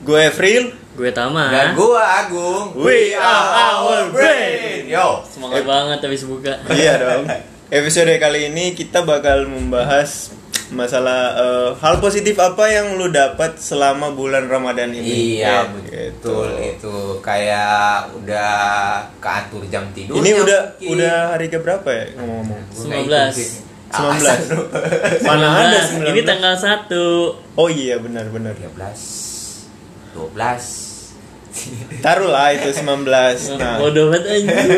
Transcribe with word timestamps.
Gue 0.00 0.32
Evril. 0.32 0.72
Gue 0.96 1.12
Tama. 1.12 1.52
Dan 1.52 1.76
gua 1.76 2.24
Agung. 2.24 2.72
We 2.76 3.12
are 3.12 3.46
our 3.76 4.08
brain. 4.12 4.88
Yo. 4.88 5.20
Semangat 5.28 5.64
banget 5.64 5.98
habis 6.00 6.24
buka. 6.24 6.56
iya 6.76 6.96
dong. 6.96 7.28
Episode 7.70 8.16
kali 8.16 8.48
ini 8.48 8.72
kita 8.72 9.04
bakal 9.04 9.44
membahas 9.46 10.32
masalah 10.70 11.34
eh, 11.36 11.70
hal 11.82 11.98
positif 11.98 12.38
apa 12.38 12.64
yang 12.70 12.94
lu 12.96 13.10
dapat 13.12 13.60
selama 13.60 14.10
bulan 14.10 14.48
Ramadan 14.48 14.90
ini. 14.96 15.38
Iya 15.42 15.68
Gitu. 15.68 16.32
betul 16.32 16.48
itu 16.58 16.94
kayak 17.20 18.10
udah 18.16 18.52
keatur 19.20 19.62
jam 19.68 19.84
tidur. 19.92 20.16
Ini 20.16 20.30
udah 20.32 20.60
udah 20.80 21.14
hari 21.36 21.52
ke 21.52 21.60
berapa 21.60 21.86
ya 21.92 22.04
ngomong-ngomong? 22.18 22.60
19. 22.72 23.68
19. 23.90 25.26
Mana 25.28 25.46
ada 25.70 25.80
19? 25.86 26.08
Ini 26.08 26.20
tanggal 26.24 26.54
1. 26.56 26.88
Oh 27.58 27.68
iya 27.68 28.00
benar 28.00 28.26
benar. 28.32 28.54
13 28.56 29.29
12 30.14 32.00
Taruh 32.00 32.30
lah 32.30 32.54
itu 32.54 32.70
19. 32.70 33.04
Nah, 33.60 33.76
Bodoh 33.82 34.14
banget 34.14 34.22
anjir. 34.30 34.70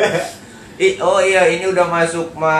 I, 0.81 0.97
oh 0.99 1.21
iya 1.21 1.45
ini 1.53 1.69
udah 1.69 1.85
masuk 1.85 2.33
ma 2.33 2.57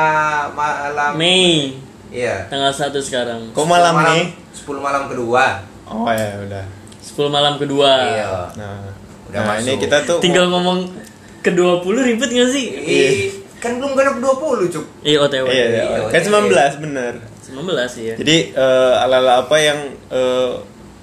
malam 0.53 1.17
Mei. 1.17 1.81
Iya. 2.13 2.45
Tanggal 2.53 2.69
1 2.71 2.93
sekarang. 3.01 3.41
kok 3.57 3.65
malam 3.65 3.97
nih? 4.05 4.37
10 4.53 4.69
malam 4.79 5.09
kedua. 5.09 5.65
Oh 5.89 6.05
ya 6.13 6.45
udah. 6.45 6.65
10 7.01 7.33
malam 7.33 7.57
kedua. 7.57 7.89
Iya. 8.05 8.29
Nah, 8.55 8.85
Udah 9.33 9.41
nah 9.43 9.57
masuk. 9.57 9.65
ini 9.65 9.73
kita 9.81 9.97
tuh 10.05 10.19
Tinggal 10.21 10.53
ngomong 10.53 10.93
ke 11.41 11.51
20 11.57 11.83
ribet 12.05 12.31
gak 12.31 12.51
sih? 12.53 12.67
Ih, 12.69 13.33
kan 13.59 13.81
belum 13.81 13.97
genap 13.97 14.21
20, 14.21 14.69
Cuk. 14.71 14.85
Iya, 15.03 15.17
OTW. 15.25 15.45
Iya, 15.49 15.67
iya. 15.67 15.83
Iya, 15.89 15.99
Kan 16.13 16.21
iya. 16.21 16.69
19 16.77 16.85
bener. 16.85 17.13
19 17.49 18.07
ya. 18.07 18.15
Jadi 18.21 18.37
eh, 18.53 18.93
ala-ala 19.03 19.41
apa 19.43 19.57
yang 19.57 19.79
eh, 20.13 20.53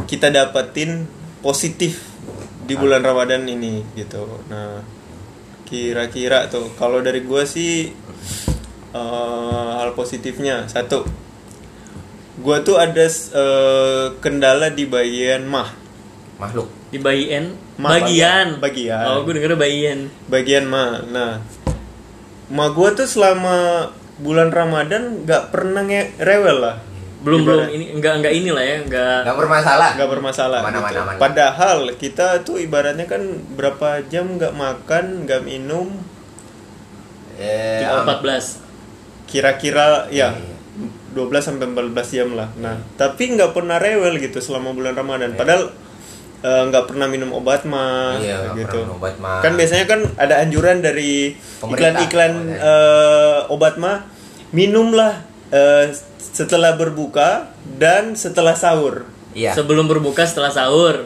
kita 0.05 0.29
dapetin 0.29 1.09
positif 1.39 2.03
di 2.67 2.77
bulan 2.77 3.01
Ramadan 3.01 3.47
ini 3.49 3.81
gitu. 3.95 4.27
Nah, 4.51 4.83
kira-kira 5.65 6.49
tuh 6.51 6.69
kalau 6.77 7.01
dari 7.01 7.23
gua 7.25 7.45
sih 7.45 7.89
eh, 8.93 9.69
hal 9.79 9.93
positifnya 9.97 10.67
satu, 10.69 11.05
gua 12.41 12.61
tuh 12.61 12.77
ada 12.77 13.05
eh, 13.09 14.05
kendala 14.19 14.69
di 14.69 14.85
bagian 14.85 15.47
mah, 15.49 15.69
Makhluk. 16.39 16.71
Di 16.89 16.97
bagian 16.97 17.51
Mah, 17.79 17.95
bagian. 17.99 18.59
bagian. 18.59 19.05
Oh, 19.07 19.23
gue 19.27 19.39
denger 19.39 19.55
bagian. 19.59 20.11
bagian 20.27 20.67
mah. 20.67 21.03
Nah, 21.07 21.39
mah 22.51 22.69
gua 22.75 22.91
tuh 22.95 23.07
selama 23.07 23.87
bulan 24.19 24.51
Ramadan 24.51 25.23
nggak 25.23 25.51
pernah 25.51 25.83
nge- 25.83 26.15
rewel 26.19 26.57
lah. 26.59 26.75
Belum 27.19 27.43
belum 27.43 27.67
ini 27.67 27.85
enggak 27.93 28.13
enggak 28.17 28.33
inilah 28.33 28.63
ya, 28.63 28.77
enggak 28.79 29.17
Gak 29.23 29.37
bermasalah. 29.37 29.89
nggak 29.93 30.09
bermasalah 30.09 30.59
Mana, 30.61 30.71
gitu. 30.71 30.83
mana, 30.85 30.99
mana. 31.05 31.17
padahal 31.17 31.77
kita 31.93 32.27
tuh 32.41 32.57
ibaratnya 32.57 33.03
kan 33.05 33.19
berapa 33.53 34.03
jam 34.07 34.25
nggak 34.33 34.53
makan 34.53 35.05
nggak 35.23 35.41
minum 35.41 35.91
Eh, 37.35 37.79
14. 37.83 38.59
kira-kira 39.23 40.09
ya 40.09 40.31
Iya. 40.31 40.55
12 41.13 41.39
sampai 41.41 41.67
14 41.67 42.07
jam 42.13 42.29
lah 42.33 42.47
nah 42.55 42.75
tapi 42.95 43.31
nggak 43.31 43.51
pernah 43.51 43.75
rewel 43.77 44.15
gitu 44.17 44.39
selama 44.39 44.71
bulan 44.71 44.91
ramadan 44.91 45.31
padahal 45.33 45.71
eh, 46.39 46.63
nggak 46.65 46.85
pernah 46.85 47.05
minum 47.05 47.31
obat 47.31 47.63
mah 47.63 48.15
Iya, 48.15 48.55
gitu 48.57 48.79
pernah 48.79 48.85
minum 48.85 48.97
obat 48.97 49.15
mah. 49.17 49.39
kan 49.39 49.55
biasanya 49.55 49.85
kan 49.85 50.03
ada 50.15 50.35
anjuran 50.37 50.79
dari 50.79 51.31
iklan-iklan 51.61 52.33
Oh, 52.53 52.63
eh, 52.65 53.39
obat 53.49 53.75
mah 53.75 54.03
minumlah 54.49 55.28
eh, 55.49 55.85
setelah 56.19 56.73
berbuka 56.73 57.49
dan 57.75 58.13
setelah 58.13 58.53
sahur 58.53 59.05
Iya. 59.29 59.53
Sebelum 59.53 59.85
berbuka 59.85 60.25
setelah 60.25 60.49
sahur. 60.49 61.05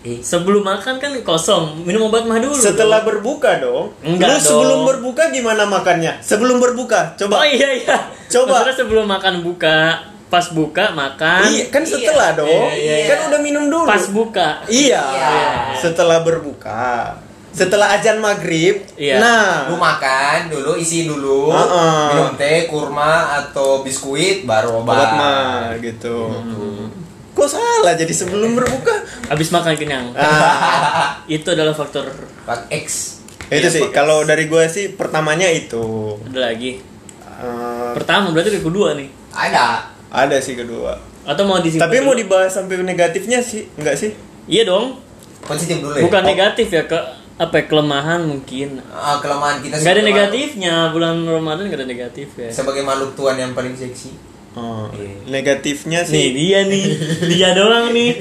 Sebelum 0.00 0.64
makan 0.64 0.96
kan 0.96 1.12
kosong, 1.20 1.84
minum 1.84 2.08
obat 2.08 2.24
mah 2.24 2.40
dulu. 2.40 2.56
Setelah 2.56 3.04
dong. 3.04 3.08
berbuka 3.12 3.60
dong. 3.60 3.92
Enggak 4.00 4.32
Lu 4.32 4.40
sebelum 4.40 4.78
dong. 4.80 4.88
berbuka 4.88 5.28
gimana 5.28 5.68
makannya? 5.68 6.24
Sebelum 6.24 6.56
berbuka, 6.56 7.12
Oh 7.12 7.16
coba. 7.20 7.44
iya 7.44 7.68
iya. 7.76 7.96
Coba. 8.26 8.64
Maksudnya 8.64 8.76
sebelum 8.80 9.04
makan 9.04 9.44
buka, 9.44 10.00
pas 10.26 10.48
buka 10.48 10.96
makan. 10.96 11.52
iya, 11.52 11.68
kan 11.68 11.84
setelah 11.84 12.32
Iya. 12.32 12.38
dong. 12.40 12.48
Iya, 12.72 12.94
iya, 12.96 13.08
Kan 13.12 13.18
udah 13.28 13.40
minum 13.44 13.64
dulu. 13.68 13.84
Pas 13.84 14.04
buka. 14.08 14.48
Iya. 14.72 15.04
Iya. 15.04 15.36
Setelah 15.76 16.24
berbuka. 16.24 17.12
Setelah 17.50 17.92
azan 17.92 18.18
maghrib. 18.18 18.78
Iya. 18.94 19.18
Nah. 19.18 19.66
lu 19.66 19.74
makan 19.74 20.48
dulu, 20.48 20.74
isi 20.74 21.04
dulu, 21.04 21.50
Heeh. 21.50 22.06
minum 22.08 22.32
teh, 22.34 22.66
kurma 22.66 23.12
atau 23.36 23.80
biskuit, 23.80 24.42
baru 24.42 24.80
obat. 24.80 24.94
Obat 24.94 25.10
mah 25.12 25.50
gitu. 25.78 26.30
Kok 27.30 27.48
salah 27.48 27.94
jadi 27.94 28.10
sebelum 28.10 28.54
berbuka? 28.54 28.92
Habis 29.26 29.48
makan 29.48 29.74
kenyang. 29.74 30.10
Ah, 30.12 31.18
Itu 31.26 31.46
adalah 31.48 31.72
faktor 31.72 32.06
Pak 32.42 32.70
X. 32.70 33.18
itu 33.48 33.58
Iya, 33.60 33.70
sih. 33.72 33.82
Kalau 33.90 34.22
dari 34.22 34.44
gue 34.44 34.64
sih 34.66 34.92
pertamanya 34.92 35.46
itu. 35.46 36.14
ada 36.22 36.48
lagi. 36.48 36.78
Eh, 37.18 37.90
Pertama 37.94 38.30
berarti 38.30 38.58
kedua 38.58 38.94
nih. 38.94 39.10
Ada. 39.30 39.90
ada 40.08 40.36
sih 40.38 40.54
kedua. 40.54 40.98
Atau 41.22 41.44
mau 41.44 41.58
disimpan? 41.58 41.86
Tapi 41.86 41.98
mau 42.00 42.12
dibahas 42.12 42.50
sampai 42.52 42.78
negatifnya 42.78 43.38
sih, 43.40 43.66
enggak 43.74 43.94
sih? 43.94 44.10
Iya 44.46 44.66
dong. 44.66 44.98
Positif 45.40 45.78
dulu 45.78 45.94
ya. 45.94 46.02
Bukan 46.02 46.20
Oh. 46.20 46.28
negatif 46.28 46.68
ya 46.68 46.82
ke 46.84 46.98
apa 47.40 47.56
ya, 47.56 47.64
kelemahan 47.66 48.20
mungkin. 48.22 48.84
Ah, 48.86 49.16
kelemahan 49.16 49.58
kita 49.58 49.80
Nggak 49.80 49.94
ada 49.94 50.04
negatifnya 50.04 50.74
bulan 50.90 51.24
Ramadan 51.24 51.64
nggak 51.66 51.80
ada 51.80 51.88
negatif 51.88 52.28
ya. 52.36 52.52
Sebagai 52.52 52.84
makhluk 52.84 53.16
Tuhan 53.16 53.34
yang 53.34 53.52
paling 53.52 53.72
seksi. 53.72 54.12
Oh, 54.50 54.90
Iya. 54.90 55.30
negatifnya 55.30 56.02
Nih 56.02 56.10
sih 56.10 56.26
dia 56.34 56.60
nih, 56.66 56.84
dia 57.28 57.54
doang 57.56 57.94
nih. 57.94 58.18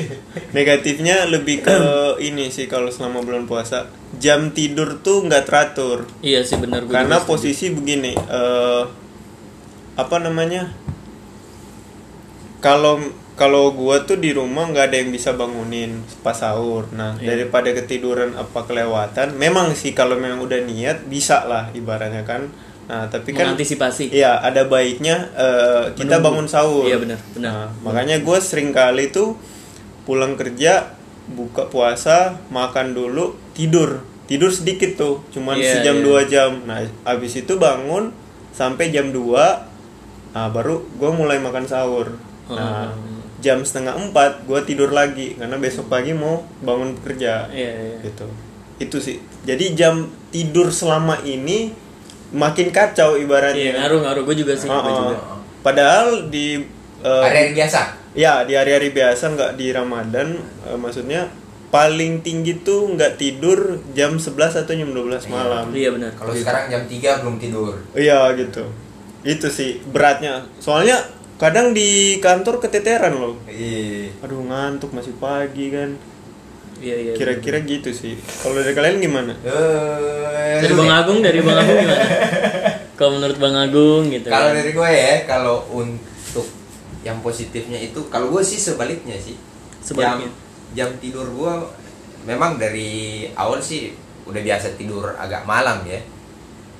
negatifnya 0.51 1.25
lebih 1.25 1.65
ke 1.65 1.75
ini 2.21 2.47
sih 2.47 2.63
kalau 2.63 2.87
selama 2.87 3.19
bulan 3.19 3.43
puasa 3.43 3.89
jam 4.15 4.49
tidur 4.49 5.01
tuh 5.01 5.25
nggak 5.25 5.43
teratur 5.43 6.05
Iya 6.21 6.45
sih 6.45 6.55
benar 6.55 6.85
karena 6.85 7.17
posisi 7.19 7.69
begini 7.69 8.13
eh 8.13 8.83
apa 9.95 10.15
namanya 10.17 10.69
kalau 12.59 13.01
kalau 13.39 13.71
gua 13.71 14.03
tuh 14.03 14.19
di 14.19 14.29
rumah 14.29 14.67
nggak 14.67 14.85
ada 14.85 14.97
yang 14.99 15.09
bisa 15.09 15.31
bangunin 15.31 16.03
pas 16.19 16.35
sahur 16.35 16.91
nah 16.91 17.15
Iya. 17.15 17.33
daripada 17.33 17.71
ketiduran 17.71 18.35
apa 18.35 18.67
kelewatan 18.67 19.33
memang 19.33 19.71
sih 19.71 19.95
kalau 19.95 20.19
memang 20.19 20.43
udah 20.43 20.59
niat 20.61 21.07
bisa 21.07 21.47
lah 21.47 21.71
ibaratnya 21.71 22.21
kan 22.21 22.51
nah 22.85 23.05
tapi 23.05 23.31
kan 23.31 23.53
mengantisipasi. 23.53 24.09
Iya, 24.09 24.41
ada 24.41 24.65
baiknya 24.65 25.29
eh, 25.31 25.83
kita 25.93 26.17
Menunggu. 26.17 26.25
bangun 26.25 26.47
sahur. 26.49 26.83
Iya, 26.83 26.97
benar, 26.97 27.19
benar. 27.31 27.51
Nah, 27.53 27.65
makanya 27.79 28.17
gue 28.17 28.37
sering 28.41 28.73
kali 28.73 29.13
tuh 29.13 29.37
pulang 30.03 30.33
kerja, 30.33 30.97
buka 31.29 31.69
puasa, 31.69 32.41
makan 32.49 32.97
dulu, 32.97 33.37
tidur, 33.53 34.01
tidur 34.25 34.49
sedikit 34.49 34.97
tuh, 34.97 35.21
cuman 35.29 35.61
Iya, 35.61 35.69
sejam 35.77 35.95
iya. 35.95 36.03
dua 36.03 36.21
jam. 36.25 36.51
Nah, 36.65 36.81
abis 37.05 37.37
itu 37.37 37.55
bangun 37.55 38.09
sampai 38.49 38.89
jam 38.89 39.13
2 39.13 39.69
nah 40.29 40.49
baru 40.49 40.81
gue 40.89 41.11
mulai 41.11 41.37
makan 41.37 41.65
sahur. 41.65 42.17
Nah, 42.47 42.89
Hmm. 42.89 43.18
Jam 43.39 43.61
setengah 43.61 43.95
empat 43.95 44.43
gue 44.43 44.59
tidur 44.63 44.89
lagi 44.89 45.33
karena 45.33 45.55
besok 45.55 45.87
pagi 45.87 46.11
mau 46.11 46.43
bangun 46.59 46.95
kerja 46.99 47.47
Iya, 47.47 47.71
iya. 47.71 47.95
gitu. 48.03 48.27
Itu 48.77 48.97
sih. 48.97 49.17
Jadi 49.41 49.73
jam 49.73 50.03
tidur 50.29 50.69
selama 50.69 51.19
ini 51.21 51.71
makin 52.29 52.69
kacau 52.69 53.15
ibaratnya. 53.15 53.73
Iya, 53.73 53.73
ngaruh 53.79 53.99
ngaruh 54.03 54.23
gue 54.23 54.35
juga 54.37 54.53
sih, 54.53 54.67
gua 54.67 54.79
Oh, 54.79 54.91
juga. 54.93 55.15
Padahal 55.59 56.27
di 56.27 56.61
eh, 56.99 57.23
Hari-hari 57.23 57.51
biasa. 57.53 57.79
ya 58.11 58.43
di 58.43 58.53
hari-hari 58.53 58.89
biasa 58.89 59.23
nggak 59.29 59.51
di 59.55 59.67
Ramadan 59.69 60.35
eh, 60.65 60.75
maksudnya 60.75 61.31
paling 61.69 62.19
tinggi 62.19 62.59
tuh 62.59 62.91
nggak 62.91 63.15
tidur 63.15 63.77
jam 63.93 64.17
11 64.17 64.35
atau 64.57 64.73
jam 64.73 64.89
12 64.89 65.29
malam. 65.29 65.69
Iya 65.69 65.93
benar. 65.93 66.11
Kalau 66.13 66.33
sekarang 66.33 66.67
jam 66.67 66.81
3 66.83 67.21
belum 67.21 67.35
tidur. 67.37 67.73
Iya 67.93 68.33
gitu. 68.33 68.65
Itu 69.21 69.47
sih 69.47 69.77
beratnya. 69.85 70.47
Soalnya 70.57 70.97
kadang 71.39 71.71
di 71.71 72.19
kantor 72.19 72.59
keteteran 72.59 73.15
loh. 73.15 73.39
Iya. 73.47 74.11
Aduh 74.27 74.43
ngantuk 74.43 74.91
masih 74.91 75.15
pagi 75.15 75.71
kan. 75.71 75.95
Iya 76.79 76.95
iya. 76.99 77.11
Kira-kira 77.15 77.63
gitu 77.63 77.95
sih. 77.95 78.19
Kalau 78.43 78.59
dari 78.59 78.75
kalian 78.75 78.99
gimana? 78.99 79.33
Eh, 79.43 80.59
dari 80.59 80.73
Bang. 80.75 80.91
Agung, 80.91 81.19
dari 81.23 81.39
Bang 81.39 81.59
Agung 81.59 81.79
gimana? 81.79 82.03
Kalau 82.99 83.11
menurut 83.15 83.37
Bang 83.39 83.55
Agung 83.55 84.03
gitu. 84.11 84.27
Kalau 84.27 84.51
kan. 84.51 84.59
dari 84.59 84.71
gue 84.75 84.89
ya, 84.91 85.23
kalau 85.23 85.63
untuk 85.71 86.43
yang 86.99 87.23
positifnya 87.23 87.79
itu, 87.79 88.11
kalau 88.11 88.27
gue 88.27 88.43
sih 88.43 88.59
sebaliknya 88.59 89.15
sih. 89.15 89.39
Sebaliknya. 89.79 90.27
Jam, 90.27 90.35
jam 90.75 90.89
tidur 90.99 91.23
gue 91.31 91.53
memang 92.27 92.59
dari 92.59 93.23
awal 93.39 93.63
sih 93.63 93.95
udah 94.27 94.43
biasa 94.43 94.75
tidur 94.75 95.15
agak 95.15 95.47
malam 95.47 95.79
ya. 95.87 95.95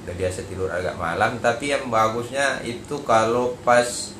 Udah 0.04 0.16
biasa 0.20 0.44
tidur 0.52 0.68
agak 0.68 1.00
malam, 1.00 1.40
tapi 1.40 1.72
yang 1.72 1.88
bagusnya 1.88 2.60
itu 2.68 3.00
kalau 3.08 3.56
pas 3.64 4.19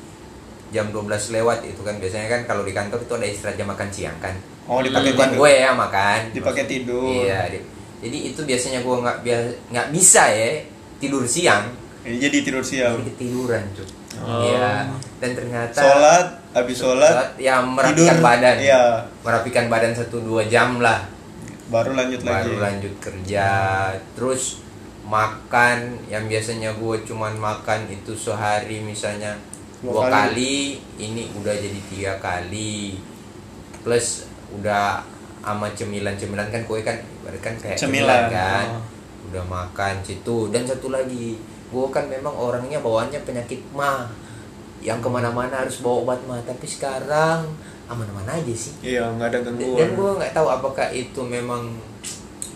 jam 0.70 0.86
12 0.88 1.06
lewat 1.34 1.62
itu 1.62 1.80
kan 1.80 1.98
biasanya 1.98 2.26
kan 2.28 2.40
kalau 2.44 2.62
di 2.62 2.70
kantor 2.70 2.98
itu 3.00 3.12
ada 3.12 3.26
istirahat 3.26 3.56
jam 3.56 3.66
makan 3.66 3.88
siang 3.90 4.16
kan. 4.18 4.34
Oh 4.64 4.78
dipakai 4.78 5.12
tidur. 5.12 5.34
gue 5.36 5.52
ya 5.52 5.70
makan. 5.72 6.18
Dipakai 6.30 6.64
tidur. 6.64 7.10
Iya. 7.10 7.40
di- 7.50 7.66
Jadi 8.00 8.18
itu 8.30 8.40
biasanya 8.40 8.80
gue 8.80 8.96
nggak 8.96 9.18
biasa 9.20 9.48
nggak 9.68 9.88
bisa 9.90 10.22
ya 10.26 10.48
tidur 10.96 11.22
siang. 11.26 11.64
Jadi 12.00 12.36
tidur 12.40 12.62
siang. 12.62 12.96
Jadi 12.96 13.12
ketiduran 13.12 13.62
cuy. 13.74 13.88
Oh. 14.16 14.42
Iya. 14.42 14.88
Dan 15.18 15.30
ternyata 15.34 15.76
sholat 15.76 16.26
habis 16.50 16.76
sholat 16.76 17.34
ya 17.36 17.60
merapikan 17.60 18.16
tidur, 18.16 18.24
badan. 18.24 18.56
iya. 18.58 18.82
Merapikan 19.20 19.64
badan 19.66 19.92
satu 19.92 20.18
dua 20.18 20.46
jam 20.46 20.78
lah. 20.78 21.04
baru 21.70 21.94
lanjut 21.94 22.26
lagi 22.26 22.50
Baru 22.50 22.54
lanjut 22.58 22.94
kerja. 22.98 23.50
Terus 24.14 24.58
makan 25.04 25.78
yang 26.06 26.26
biasanya 26.26 26.74
gue 26.74 26.96
cuman 27.02 27.34
makan 27.34 27.86
itu 27.86 28.10
sehari 28.12 28.78
misalnya 28.78 29.34
Dua 29.80 29.92
dua, 29.92 30.02
kali. 30.12 30.12
kali. 30.12 30.56
ini 31.00 31.22
udah 31.40 31.54
jadi 31.56 31.80
tiga 31.88 32.12
kali. 32.20 33.00
Plus 33.80 34.28
udah 34.52 35.00
sama 35.40 35.72
cemilan-cemilan 35.72 36.52
kan 36.52 36.62
kue 36.68 36.84
kan 36.84 37.00
ibarat 37.00 37.40
kan 37.40 37.54
kayak 37.56 37.80
Cemilan, 37.80 38.28
kan. 38.28 38.66
Oh. 38.76 38.84
udah 39.32 39.44
makan 39.48 40.04
situ. 40.04 40.52
Dan 40.52 40.68
satu 40.68 40.92
lagi 40.92 41.40
gue 41.70 41.86
kan 41.88 42.04
memang 42.12 42.36
orangnya 42.36 42.84
bawaannya 42.84 43.24
penyakit 43.24 43.64
mah. 43.72 44.12
Yang 44.84 45.00
ke 45.04 45.08
mana-mana 45.08 45.64
harus 45.64 45.80
bawa 45.80 45.96
obat 46.04 46.20
mah. 46.28 46.40
Tapi 46.44 46.66
sekarang 46.68 47.48
aman-aman 47.88 48.36
aja 48.36 48.54
sih. 48.54 48.76
Iya 48.84 49.08
nggak 49.16 49.28
ada 49.32 49.38
dan 49.48 49.56
gangguan. 49.56 49.90
gue 49.96 50.10
nggak 50.22 50.32
tahu 50.36 50.46
apakah 50.46 50.92
itu 50.92 51.20
memang 51.24 51.72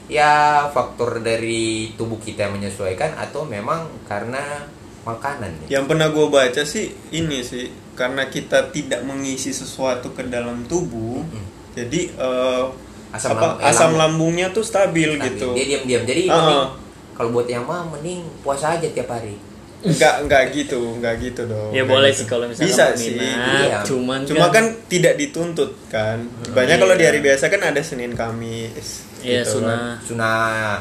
ya 0.06 0.68
faktor 0.70 1.24
dari 1.24 1.96
tubuh 1.96 2.20
kita 2.20 2.46
yang 2.48 2.60
menyesuaikan 2.60 3.16
atau 3.16 3.48
memang 3.48 3.88
karena 4.04 4.68
makanan 5.04 5.50
ya. 5.62 5.66
yang 5.70 5.84
pernah 5.84 6.08
gue 6.08 6.26
baca 6.26 6.62
sih 6.62 6.86
ini 7.10 7.40
sih 7.40 7.68
karena 7.94 8.26
kita 8.26 8.68
tidak 8.68 9.00
mengisi 9.00 9.50
sesuatu 9.50 10.10
ke 10.10 10.24
dalam 10.24 10.64
tubuh 10.64 11.20
Mm-mm. 11.20 11.44
jadi 11.72 12.00
eh, 12.10 12.64
Asam 13.10 13.30
apa 13.32 13.46
lam- 13.46 13.56
eh, 13.56 13.64
asam 13.64 13.82
lambung. 13.86 13.98
lambungnya 14.34 14.50
tuh 14.50 14.62
stabil, 14.62 15.06
Tapi 15.12 15.24
gitu 15.30 15.48
dia 15.52 15.64
diam-diam 15.68 16.02
jadi 16.02 16.22
mending 16.26 16.58
ah. 16.58 16.68
kalau 17.12 17.30
buat 17.30 17.46
yang 17.46 17.62
mah 17.62 17.86
mending 17.86 18.24
puasa 18.40 18.74
aja 18.74 18.88
tiap 18.88 19.06
hari 19.08 19.38
nggak 19.80 20.24
nggak 20.24 20.42
gitu 20.50 20.80
nggak 20.96 21.14
gitu 21.20 21.44
dong 21.44 21.68
Ya 21.70 21.84
boleh 21.84 22.08
gitu. 22.08 22.18
sih 22.18 22.26
kalau 22.26 22.48
misalnya 22.48 22.66
bisa 22.66 22.84
sih 22.96 23.14
Iya. 23.14 23.84
cuman 23.84 24.24
cuma 24.24 24.48
kan 24.48 24.64
tidak 24.88 25.14
dituntut 25.14 25.76
kan 25.86 26.24
banyak 26.50 26.74
Iya. 26.74 26.82
kalau 26.82 26.94
di 26.96 27.04
hari 27.04 27.20
biasa 27.20 27.44
kan 27.46 27.60
ada 27.62 27.78
senin 27.80 28.16
kamis 28.16 29.04
Iya, 29.20 29.44
gitu 29.44 29.60
kan. 29.62 30.00
sunnah. 30.00 30.72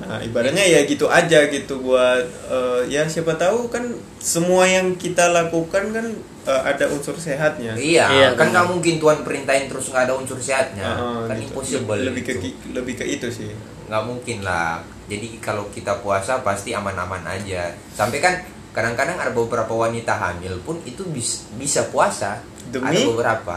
Nah, 0.00 0.18
ibaratnya 0.18 0.62
ya 0.62 0.80
gitu 0.82 1.06
aja 1.06 1.46
gitu 1.46 1.74
buat 1.80 2.22
eh, 2.46 2.80
ya 2.88 3.04
siapa 3.04 3.34
tahu 3.34 3.68
kan 3.68 3.84
semua 4.16 4.64
yang 4.64 4.92
kita 4.94 5.28
lakukan 5.28 5.90
kan 5.90 6.06
eh, 6.42 6.62
ada 6.64 6.84
unsur 6.86 7.14
sehatnya. 7.14 7.72
iya, 7.74 8.08
Iya, 8.08 8.28
kan 8.32 8.48
nggak 8.48 8.66
mungkin 8.66 8.96
Tuhan 8.96 9.20
perintahin 9.20 9.66
terus 9.66 9.88
nggak 9.88 10.04
ada 10.04 10.14
unsur 10.14 10.36
sehatnya 10.36 10.82
Heeh, 10.90 11.20
kan 11.26 11.36
gitu. 11.36 11.46
impossible 11.46 12.00
Lebih 12.02 12.22
ke 12.22 12.32
itu. 12.34 12.48
lebih 12.70 12.94
ke 12.94 13.04
itu 13.06 13.28
sih. 13.28 13.52
nggak 13.86 14.04
mungkin 14.04 14.38
lah 14.40 14.78
jadi 15.04 15.38
kalau 15.38 15.66
kita 15.68 15.98
puasa 15.98 16.38
pasti 16.40 16.70
aman-aman 16.70 17.26
aja 17.26 17.68
sampai 17.90 18.18
kan 18.18 18.38
kadang-kadang 18.70 19.18
ada 19.18 19.30
beberapa 19.30 19.74
wanita 19.76 20.14
hamil 20.14 20.58
pun 20.60 20.78
itu 20.80 21.02
bis- 21.06 21.50
bisa 21.54 21.82
puasa 21.86 22.38
Demi? 22.64 22.86
ada 22.86 22.98
beberapa 23.04 23.54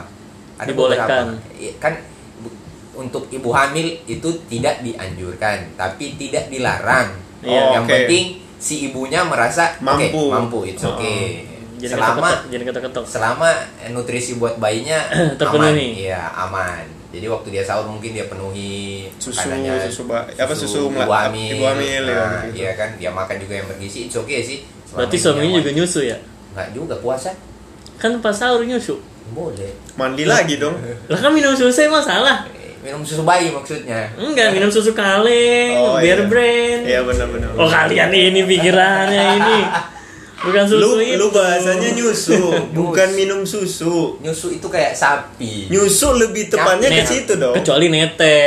ada 0.55 0.65
Dibolehkan. 0.65 1.37
beberapa 1.37 1.53
I- 1.55 1.77
kan 1.77 1.93
untuk 2.95 3.25
ibu 3.27 3.49
hamil 3.49 3.99
itu 4.03 4.29
tidak 4.45 4.81
dianjurkan 4.81 5.73
tapi 5.73 6.13
tidak 6.15 6.47
dilarang 6.47 7.09
Iya, 7.39 7.75
yang 7.75 7.83
oke. 7.83 7.91
penting 7.91 8.25
si 8.55 8.87
ibunya 8.87 9.19
merasa 9.21 9.75
oke 9.75 9.83
Mampu. 9.83 10.23
mampu 10.27 10.59
it's 10.63 10.79
Oh. 10.81 10.93
okay 10.93 11.43
jadi 11.75 11.93
selama 11.93 12.47
jadi 12.47 12.63
ketok-ketok. 12.63 13.03
selama 13.03 13.49
nutrisi 13.89 14.37
buat 14.37 14.55
bayinya 14.55 15.03
Terpenuhi. 15.35 15.67
aman 15.67 15.75
iya 15.99 16.21
aman 16.31 16.83
jadi 17.11 17.27
waktu 17.27 17.51
dia 17.51 17.61
sahur 17.61 17.85
mungkin 17.85 18.09
dia 18.11 18.25
penuhi 18.25 19.05
Susu, 19.17 19.37
makanannya, 19.43 19.85
susu 19.85 20.01
ba- 20.05 20.25
apa, 20.25 20.53
susu 20.53 20.87
ibu 20.87 20.95
mela- 20.95 21.27
hamil, 21.27 21.51
ibu 21.51 21.63
hamil, 21.63 22.03
ya, 22.03 22.15
nah, 22.15 22.41
gitu. 22.41 22.55
iya 22.57 22.71
kan 22.73 22.89
dia 22.95 23.11
makan 23.11 23.35
juga 23.37 23.53
yang 23.53 23.67
bergizi 23.67 24.07
it's 24.07 24.15
okay 24.15 24.39
sih 24.39 24.63
Selama 24.83 24.97
Berarti 25.03 25.17
suaminya 25.17 25.59
juga 25.59 25.71
nyusu 25.73 25.99
ya? 26.03 26.17
nggak 26.53 26.67
juga 26.71 26.95
puasa 26.97 27.29
Kan 27.95 28.17
pas 28.19 28.31
sahur 28.31 28.61
nyusu. 28.61 28.95
boleh 29.29 29.71
Mandi 29.93 30.23
lagi 30.23 30.55
dong. 30.55 30.75
Lah 31.07 31.17
kan 31.17 31.29
minum 31.29 31.51
susu 31.51 31.79
emang 31.81 32.01
salah. 32.01 32.43
Minum 32.83 33.01
susu 33.01 33.23
bayi 33.23 33.47
maksudnya 33.47 34.11
Enggak, 34.19 34.51
minum 34.51 34.67
susu 34.67 34.91
kaleng, 34.91 35.71
Oh, 35.73 35.95
bear 35.97 36.19
iya. 36.19 36.27
brand. 36.27 36.81
Iya 36.83 36.99
benar-benar. 37.01 37.47
Oh 37.55 37.65
kalian 37.65 38.11
ini 38.11 38.43
pikirannya 38.43 39.23
ini. 39.39 39.59
Bukan 40.43 40.63
susu 40.67 40.83
lu 40.83 40.89
itu. 40.99 41.15
lu 41.15 41.31
bahasanya 41.31 41.89
nyusu, 41.95 42.43
bukan 42.77 43.15
minum 43.15 43.47
susu. 43.47 44.19
nyusu 44.19 44.51
itu 44.51 44.67
kayak 44.67 44.91
sapi 44.91 45.71
Nyusu 45.71 46.19
lebih 46.19 46.51
tepatnya 46.51 46.91
ke 46.91 47.03
situ 47.07 47.39
dong. 47.39 47.55
Kecuali 47.55 47.87
nete. 47.87 48.39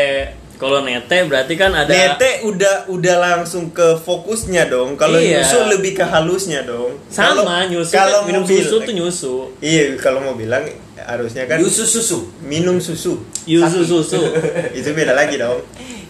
Kalau 0.56 0.80
nete 0.80 1.18
berarti 1.24 1.52
kan 1.52 1.68
ada 1.68 1.86
Nete 1.86 2.40
udah 2.42 2.88
udah 2.88 3.16
langsung 3.18 3.68
ke 3.70 3.96
fokusnya 3.98 4.66
dong. 4.66 4.96
Kalau 4.96 5.14
Iya. 5.14 5.40
nyusu 5.40 5.58
lebih 5.68 5.92
ke 5.92 6.02
halusnya 6.02 6.64
dong. 6.64 6.96
sama 7.06 7.44
Kalau- 7.44 7.68
nyusu 7.68 7.92
Kalau 7.92 8.20
minum 8.24 8.40
mau 8.40 8.48
susu 8.50 8.76
tuh 8.80 8.92
nyusu. 8.92 9.34
Iya, 9.58 9.96
kalau 9.96 10.20
mau 10.20 10.32
bilang 10.32 10.64
harusnya 10.98 11.44
kan 11.44 11.60
Yusu 11.60 11.84
susu 11.84 12.32
minum 12.40 12.76
susu. 12.78 13.20
Yusu 13.44 13.84
Sapi. 13.84 13.92
susu. 14.08 14.20
Itu 14.78 14.90
beda 14.90 15.12
lagi 15.12 15.36
dong. 15.36 15.60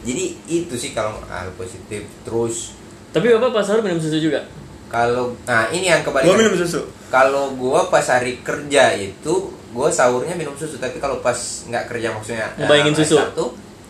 jadi 0.00 0.24
itu 0.46 0.70
sih 0.72 0.94
kalau 0.94 1.18
hal 1.26 1.50
positif 1.52 2.06
terus 2.22 2.70
Tapi 3.10 3.26
Bapak 3.28 3.50
pas 3.50 3.66
sahur 3.66 3.82
minum 3.82 3.98
susu 3.98 4.22
juga? 4.22 4.46
kalau 4.86 5.34
nah 5.42 5.66
ini 5.68 5.82
yang 5.84 5.98
Gua 6.00 6.14
kebalikan 6.14 6.38
minum 6.38 6.54
susu. 6.54 6.86
kalau 7.10 7.50
gua 7.52 7.90
pas 7.90 8.06
hari 8.06 8.38
kerja 8.38 8.94
itu 8.94 9.34
gua 9.68 9.90
sahurnya 9.90 10.32
minum 10.32 10.54
susu 10.54 10.78
tapi 10.78 10.96
kalau 10.96 11.18
pas 11.18 11.34
nggak 11.66 11.90
kerja 11.90 12.14
maksudnya 12.14 12.46
eh, 12.48 12.62
Ngebayangin 12.62 12.94
hari 12.94 13.02
susu? 13.02 13.18
Sabtu, 13.18 13.44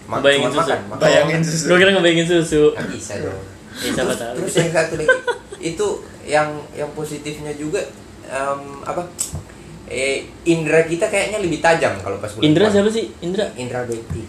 ma- 0.07 0.17
Ngebayangin 0.17 0.49
cuma 0.49 0.55
susu? 0.57 0.63
makan, 0.65 0.81
makan. 0.89 1.03
Bayangin 1.03 1.41
susu. 1.41 1.65
Gue 1.65 1.77
kira 1.77 1.91
ngebayangin 1.93 2.27
susu. 2.29 2.63
Bisa 2.89 3.15
dong 3.19 3.43
Ya, 3.77 3.91
siapa 3.93 4.09
terus, 4.09 4.17
tahu. 4.19 4.35
terus 4.41 4.53
yang 4.57 4.71
satu 4.73 4.95
lagi 4.97 5.17
itu 5.61 5.87
yang 6.25 6.49
yang 6.73 6.91
positifnya 6.91 7.53
juga 7.53 7.85
em, 8.25 8.61
apa 8.83 9.05
eh 9.87 10.17
indra 10.43 10.81
kita 10.83 11.07
kayaknya 11.07 11.39
lebih 11.39 11.61
tajam 11.61 11.93
kalau 12.01 12.17
pas 12.17 12.27
bulan 12.29 12.47
Indra 12.47 12.67
siapa 12.67 12.89
sih? 12.89 13.13
Indra? 13.21 13.45
Indra 13.53 13.85
Bekti 13.85 14.25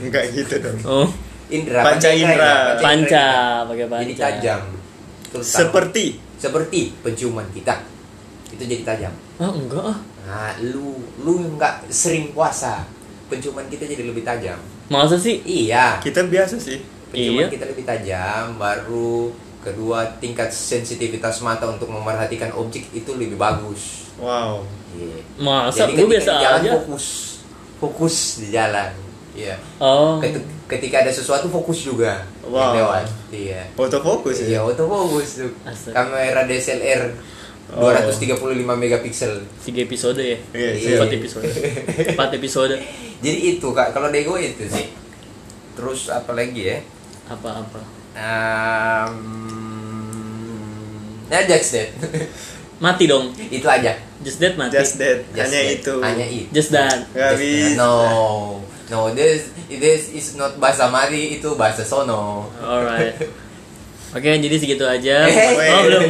Enggak 0.00 0.30
gitu 0.30 0.54
dong. 0.58 0.78
Oh, 0.84 1.08
Indra 1.48 1.80
Panca 1.80 2.10
indra. 2.10 2.76
panca 2.76 3.26
pakai 3.64 3.86
panca. 3.86 4.02
jadi 4.02 4.14
tajam 4.16 4.60
Terus 5.28 5.46
Seperti 5.48 6.04
seperti 6.36 6.80
penciuman 6.98 7.46
kita 7.48 7.86
itu 8.50 8.62
jadi 8.62 8.82
tajam 8.84 9.12
Ah, 9.38 9.48
enggak 9.48 9.84
ah. 9.86 9.98
nah 10.22 10.50
lu 10.60 10.90
lu 11.18 11.54
nggak 11.54 11.86
sering 11.86 12.30
puasa 12.30 12.82
penciuman 13.26 13.64
kita 13.64 13.86
jadi 13.86 14.02
lebih 14.04 14.22
tajam 14.22 14.58
Masa 14.92 15.16
sih? 15.16 15.40
iya 15.42 15.96
kita 15.98 16.20
biasa 16.24 16.56
sih. 16.58 16.78
penciuman 17.08 17.44
Iya. 17.44 17.48
kita 17.50 17.64
lebih 17.66 17.84
tajam 17.84 18.56
baru 18.56 19.32
kedua 19.58 19.98
tingkat 20.16 20.48
sensitivitas 20.48 21.40
mata 21.40 21.64
untuk 21.66 21.86
memerhatikan 21.86 22.52
objek 22.52 22.88
itu 22.90 23.10
lebih 23.12 23.36
bagus 23.36 24.12
Wow. 24.14 24.64
Iya. 24.92 25.20
Masa 25.38 25.82
Jadi 25.82 25.92
gue 25.94 26.04
ketika 26.04 26.12
biasa 26.12 26.30
di 26.30 26.38
jalan 26.38 26.60
aja. 26.60 26.70
fokus 26.74 27.06
fokus 27.78 28.14
di 28.38 28.48
jalan 28.48 28.90
iya 29.32 29.56
Oh. 29.78 30.16
Ket- 30.18 30.40
ketika 30.68 31.00
ada 31.00 31.10
sesuatu 31.10 31.48
fokus 31.48 31.78
juga 31.82 32.20
yang 32.42 32.50
Wow. 32.50 32.72
lewat 32.74 33.04
iya 33.30 33.64
Autofocus 33.72 34.36
iya 34.40 34.56
ya. 34.56 34.58
autofocus 34.62 35.28
tuh 35.38 35.50
kamera 35.88 36.44
DSLR 36.44 37.02
Oh. 37.72 37.88
235 37.88 38.36
megapiksel 38.68 39.48
Tiga 39.64 39.80
episode 39.80 40.20
ya? 40.20 40.36
Iya, 40.52 40.70
iya. 40.76 40.96
Empat 41.00 41.12
episode. 41.16 41.48
Empat 42.12 42.30
episode. 42.36 42.74
jadi 43.24 43.38
itu 43.56 43.66
kak 43.72 43.96
kalau 43.96 44.12
Dego 44.12 44.36
itu 44.36 44.68
sih 44.68 44.92
terus 45.72 46.12
apa 46.12 46.36
lagi 46.36 46.68
ya 46.68 46.78
Apa-apa? 47.32 47.80
um, 48.12 49.14
ya 51.32 51.48
just 51.48 51.72
that 51.72 51.88
Mati 52.82 53.06
dong. 53.06 53.30
itu 53.38 53.62
aja 53.64 53.94
Just 54.22 54.38
that 54.42 54.54
mati. 54.54 54.74
Just 54.74 54.98
that. 55.02 55.18
Just 55.34 55.50
Hanya 55.50 55.60
that. 55.62 55.74
itu. 55.78 55.94
hanya 56.02 56.26
itu 56.26 56.50
Just. 56.50 56.70
Gak 56.74 57.34
bisa. 57.38 57.74
that. 57.74 57.78
no 57.78 57.94
no 58.90 59.10
this 59.14 59.50
this 59.70 60.10
is 60.10 60.34
not 60.34 60.58
bahasa 60.58 60.90
mari 60.90 61.38
itu 61.38 61.54
bahasa 61.54 61.86
sono 61.86 62.50
Alright. 62.58 63.16
Oke, 64.18 64.28
jadi 64.28 64.56
segitu 64.60 64.84
aja. 64.84 65.24
Eh. 65.24 65.72
Oh, 65.72 65.80
belum. 65.88 66.04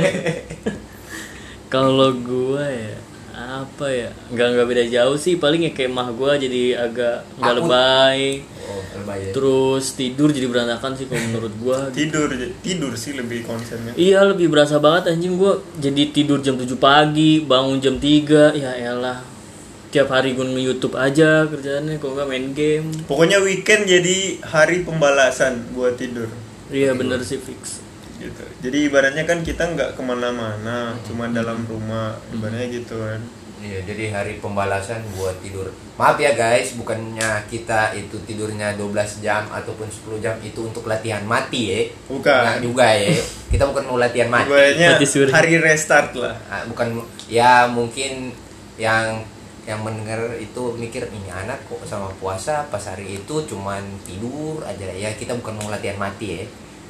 Kalau 1.73 2.13
gua 2.21 2.69
ya 2.69 3.01
apa 3.33 3.89
ya? 3.89 4.13
Nggak 4.29 4.49
nggak 4.53 4.67
beda 4.69 4.85
jauh 4.93 5.17
sih. 5.17 5.41
Paling 5.41 5.65
ya 5.65 5.73
kayak 5.73 5.89
mah 5.89 6.13
gua 6.13 6.37
jadi 6.37 6.77
agak 6.77 7.25
nggak 7.41 7.55
lebay. 7.65 8.21
Oh 8.69 8.83
lebay 9.01 9.19
ya. 9.25 9.33
terus 9.33 9.97
tidur 9.97 10.29
jadi 10.31 10.47
berantakan 10.53 10.93
sih 11.01 11.09
kalau 11.09 11.25
menurut 11.33 11.55
gua. 11.57 11.89
Tidur 11.97 12.29
tidur 12.61 12.93
sih 12.93 13.17
lebih 13.17 13.49
konsennya. 13.49 13.97
iya 13.97 14.21
lebih 14.21 14.53
berasa 14.53 14.77
banget 14.77 15.17
anjing 15.17 15.41
gua. 15.41 15.65
Jadi 15.81 16.13
tidur 16.13 16.45
jam 16.45 16.61
7 16.61 16.69
pagi 16.77 17.41
bangun 17.41 17.81
jam 17.81 17.97
3 17.97 18.53
ya 18.53 18.77
elah. 18.77 19.25
Tiap 19.93 20.09
hari 20.09 20.33
gue 20.33 20.41
nge-youtube 20.41 20.97
aja 20.97 21.45
kerjaannya 21.45 22.01
kalau 22.01 22.17
nggak 22.17 22.29
main 22.29 22.47
game. 22.57 22.89
Pokoknya 23.05 23.45
weekend 23.45 23.85
jadi 23.85 24.41
hari 24.41 24.89
pembalasan 24.89 25.69
buat 25.77 26.01
tidur. 26.01 26.33
iya 26.73 26.97
bener 26.97 27.21
sih 27.21 27.37
fix 27.37 27.82
gitu. 28.23 28.45
Jadi 28.63 28.79
ibaratnya 28.87 29.25
kan 29.27 29.43
kita 29.43 29.75
nggak 29.75 29.91
ke 29.99 30.03
mana-mana, 30.03 30.95
cuma 31.03 31.27
dalam 31.27 31.67
rumah, 31.67 32.15
ibaratnya 32.31 32.69
gitu 32.71 33.03
kan. 33.03 33.21
Iya, 33.63 33.79
jadi 33.87 34.05
hari 34.11 34.43
pembalasan 34.43 35.07
buat 35.15 35.39
tidur. 35.39 35.71
Maaf 35.95 36.19
ya 36.19 36.35
guys, 36.35 36.75
bukannya 36.75 37.47
kita 37.47 37.95
itu 37.95 38.19
tidurnya 38.27 38.75
12 38.75 39.23
jam 39.23 39.47
ataupun 39.55 39.87
10 39.87 40.19
jam 40.19 40.35
itu 40.43 40.67
untuk 40.67 40.91
latihan 40.91 41.23
mati 41.23 41.71
ya. 41.71 41.81
Bukan. 42.11 42.43
Nggak 42.43 42.59
juga 42.59 42.87
ya. 42.91 43.15
Kita 43.55 43.71
bukan 43.71 43.85
mau 43.87 44.03
latihan 44.03 44.27
mati. 44.27 44.51
Suri. 45.07 45.31
hari 45.31 45.63
restart 45.63 46.11
lah. 46.19 46.35
Ah, 46.51 46.67
bukan 46.67 47.07
ya 47.31 47.71
mungkin 47.71 48.35
yang 48.75 49.23
yang 49.63 49.79
mendengar 49.87 50.19
itu 50.43 50.75
mikir 50.75 51.07
ini 51.15 51.31
anak 51.31 51.63
kok 51.71 51.87
sama 51.87 52.11
puasa 52.19 52.67
pas 52.67 52.83
hari 52.83 53.23
itu 53.23 53.47
cuman 53.47 53.79
tidur 54.03 54.59
aja 54.67 54.91
ya 54.91 55.15
kita 55.15 55.39
bukan 55.39 55.55
mau 55.55 55.71
latihan 55.71 56.03
mati 56.03 56.27
ya 56.35 56.43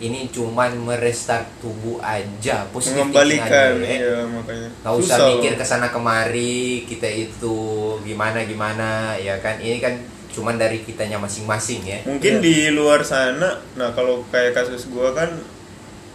ini 0.03 0.27
cuman 0.35 0.75
merestart 0.83 1.47
tubuh 1.63 2.03
aja 2.03 2.67
positif 2.75 3.07
Mengembalikan, 3.07 3.79
aja, 3.79 3.87
ya. 3.87 3.97
iya 4.03 4.19
makanya. 4.27 4.69
nggak 4.83 4.95
usah 4.99 5.19
mikir 5.31 5.53
ke 5.55 5.63
sana 5.63 5.95
kemari 5.95 6.83
kita 6.91 7.07
itu 7.07 7.57
gimana 8.03 8.43
gimana 8.43 9.15
ya 9.15 9.39
kan 9.39 9.63
ini 9.63 9.79
kan 9.79 9.95
cuman 10.33 10.59
dari 10.59 10.83
kitanya 10.83 11.21
masing-masing 11.23 11.87
ya 11.87 11.99
Mungkin 12.09 12.41
di 12.43 12.73
luar 12.75 13.05
sana, 13.07 13.61
nah 13.79 13.93
kalau 13.93 14.25
kayak 14.33 14.57
kasus 14.57 14.89
gua 14.91 15.13
kan 15.15 15.29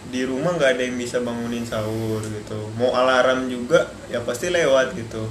di 0.07 0.25
rumah 0.25 0.55
nggak 0.57 0.79
ada 0.79 0.83
yang 0.87 0.97
bisa 0.97 1.19
bangunin 1.19 1.67
sahur 1.67 2.23
gitu. 2.23 2.59
Mau 2.79 2.95
alarm 2.95 3.51
juga 3.51 3.91
ya 4.07 4.23
pasti 4.23 4.49
lewat 4.49 4.95
gitu. 4.95 5.27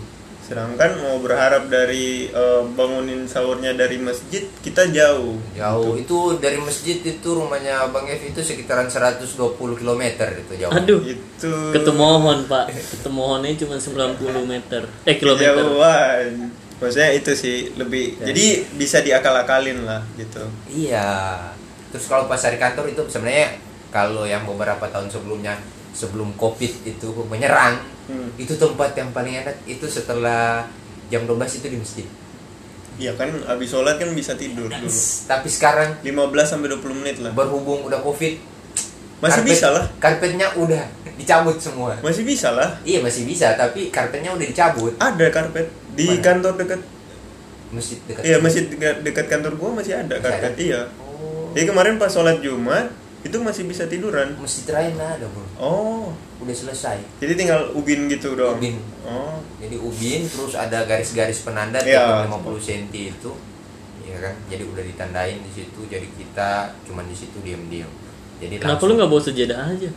Sedangkan 0.47 0.91
mau 1.01 1.19
berharap 1.19 1.67
dari 1.67 2.31
eh, 2.31 2.63
bangunin 2.71 3.27
sahurnya 3.27 3.75
dari 3.75 3.99
masjid 3.99 4.47
kita 4.63 4.87
jauh. 4.89 5.35
jauh 5.53 5.95
Gitu. 5.95 6.07
itu 6.07 6.19
dari 6.39 6.59
masjid 6.59 6.97
itu 6.97 7.29
rumahnya 7.29 7.91
bang 7.91 8.07
Ev 8.09 8.23
itu 8.29 8.41
sekitaran 8.41 8.87
120 8.87 9.27
km 9.75 10.03
itu 10.33 10.53
jauh 10.57 10.71
Aduh. 10.71 11.03
Itu 11.03 11.51
Ketemohon 11.73 12.47
pak, 12.47 12.71
ketemohonnya 12.71 13.57
cuma 13.57 13.75
90 13.75 14.17
meter, 14.45 14.83
eh 15.03 15.17
kilometer. 15.17 15.59
Jauhan. 15.59 16.55
Maksudnya 16.77 17.11
itu 17.11 17.33
sih 17.33 17.73
lebih 17.75 18.15
Ya. 18.17 18.31
jadi 18.31 18.45
bisa 18.73 19.01
diakal-akalin 19.01 19.83
lah 19.83 20.05
gitu. 20.15 20.45
Iya. 20.69 21.41
Terus 21.89 22.07
kalau 22.07 22.27
pas 22.27 22.39
hari 22.39 22.57
kantor 22.57 22.87
itu 22.87 23.03
sebenarnya 23.09 23.57
kalau 23.89 24.23
yang 24.23 24.45
beberapa 24.45 24.85
tahun 24.87 25.09
sebelumnya 25.09 25.57
sebelum 25.91 26.37
covid 26.37 26.85
itu 26.85 27.09
menyerang 27.27 27.81
Hmm. 28.07 28.31
itu 28.37 28.55
tempat 28.55 28.95
yang 28.95 29.11
paling 29.11 29.35
enak 29.37 29.57
itu 29.65 29.83
setelah 29.85 30.63
jam 31.07 31.23
12 31.23 31.35
itu 31.55 31.67
di 31.67 31.77
masjid. 31.77 32.07
Iya 32.97 33.13
kan 33.13 33.29
abis 33.29 33.69
sholat 33.69 33.97
kan 33.97 34.09
bisa 34.11 34.33
tidur 34.33 34.67
dulu. 34.67 34.89
Tapi 35.27 35.47
sekarang 35.47 36.01
15 36.01 36.17
sampai 36.47 36.71
20 36.71 36.97
menit 36.97 37.17
lah. 37.19 37.31
berhubung 37.31 37.83
udah 37.83 38.01
covid 38.01 38.39
Masih 39.17 39.41
karpet- 39.41 39.51
bisa 39.51 39.67
lah. 39.71 39.85
Karpetnya 39.99 40.49
udah 40.55 40.85
dicabut 41.15 41.57
semua. 41.57 41.93
Masih 41.99 42.23
bisa 42.23 42.53
lah. 42.53 42.77
Iya 42.83 43.01
masih 43.01 43.25
bisa 43.25 43.53
tapi 43.53 43.89
karpetnya 43.91 44.31
udah 44.31 44.47
dicabut. 44.47 44.93
Ada 44.97 45.27
karpet 45.29 45.67
di 45.93 46.07
Mana? 46.07 46.23
kantor 46.23 46.53
dekat. 46.57 46.81
Masjid 47.69 47.99
dekat. 48.07 48.23
Iya 48.23 48.37
masih 48.39 48.61
dekat, 48.69 48.97
dekat 49.03 49.27
kantor 49.27 49.53
gua 49.57 49.71
masih 49.75 49.93
ada 49.97 50.15
Masih 50.15 50.23
karpet. 50.23 50.45
ada? 50.47 50.57
Iya. 50.57 50.81
Oh. 50.97 51.51
Jadi 51.53 51.65
kemarin 51.67 51.97
pas 51.97 52.09
sholat 52.09 52.39
Jumat 52.39 52.87
itu 53.27 53.37
masih 53.43 53.67
bisa 53.67 53.85
tiduran. 53.85 54.39
Masjid 54.39 54.71
lain 54.71 54.95
ada 54.95 55.27
bro. 55.27 55.43
Oh. 55.59 56.07
Udah 56.39 56.55
selesai. 56.55 57.03
Jadi 57.19 57.33
tinggal 57.35 57.75
ubin 57.75 58.07
gitu 58.07 58.39
doang. 58.39 58.57
Ubin. 58.57 58.79
Oh. 59.03 59.43
Jadi 59.59 59.77
ubin 59.77 60.23
terus 60.23 60.55
ada 60.55 60.87
garis-garis 60.87 61.43
penanda 61.43 61.83
tiap 61.83 62.31
50 62.31 62.63
cm 62.63 62.87
itu. 62.93 63.33
Ya 64.07 64.23
kan? 64.23 64.35
Jadi 64.47 64.63
udah 64.63 64.85
ditandain 64.87 65.43
di 65.43 65.51
situ 65.51 65.81
jadi 65.91 66.07
kita 66.07 66.71
cuman 66.87 67.05
di 67.11 67.17
situ 67.19 67.43
diam-diam. 67.43 67.91
Jadi 68.39 68.63
Kenapa 68.63 68.79
langsung- 68.79 68.89
lu 68.89 68.95
nggak 69.03 69.11
bawa 69.11 69.23
sejadah 69.23 69.59
aja? 69.67 69.91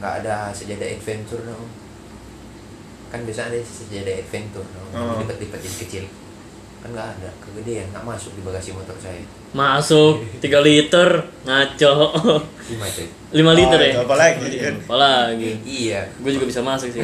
Nggak 0.00 0.12
ada 0.24 0.34
sejadah 0.50 0.88
adventure 0.88 1.42
dong. 1.44 1.66
Kan 3.12 3.28
biasa 3.28 3.52
ada 3.52 3.58
sejadah 3.60 4.14
adventure 4.16 4.64
dong. 4.64 4.88
Oh. 4.96 5.20
Lipat-lipat 5.20 5.60
jadi 5.60 5.76
kecil. 5.84 6.04
Kan 6.82 6.90
nggak 6.90 7.08
ada, 7.14 7.30
kegedean, 7.38 7.86
nggak 7.88 8.02
masuk 8.02 8.34
di 8.34 8.42
bagasi 8.42 8.74
motor 8.74 8.98
saya. 8.98 9.22
Masuk 9.52 10.18
3 10.38 10.58
liter, 10.60 11.08
ngaco. 11.44 11.94
5 12.66 12.74
liter 13.54 13.78
Oh, 13.78 13.84
ya? 13.84 13.92
itu 13.92 14.02
apa 14.02 14.16
lagi? 14.16 14.46
Apalagi. 14.60 15.50
Iya. 15.62 16.00
Gue 16.18 16.30
juga 16.32 16.46
bisa 16.46 16.58
masuk 16.60 16.90
sih. 16.90 16.98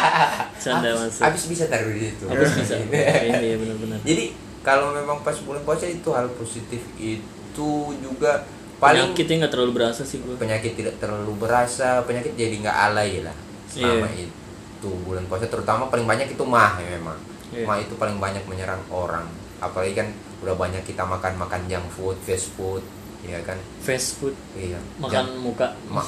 Canda 0.62 0.90
masuk. 0.94 1.22
Habis 1.22 1.44
bisa 1.46 1.64
taruh 1.66 1.88
di 1.88 2.00
situ. 2.04 2.24
Habis 2.26 2.50
bisa. 2.54 2.74
Iya 2.86 3.40
iya 3.40 3.56
benar-benar. 3.56 3.98
Jadi 4.02 4.24
kalau 4.60 4.92
memang 4.92 5.22
pas 5.22 5.36
bulan 5.38 5.62
puasa 5.62 5.86
itu 5.86 6.08
hal 6.10 6.28
positif 6.34 6.82
itu 6.96 7.70
juga 7.96 8.44
paling 8.76 9.00
Penyakitnya 9.08 9.36
nggak 9.40 9.52
terlalu 9.54 9.72
berasa 9.74 10.02
sih 10.02 10.20
gue. 10.20 10.36
penyakit 10.36 10.72
tidak 10.74 11.00
terlalu 11.00 11.32
berasa, 11.38 12.04
penyakit 12.04 12.36
jadi 12.36 12.52
nggak 12.60 12.78
alay 12.84 13.24
lah 13.24 13.32
selama 13.66 14.04
Iya. 14.08 14.28
itu 14.28 14.90
bulan 15.02 15.24
puasa 15.24 15.46
terutama 15.46 15.86
paling 15.86 16.04
banyak 16.04 16.28
itu 16.28 16.44
mah 16.44 16.76
ya 16.76 16.92
memang. 16.92 17.16
Iya. 17.56 17.64
Mah 17.64 17.80
itu 17.80 17.96
paling 17.96 18.20
banyak 18.20 18.44
menyerang 18.44 18.84
orang. 18.92 19.24
Apalagi 19.56 19.96
kan 19.96 20.12
udah 20.44 20.52
banyak 20.52 20.84
kita 20.84 21.08
makan-makan 21.08 21.64
junk 21.64 21.88
food, 21.88 22.16
fast 22.20 22.52
food, 22.52 22.84
ya 23.24 23.40
kan? 23.40 23.56
Fast 23.80 24.20
food, 24.20 24.36
Iya. 24.52 24.76
makan 25.00 25.40
muka. 25.40 25.72
Mak, 25.88 26.04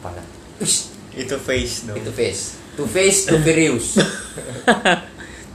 pala. 0.00 0.24
Itu 1.12 1.36
face 1.36 1.84
dong. 1.84 2.00
itu 2.00 2.08
face. 2.08 2.56
To 2.80 2.88
face, 2.88 3.28
to 3.28 3.36
serius. 3.44 4.00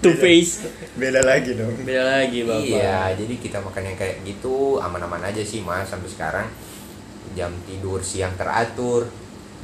Two 0.03 0.13
face. 0.21 0.61
Beda 0.93 1.25
lagi 1.25 1.57
dong. 1.57 1.73
Beda 1.81 2.21
lagi 2.21 2.45
bapak. 2.45 2.61
Iya, 2.61 3.17
jadi 3.17 3.33
kita 3.41 3.57
makan 3.65 3.89
yang 3.89 3.97
kayak 3.97 4.21
gitu 4.21 4.77
aman-aman 4.77 5.23
aja 5.25 5.41
sih 5.41 5.65
mas 5.65 5.89
sampai 5.89 6.05
sekarang 6.11 6.47
jam 7.33 7.49
tidur 7.65 8.05
siang 8.05 8.37
teratur. 8.37 9.09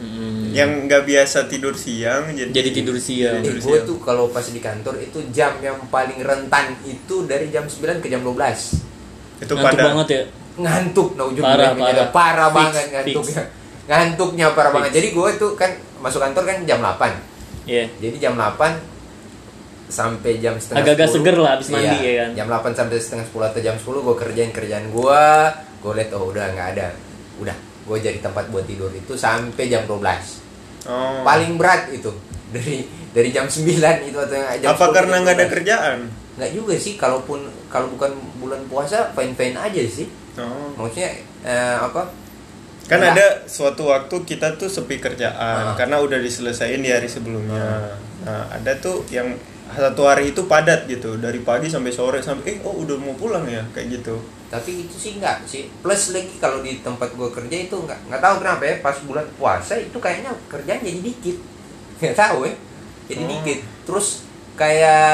Mm. 0.01 0.49
Yang 0.51 0.69
nggak 0.83 1.03
biasa 1.05 1.37
tidur 1.45 1.73
siang 1.73 2.33
jadi 2.33 2.49
Jadi 2.49 2.69
tidur 2.73 2.97
siang. 2.97 3.37
Tidur 3.39 3.53
Eh, 3.53 3.61
gue 3.61 3.77
tuh 3.85 3.97
kalau 3.97 4.27
pas 4.27 4.41
di 4.43 4.57
kantor 4.57 4.97
itu 4.97 5.21
jam 5.29 5.55
yang 5.57 5.77
paling 5.87 6.17
rentan 6.19 6.73
itu 6.81 7.23
dari 7.23 7.47
jam 7.47 7.63
9 7.63 7.77
ke 7.97 8.07
jam 8.07 8.19
12 8.19 8.33
itu 9.39 9.47
Ngantuk 9.47 9.61
pada 9.63 9.81
banget 9.87 10.07
ya. 10.09 10.23
ngantuk 10.53 11.09
nah 11.13 11.23
ujung 11.23 11.41
Parah, 11.41 11.71
parah, 11.71 11.79
parah. 11.79 12.07
parah 12.11 12.47
Fix, 12.47 12.55
banget 12.55 12.83
fix. 12.83 12.91
ngantuknya 12.91 13.41
ngantuknya 13.87 14.45
parah 14.51 14.67
Fix. 14.67 14.75
banget 14.75 14.91
jadi 14.91 15.07
gue 15.11 15.29
tuh 15.37 15.51
kan 15.55 15.71
masuk 15.97 16.19
kantor 16.19 16.43
kan 16.43 16.57
jam 16.63 16.79
8 16.79 17.13
Iya. 17.63 17.85
jadi 17.95 18.15
jam 18.19 18.33
8 18.33 18.57
sampai 19.87 20.31
jam 20.37 20.55
setengah 20.55 20.81
Agak-agak 20.81 21.07
10. 21.07 21.15
seger 21.15 21.35
lah 21.37 21.51
abis 21.55 21.67
mandi 21.69 21.87
Iya, 21.93 22.01
ya 22.01 22.13
kan? 22.17 22.29
jam 22.33 22.47
8 22.49 22.73
sampai 22.73 22.95
setengah 22.97 23.25
10 23.27 23.43
atau 23.45 23.59
jam 23.59 23.75
10 23.75 24.01
gue 24.01 24.15
kerjain 24.17 24.51
kerjaan 24.51 24.85
gue 24.87 25.23
gue 25.77 25.91
liat 25.93 26.09
oh 26.11 26.25
udah 26.25 26.45
nggak 26.49 26.67
ada 26.71 26.87
udah 27.37 27.57
gue 27.91 27.99
jadi 27.99 28.23
tempat 28.23 28.47
buat 28.47 28.63
tidur 28.63 28.87
itu 28.89 29.13
sampai 29.13 29.67
jam 29.67 29.83
12 29.83 29.99
oh. 30.87 31.21
paling 31.21 31.59
berat 31.59 31.91
itu 31.91 32.07
dari 32.49 32.87
dari 33.11 33.29
jam 33.29 33.43
9 33.43 33.67
itu 34.07 34.15
atau 34.15 34.31
jam 34.55 34.71
apa 34.71 34.85
10 34.87 34.95
karena 34.95 35.15
nggak 35.19 35.35
ada 35.35 35.45
12. 35.45 35.53
kerjaan? 35.53 35.97
nggak 36.31 36.51
juga 36.55 36.73
sih 36.79 36.95
kalaupun 36.95 37.43
kalau 37.67 37.91
bukan 37.91 38.07
bulan 38.39 38.63
puasa 38.65 39.11
fine 39.11 39.35
fine 39.35 39.59
aja 39.59 39.83
sih 39.83 40.07
Oh. 40.31 40.71
maksudnya 40.79 41.11
eh, 41.43 41.75
apa 41.75 42.07
Kan 42.87 42.99
Nggak. 42.99 43.13
ada 43.13 43.27
suatu 43.45 43.87
waktu 43.87 44.15
kita 44.25 44.55
tuh 44.55 44.67
sepi 44.67 44.95
kerjaan 44.95 45.35
Ah. 45.35 45.75
karena 45.75 45.99
udah 45.99 46.15
diselesain 46.17 46.79
di 46.79 46.87
hari 46.87 47.07
sebelumnya. 47.07 47.91
Nah, 48.23 48.47
ada 48.47 48.71
tuh 48.79 49.03
yang 49.07 49.31
satu 49.73 50.01
hari 50.03 50.29
itu 50.29 50.43
padat 50.43 50.85
gitu 50.85 51.15
dari 51.15 51.39
pagi 51.39 51.65
sampai 51.65 51.89
sore 51.89 52.19
sampai 52.19 52.43
eh 52.45 52.57
oh 52.61 52.75
udah 52.77 52.95
mau 52.95 53.13
pulang 53.13 53.45
ya 53.45 53.63
kayak 53.69 53.87
gitu. 53.93 54.19
tapi 54.47 54.83
itu 54.83 54.93
sih 54.93 55.11
enggak 55.15 55.43
sih 55.43 55.71
plus 55.77 56.11
lagi 56.11 56.35
kalau 56.35 56.59
di 56.59 56.79
tempat 56.79 57.07
gue 57.09 57.29
kerja 57.29 57.57
itu 57.61 57.75
nggak 57.77 57.99
nggak 58.05 58.19
tahu 58.19 58.35
kenapa 58.37 58.61
ya 58.61 58.75
pas 58.79 58.97
bulan 58.99 59.23
puasa 59.33 59.73
itu 59.75 59.95
kayaknya 59.95 60.31
kerjaan 60.45 60.81
jadi 60.81 60.99
dikit 60.99 61.37
nggak 61.99 62.15
tahu 62.15 62.39
ya 62.43 62.53
jadi 63.07 63.21
Oh. 63.21 63.29
dikit 63.29 63.59
terus 63.83 64.07
kayak 64.53 65.07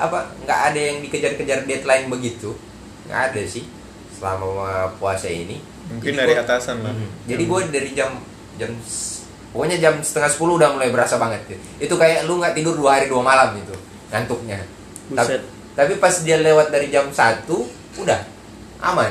apa 0.00 0.18
nggak 0.40 0.60
ada 0.66 0.80
yang 0.82 0.98
dikejar-kejar 1.00 1.64
deadline 1.64 2.06
begitu 2.06 2.50
nggak 3.04 3.20
ada 3.28 3.42
sih 3.44 3.64
selama 4.12 4.46
puasa 4.96 5.26
ini 5.26 5.58
Mungkin 5.86 6.06
Jadi 6.08 6.22
dari 6.22 6.32
gua- 6.32 6.42
atasan 6.44 6.76
lah. 6.80 6.94
Mhm. 6.94 7.08
jadi 7.26 7.42
gue 7.44 7.60
dari 7.68 7.90
jam 7.92 8.10
jam 8.54 8.70
pokoknya 9.50 9.76
jam 9.78 9.94
setengah 9.98 10.30
sepuluh 10.30 10.54
udah 10.54 10.70
mulai 10.70 10.90
berasa 10.90 11.14
banget 11.16 11.42
gitu. 11.48 11.58
itu 11.80 11.94
kayak 11.96 12.22
lu 12.24 12.38
nggak 12.38 12.54
tidur 12.54 12.74
dua 12.74 12.90
hari 12.94 13.06
dua 13.06 13.18
malam 13.20 13.54
gitu 13.56 13.74
ngantuknya. 14.10 14.58
Tapi, 15.10 15.26
Buset. 15.26 15.42
tapi 15.72 15.92
pas 15.96 16.14
dia 16.20 16.38
lewat 16.38 16.70
dari 16.70 16.86
jam 16.86 17.10
satu 17.10 17.66
udah 17.96 18.20
aman. 18.80 19.10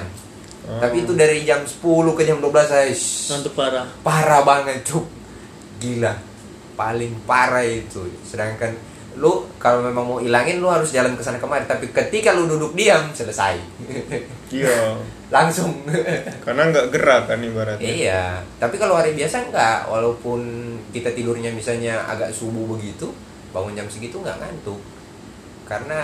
Oh. 0.70 0.78
tapi 0.78 1.02
itu 1.02 1.18
dari 1.18 1.42
jam 1.44 1.66
10 1.66 1.82
ke 2.14 2.24
jam 2.24 2.38
12 2.38 2.52
saya 2.62 2.86
shh, 2.94 3.34
Ngantuk 3.34 3.58
parah. 3.58 3.88
parah 4.06 4.42
banget 4.44 4.86
cuk. 4.86 5.02
Gila. 5.80 6.14
Paling 6.76 7.16
parah 7.26 7.66
itu. 7.66 8.06
Sedangkan 8.22 8.76
lu 9.18 9.50
kalau 9.58 9.82
memang 9.82 10.06
mau 10.06 10.20
ilangin 10.22 10.62
lu 10.62 10.70
harus 10.70 10.94
jalan 10.94 11.18
ke 11.18 11.24
sana 11.24 11.42
kemari. 11.42 11.66
Tapi 11.66 11.90
ketika 11.90 12.32
lu 12.32 12.46
duduk 12.46 12.76
diam 12.76 13.10
selesai. 13.12 13.58
Iya. 14.50 14.98
langsung. 15.30 15.86
Karena 16.46 16.74
nggak 16.74 16.90
gerak 16.90 17.30
kan 17.30 17.38
ibaratnya. 17.38 17.86
iya. 17.86 18.24
Tapi 18.58 18.76
kalau 18.78 18.98
hari 18.98 19.14
biasa 19.14 19.46
enggak 19.46 19.86
walaupun 19.86 20.42
kita 20.90 21.14
tidurnya 21.14 21.54
misalnya 21.54 22.02
agak 22.06 22.34
subuh 22.34 22.78
begitu 22.78 23.10
bangun 23.50 23.74
jam 23.74 23.86
segitu 23.86 24.18
nggak 24.18 24.38
ngantuk 24.38 24.80
karena 25.66 26.02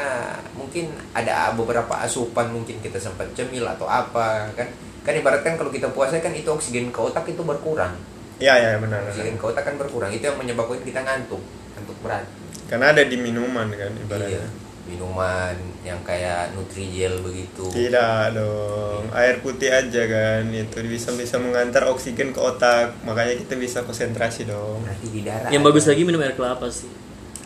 mungkin 0.54 0.94
ada 1.12 1.50
beberapa 1.52 1.98
asupan 1.98 2.54
mungkin 2.54 2.78
kita 2.80 2.98
sempat 2.98 3.26
cemil 3.34 3.66
atau 3.66 3.86
apa 3.86 4.46
kan 4.54 4.70
kan 5.02 5.14
ibaratkan 5.14 5.54
kalau 5.56 5.70
kita 5.70 5.90
puasa 5.90 6.18
kan 6.18 6.30
itu 6.32 6.46
oksigen 6.46 6.90
ke 6.90 7.00
otak 7.00 7.26
itu 7.26 7.42
berkurang 7.42 7.94
Iya 8.36 8.52
ya 8.54 8.70
benar. 8.78 9.02
benar. 9.02 9.10
oksigen 9.10 9.36
ke 9.36 9.46
otak 9.46 9.64
kan 9.64 9.76
berkurang 9.76 10.12
itu 10.12 10.22
yang 10.22 10.38
menyebabkan 10.38 10.78
kita 10.80 11.02
ngantuk 11.02 11.42
ngantuk 11.74 11.98
berat 12.00 12.26
karena 12.66 12.94
ada 12.94 13.02
di 13.02 13.18
minuman 13.18 13.70
kan 13.70 13.90
Iya. 13.90 14.02
ibaratnya 14.02 14.46
Minuman 14.86 15.58
yang 15.82 15.98
kayak 16.06 16.54
Nutrijel 16.54 17.18
begitu. 17.26 17.66
tidak 17.74 18.38
dong 18.38 19.10
air 19.18 19.42
putih 19.42 19.74
aja 19.74 20.02
kan 20.06 20.46
itu 20.48 20.78
bisa 20.86 21.10
bisa 21.12 21.42
mengantar 21.42 21.90
oksigen 21.90 22.30
ke 22.30 22.38
otak 22.38 22.94
makanya 23.02 23.34
kita 23.34 23.58
bisa 23.58 23.82
konsentrasi 23.82 24.46
dong 24.46 24.86
Berarti 24.86 25.08
di 25.10 25.26
darah. 25.26 25.50
Yang 25.50 25.58
ada 25.60 25.68
bagus 25.68 25.86
lagi 25.90 26.02
minum 26.06 26.22
air 26.22 26.38
kelapa 26.38 26.70
sih. 26.70 26.86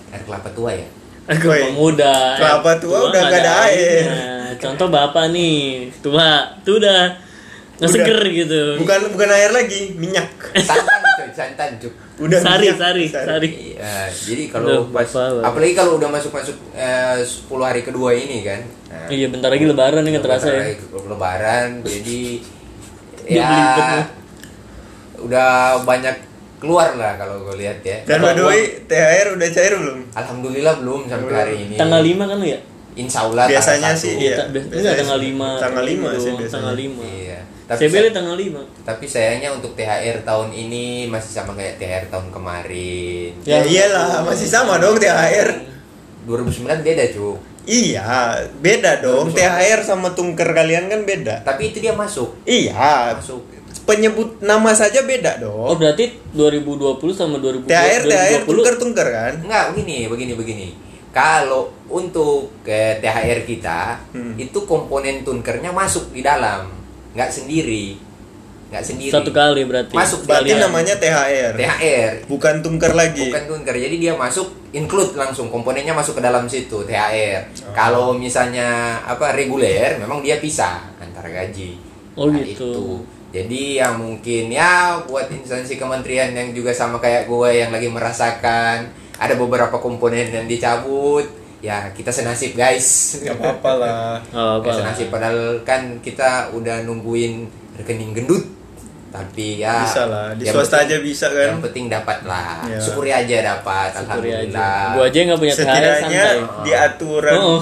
Air 0.09 0.23
kelapa 0.23 0.49
tua 0.51 0.71
ya. 0.71 0.87
Air 1.25 1.37
kelapa 1.37 1.67
muda. 1.71 2.15
kelapa 2.35 2.69
air 2.69 2.79
tua 2.79 2.97
udah 3.01 3.09
nggak 3.11 3.29
nggak 3.29 3.41
ada 3.41 3.53
air. 3.63 3.77
airnya. 4.03 4.27
Contoh 4.59 4.87
bapak 4.87 5.25
nih, 5.29 5.59
tua, 5.99 6.29
tuh 6.61 6.77
udah 6.77 7.15
nggak 7.75 7.85
Udah. 7.85 7.95
seger 7.95 8.19
gitu. 8.27 8.61
bukan 8.75 8.99
bukan 9.09 9.29
air 9.29 9.51
lagi 9.51 9.95
minyak 9.95 10.27
Santan 10.59 10.99
coy, 10.99 11.29
santan 11.31 11.69
cuk. 11.79 11.93
udah 12.19 12.35
sari, 12.37 12.67
minyak, 12.67 12.75
sari, 12.77 13.05
sari. 13.07 13.49
Iya, 13.71 13.95
jadi 14.11 14.43
Udah, 14.43 14.51
kalau 14.51 14.75
pas 14.91 15.07
bapak, 15.07 15.41
apalagi 15.47 15.73
kalau 15.73 15.91
udah 15.95 16.09
masuk 16.09 16.31
masuk 16.33 16.59
eh, 16.73 17.23
10 17.23 17.47
hari 17.61 17.79
kedua 17.79 18.11
ini 18.11 18.43
kan. 18.43 18.59
Nah, 18.91 19.07
Iya, 19.07 19.31
bentar 19.31 19.47
lagi 19.47 19.63
lebaran 19.63 20.03
nih 20.03 20.11
nggak 20.11 20.25
terasa 20.27 20.45
bentar 20.45 20.59
ya. 20.59 20.63
lagi 20.67 20.85
Lebaran, 21.07 21.69
jadi 21.81 22.21
ya 23.29 23.51
udah 25.19 25.51
banyak 25.83 26.15
keluar 26.59 26.91
lah 26.93 27.15
kalau 27.15 27.41
gue 27.41 27.55
lihat 27.57 27.79
ya. 27.81 27.97
dan 28.03 28.19
by 28.19 28.31
the 28.31 28.43
way 28.43 28.61
THR 28.83 29.33
udah 29.33 29.49
cair 29.49 29.73
belum 29.73 29.99
Alhamdulillah 30.11 30.75
belum 30.77 31.01
sampai 31.05 31.33
hari 31.33 31.55
ini. 31.63 31.75
Tanggal 31.75 32.01
5 32.01 32.19
kan 32.21 32.37
lu 32.37 32.47
ya? 32.47 32.59
Insya 32.91 33.19
Allah 33.23 33.47
Biasanya 33.47 33.95
sih, 33.95 34.13
iya. 34.17 34.43
Biasanya 34.45 34.99
tanggal 34.99 35.19
sih. 35.19 35.31
5. 35.31 35.63
Tanggal 35.63 35.83
lima 35.85 36.07
gitu 36.09 36.19
sih 36.19 36.25
doang, 36.25 36.37
biasanya. 36.37 36.53
Tanggal 36.53 36.75
5. 36.75 36.99
Iya. 37.17 37.39
Tapi 37.39 37.79
Tapi, 37.79 37.83
CBL 37.85 38.03
sa- 38.03 38.15
tanggal 38.15 38.35
5. 38.35 38.61
tapi 38.81 39.05
sayangnya 39.05 39.49
untuk 39.51 39.71
THR 39.73 40.17
tahun 40.21 40.49
ini 40.51 40.83
masih 41.05 41.31
sama 41.31 41.51
kayak 41.53 41.77
THR 41.77 42.05
tahun 42.09 42.27
kemarin. 42.29 43.29
ya 43.41 43.61
iyalah 43.61 44.25
masih 44.25 44.45
sama 44.45 44.75
dong 44.77 44.97
THR 44.97 45.49
2009 46.25 46.81
beda 46.81 47.03
cuy. 47.09 47.37
iya 47.65 48.33
beda 48.57 48.99
dong 48.99 49.29
THR 49.29 49.79
sama 49.81 50.11
tungker 50.11 50.49
kalian 50.49 50.89
kan 50.89 51.05
beda 51.05 51.45
Tapi 51.45 51.69
itu 51.69 51.77
dia 51.79 51.93
masuk. 51.93 52.33
iya 52.43 53.13
Masuk. 53.13 53.45
Penyebut 53.79 54.37
nama 54.39 54.69
saja 54.71 55.01
beda 55.01 55.41
Oh, 55.41 55.73
dong 55.73 55.79
berarti 55.79 56.13
2020 56.31 56.99
sama 57.11 57.37
2020. 57.37 57.65
THR 57.65 58.01
THR 58.03 58.41
2020 58.43 58.47
tungker 58.47 58.75
tungker 58.77 59.07
kan 59.07 59.33
Enggak, 59.39 59.63
begini, 59.71 59.97
begini, 60.05 60.33
begini. 60.33 60.67
Kalau 61.09 61.73
untuk 61.87 62.53
ke 62.61 62.99
THR 62.99 63.41
kita, 63.43 63.97
Hmm. 64.09 64.33
itu 64.35 64.59
komponen 64.63 65.21
tunkernya 65.21 65.71
masuk 65.71 66.11
di 66.11 66.21
dalam, 66.21 66.69
nggak 67.11 67.25
sendiri, 67.27 67.97
nggak 68.69 68.83
sendiri. 68.83 69.09
satu 69.09 69.33
kali 69.33 69.65
berarti. 69.65 69.89
Masuk 69.91 70.21
berarti 70.23 70.53
Sekalian. 70.53 70.69
namanya 70.69 70.93
THR 70.95 71.53
THR, 71.55 72.13
bukan 72.29 72.61
tungker 72.61 72.93
lagi 72.93 73.25
bukan 73.25 73.43
tunker. 73.47 73.73
Jadi 73.75 73.95
dia 73.97 74.13
masuk 74.13 74.53
include 74.69 75.13
langsung 75.15 75.49
komponennya 75.49 75.91
masuk 75.91 76.13
ke 76.13 76.23
dalam 76.23 76.45
situ 76.45 76.77
THR. 76.79 77.41
Oh. 77.65 77.73
Kalau 77.73 78.07
misalnya 78.13 78.69
apa 79.01 79.33
reguler, 79.33 79.97
memang 79.97 80.21
dia 80.21 80.37
pisah 80.37 80.93
antara 80.95 81.25
gaji. 81.27 81.73
Oh, 82.13 82.29
Nah, 82.29 82.37
gitu. 82.39 82.69
itu. 82.69 82.83
Jadi 83.29 83.77
yang 83.77 83.95
mungkin 83.95 84.49
ya 84.49 84.71
buat 85.03 85.29
instansi 85.29 85.75
kementerian 85.75 86.31
yang 86.31 86.49
juga 86.49 86.71
sama 86.71 86.97
kayak 86.97 87.25
gue 87.25 87.49
yang 87.55 87.69
lagi 87.69 87.85
merasakan 87.85 88.89
ada 89.15 89.33
beberapa 89.35 89.77
komponen 89.77 90.25
yang 90.27 90.45
dicabut, 90.45 91.29
ya 91.59 91.91
kita 91.91 92.09
senasib 92.09 92.55
guys. 92.55 93.19
Gak 93.21 93.35
apa-apa 93.35 93.71
lah 93.75 94.09
Oh, 94.31 94.51
apa? 94.57 94.73
Senasib 94.73 95.07
padahal 95.07 95.61
kan 95.61 95.99
kita 95.99 96.49
udah 96.51 96.81
nungguin 96.81 97.45
rekening 97.75 98.13
gendut. 98.13 98.45
Tapi 99.09 99.57
ya 99.57 99.81
Bisa 99.83 100.05
lah, 100.05 100.27
di 100.33 100.45
swasta 100.45 100.79
penting- 100.79 100.85
aja 100.85 100.95
bisa 101.03 101.25
kan. 101.29 101.47
Yang 101.53 101.63
penting 101.65 101.85
dapat 101.87 102.17
lah. 102.23 102.61
Ya. 102.63 102.77
Syukuri 102.77 103.09
aja 103.09 103.35
dapat 103.43 103.89
Syukuri 103.91 104.29
aja. 104.29 104.41
alhamdulillah. 104.45 104.85
Gua 104.93 105.05
aja 105.05 105.17
nggak 105.19 105.39
punya 105.39 105.53
setidaknya 105.55 106.23
santai. 106.25 106.61
di 106.61 106.71
aturan 106.71 107.33
Oh. 107.35 107.61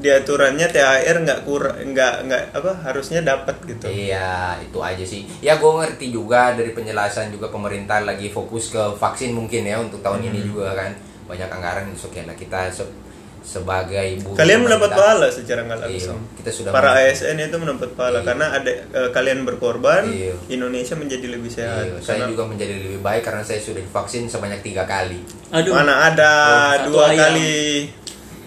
Di 0.00 0.08
aturannya 0.08 0.66
THR 0.66 1.16
nggak 1.20 1.40
kurang 1.42 1.76
nggak 1.86 2.14
nggak 2.24 2.42
apa 2.52 2.72
harusnya 2.82 3.20
dapat 3.20 3.56
gitu 3.62 3.84
Iya, 3.84 4.32
itu 4.58 4.78
aja 4.80 5.04
sih. 5.04 5.28
Ya 5.38 5.54
gue 5.54 5.68
ngerti 5.70 6.08
juga 6.08 6.52
dari 6.52 6.70
penjelasan 6.70 7.28
juga 7.28 7.46
pemerintah 7.46 8.00
lagi 8.00 8.26
fokus 8.26 8.68
ke 8.68 8.80
vaksin 8.94 9.30
mungkin 9.30 9.62
ya 9.62 9.76
untuk 9.76 10.00
tahun 10.00 10.24
ini 10.24 10.40
Hmm. 10.40 10.48
juga 10.48 10.68
kan 10.74 10.90
banyak 11.26 11.46
anggaran 11.46 11.84
oke 11.86 12.20
lah 12.20 12.34
kita 12.34 12.58
se- 12.70 12.96
sebagai 13.42 14.20
buruh 14.20 14.36
kalian 14.36 14.60
mendapat 14.62 14.90
pahala 14.90 15.28
secara 15.28 15.64
nggak 15.64 15.78
Iya, 15.80 15.88
langsung 15.90 16.18
kita 16.34 16.50
sudah 16.50 16.70
para 16.70 16.92
ASN 16.94 17.40
itu 17.40 17.56
mendapat 17.56 17.88
pahala 17.94 18.18
Iya. 18.18 18.26
karena 18.26 18.46
ada 18.52 18.70
eh, 18.70 19.08
kalian 19.10 19.40
berkorban 19.42 20.04
Iya. 20.06 20.36
Indonesia 20.50 20.92
menjadi 20.92 21.26
lebih 21.30 21.48
sehat 21.48 21.82
Iya, 21.82 21.96
saya 21.98 22.20
Karena 22.20 22.30
juga 22.30 22.44
menjadi 22.46 22.74
lebih 22.78 23.00
baik 23.00 23.22
karena 23.22 23.40
saya 23.40 23.56
sudah 23.58 23.80
divaksin 23.80 24.26
sebanyak 24.26 24.60
tiga 24.60 24.84
kali. 24.84 25.24
Aduh. 25.50 25.72
mana 25.72 25.94
ada 26.06 26.32
Oh, 26.80 26.92
dua 26.92 27.04
ayam. 27.08 27.18
kali 27.18 27.56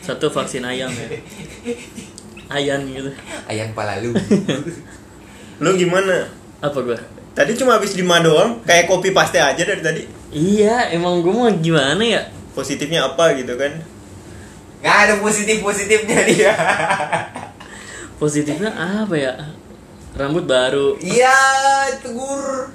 Satu 0.04 0.28
vaksin 0.28 0.62
ayam 0.62 0.92
ya. 0.92 1.08
Ayan 2.52 2.84
gitu. 2.86 3.10
Ayam 3.48 3.72
palalu. 3.72 4.12
lu 5.64 5.70
gimana 5.74 6.28
Apa 6.60 6.82
gua? 6.82 7.00
tadi 7.32 7.56
cuma 7.56 7.78
habis 7.78 7.94
lima 7.94 8.20
doang 8.20 8.60
kayak 8.62 8.86
kopi 8.86 9.10
paste 9.10 9.38
aja 9.38 9.58
dari 9.58 9.80
tadi 9.80 10.04
Iya, 10.30 10.92
emang 10.92 11.22
gua 11.22 11.34
mau 11.34 11.50
gimana 11.56 12.02
ya? 12.02 12.22
positifnya 12.52 13.06
apa 13.06 13.34
gitu 13.34 13.54
kan 13.56 13.72
Nggak 14.82 14.98
ada 15.00 15.14
positif 15.18 15.64
positifnya 15.64 16.20
dia. 16.28 16.54
Positifnya 18.20 18.70
apa 18.76 19.16
ya? 19.16 19.34
Rambut 20.14 20.44
baru, 20.44 21.00
Iya, 21.00 21.34
tegur. 21.98 22.70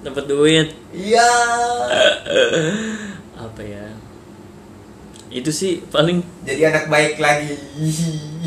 dapat 0.00 0.24
duit. 0.24 0.68
Iya. 0.94 1.26
Apa 3.36 3.60
ya? 3.60 3.84
Itu 5.30 5.50
sih 5.50 5.78
paling 5.84 6.20
Jadi 6.42 6.60
anak 6.64 6.84
baik 6.86 7.16
lagi. 7.16 7.54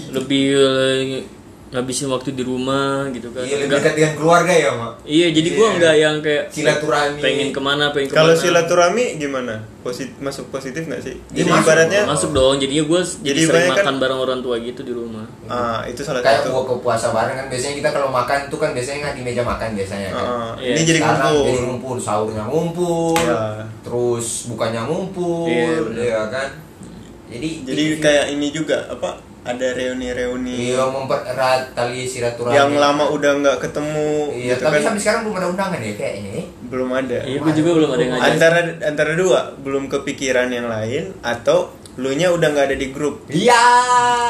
lebih 0.09 0.45
eh, 0.51 1.23
ngabisin 1.71 2.05
waktu 2.05 2.29
di 2.31 2.43
rumah 2.43 3.09
gitu 3.09 3.33
kan. 3.33 3.41
Iya, 3.41 3.57
lebih 3.57 3.73
dekat 3.73 3.93
dengan 3.95 4.13
keluarga 4.13 4.53
ya, 4.53 4.69
Mak. 4.71 4.93
Iya, 5.03 5.27
jadi 5.31 5.49
gua 5.51 5.65
Iya. 5.65 5.75
nggak 5.75 5.95
yang 5.97 6.15
kayak 6.19 6.43
Silaturahmi. 6.47 7.17
pengen 7.17 7.49
ke 7.49 7.57
mana, 7.59 7.89
pengen 7.89 8.07
ke 8.07 8.11
mana. 8.11 8.19
kalau 8.19 8.33
silaturahmi 8.37 9.05
gimana 9.17 9.55
Posit 9.81 10.15
masuk 10.17 10.47
positif 10.47 10.85
nggak 10.85 11.01
sih 11.01 11.17
jadi 11.27 11.49
masuk, 11.49 11.65
ibaratnya 11.65 12.01
masuk 12.05 12.29
dong. 12.31 12.55
Jadinya 12.55 12.83
gua 12.85 13.01
jadi, 13.01 13.25
Jadi 13.25 13.41
sering 13.43 13.65
kan- 13.65 13.75
makan 13.75 13.95
bareng 13.97 14.19
orang 14.21 14.39
tua 14.39 14.55
gitu 14.57 14.81
di 14.81 14.93
rumah. 14.93 15.25
ah 15.45 15.81
itu 15.83 15.99
salah 15.99 16.21
kayak 16.21 16.39
satu 16.39 16.53
gua 16.53 16.63
ke 16.63 16.75
puasa 16.79 17.07
bareng 17.09 17.35
kan 17.35 17.45
biasanya 17.49 17.75
kita 17.75 17.89
kalau 17.89 18.07
makan 18.07 18.39
tuh 18.47 18.59
kan 18.59 18.69
biasanya 18.71 18.97
nggak 19.01 19.15
di 19.17 19.21
meja 19.23 19.41
makan 19.43 19.69
biasanya 19.73 20.09
kan. 20.09 20.23
Ah, 20.23 20.53
Iya. 20.55 20.69
ini 20.69 20.81
jadi 20.85 20.99
Sekarang 21.01 21.19
kumpul 21.25 21.41
jadi 21.43 21.59
ngumpul 21.59 21.95
sahurnya 21.97 22.43
ngumpul 22.45 23.13
Iya. 23.17 23.41
terus 23.81 24.27
bukannya 24.45 24.81
ngumpul 24.83 25.49
Iya, 25.49 25.67
bener. 25.81 26.03
ya 26.05 26.21
kan 26.29 26.47
jadi 27.25 27.49
jadi 27.63 27.83
kayak 27.97 28.25
ini 28.31 28.47
juga 28.49 28.87
apa 28.87 29.09
ada 29.43 29.67
reuni-reuni 29.69 30.71
iya 30.71 30.83
mempererat 30.85 31.75
tali 31.75 32.03
silaturahmi 32.03 32.55
yang 32.55 32.71
lama 32.73 33.11
udah 33.11 33.31
nggak 33.37 33.57
ketemu 33.59 34.31
iya 34.31 34.55
gitu 34.55 34.63
tapi 34.63 34.75
kan 34.77 34.83
sampai 34.87 35.01
sekarang 35.01 35.21
belum 35.23 35.35
ada 35.35 35.47
undangan 35.49 35.79
ya 35.79 35.93
kayaknya 35.93 36.31
ya. 36.31 36.43
belum 36.65 36.89
ada 36.91 37.17
Iya, 37.21 37.37
gua 37.37 37.51
juga 37.53 37.71
belum 37.73 37.89
ada 37.89 37.99
yang 37.99 38.11
ngajak. 38.13 38.29
antara 38.29 38.57
antara 38.81 39.11
dua 39.13 39.39
belum 39.57 39.83
kepikiran 39.89 40.47
yang 40.47 40.67
lain 40.67 41.03
atau 41.19 41.59
lu 41.93 42.09
nya 42.09 42.31
udah 42.31 42.47
nggak 42.49 42.65
ada 42.67 42.77
di 42.79 42.87
grup 42.89 43.21
iya 43.27 43.61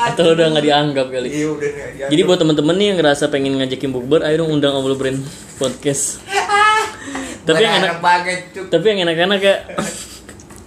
Atau 0.06 0.34
udah 0.34 0.52
nggak 0.52 0.66
dianggap 0.66 1.08
kali. 1.08 1.30
iya 1.30 1.48
udah 1.48 1.64
nggak 1.64 1.90
dianggap. 1.94 2.10
Jadi 2.12 2.22
buat 2.26 2.38
temen-temen 2.38 2.76
nih 2.76 2.86
yang 2.86 2.98
ngerasa 3.00 3.24
pengen 3.30 3.56
ngajakin 3.56 3.90
bukber, 3.90 4.20
ayo 4.20 4.36
dong 4.38 4.52
undang 4.52 4.74
Obrolan 4.74 4.98
Brand 4.98 5.20
podcast. 5.56 6.20
tapi 7.44 7.60
yang 7.60 7.76
enak, 7.78 7.88
enak 7.90 8.00
banget 8.02 8.40
cuk 8.50 8.66
tapi 8.68 8.86
yang 8.86 9.00
enak-enak 9.04 9.38
kayak 9.38 9.60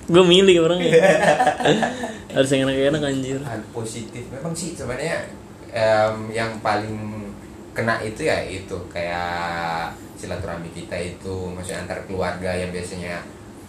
gue 0.06 0.22
milih 0.22 0.56
orangnya. 0.62 0.92
Harus 2.30 2.50
yang 2.52 2.68
enak-enak 2.68 3.02
anjir. 3.02 3.40
hal 3.42 3.62
positif 3.70 4.22
memang 4.28 4.52
sih 4.52 4.72
sebenarnya 4.72 5.24
em, 5.72 6.30
yang 6.30 6.60
paling 6.60 7.26
kena 7.72 8.00
itu 8.00 8.24
ya 8.24 8.40
itu 8.44 8.76
kayak 8.88 9.92
silaturahmi 10.16 10.72
kita 10.72 10.96
itu 10.96 11.52
maksudnya 11.52 11.84
antar 11.84 12.00
keluarga 12.04 12.52
yang 12.52 12.72
biasanya 12.72 13.20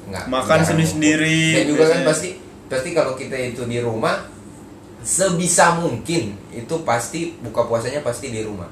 nggak 0.08 0.24
Makan 0.28 0.48
jarang 0.48 0.64
sendiri-sendiri, 0.64 1.36
ngumpul. 1.36 1.56
dan 1.56 1.64
juga 1.68 1.84
kan 1.84 1.88
biasanya. 1.92 2.08
pasti 2.08 2.30
pasti 2.68 2.90
kalau 2.96 3.14
kita 3.16 3.36
itu 3.36 3.62
di 3.64 3.80
rumah 3.80 4.16
sebisa 5.04 5.80
mungkin 5.80 6.36
itu 6.52 6.76
pasti 6.84 7.36
buka 7.40 7.68
puasanya 7.68 8.00
pasti 8.00 8.32
di 8.32 8.44
rumah 8.44 8.68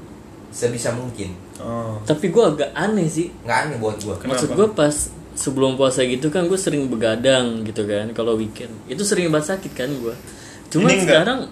sebisa 0.52 0.92
mungkin 0.92 1.36
oh. 1.60 2.00
Tapi 2.04 2.32
gue 2.32 2.44
agak 2.44 2.72
aneh 2.72 3.08
sih. 3.08 3.28
nggak 3.44 3.58
aneh 3.68 3.76
buat 3.76 4.00
gua 4.00 4.16
Kenapa? 4.16 4.40
Maksud 4.40 4.50
gue 4.56 4.68
pas 4.72 4.96
sebelum 5.36 5.76
puasa 5.76 6.02
gitu 6.08 6.32
kan 6.32 6.48
gue 6.48 6.56
sering 6.56 6.88
begadang 6.88 7.62
gitu 7.68 7.84
kan 7.84 8.10
kalau 8.16 8.40
weekend. 8.40 8.72
Itu 8.88 9.04
sering 9.04 9.30
banget 9.30 9.56
sakit 9.56 9.72
kan 9.76 9.92
gue. 9.92 10.16
Cuma 10.72 10.90
sekarang 10.90 11.52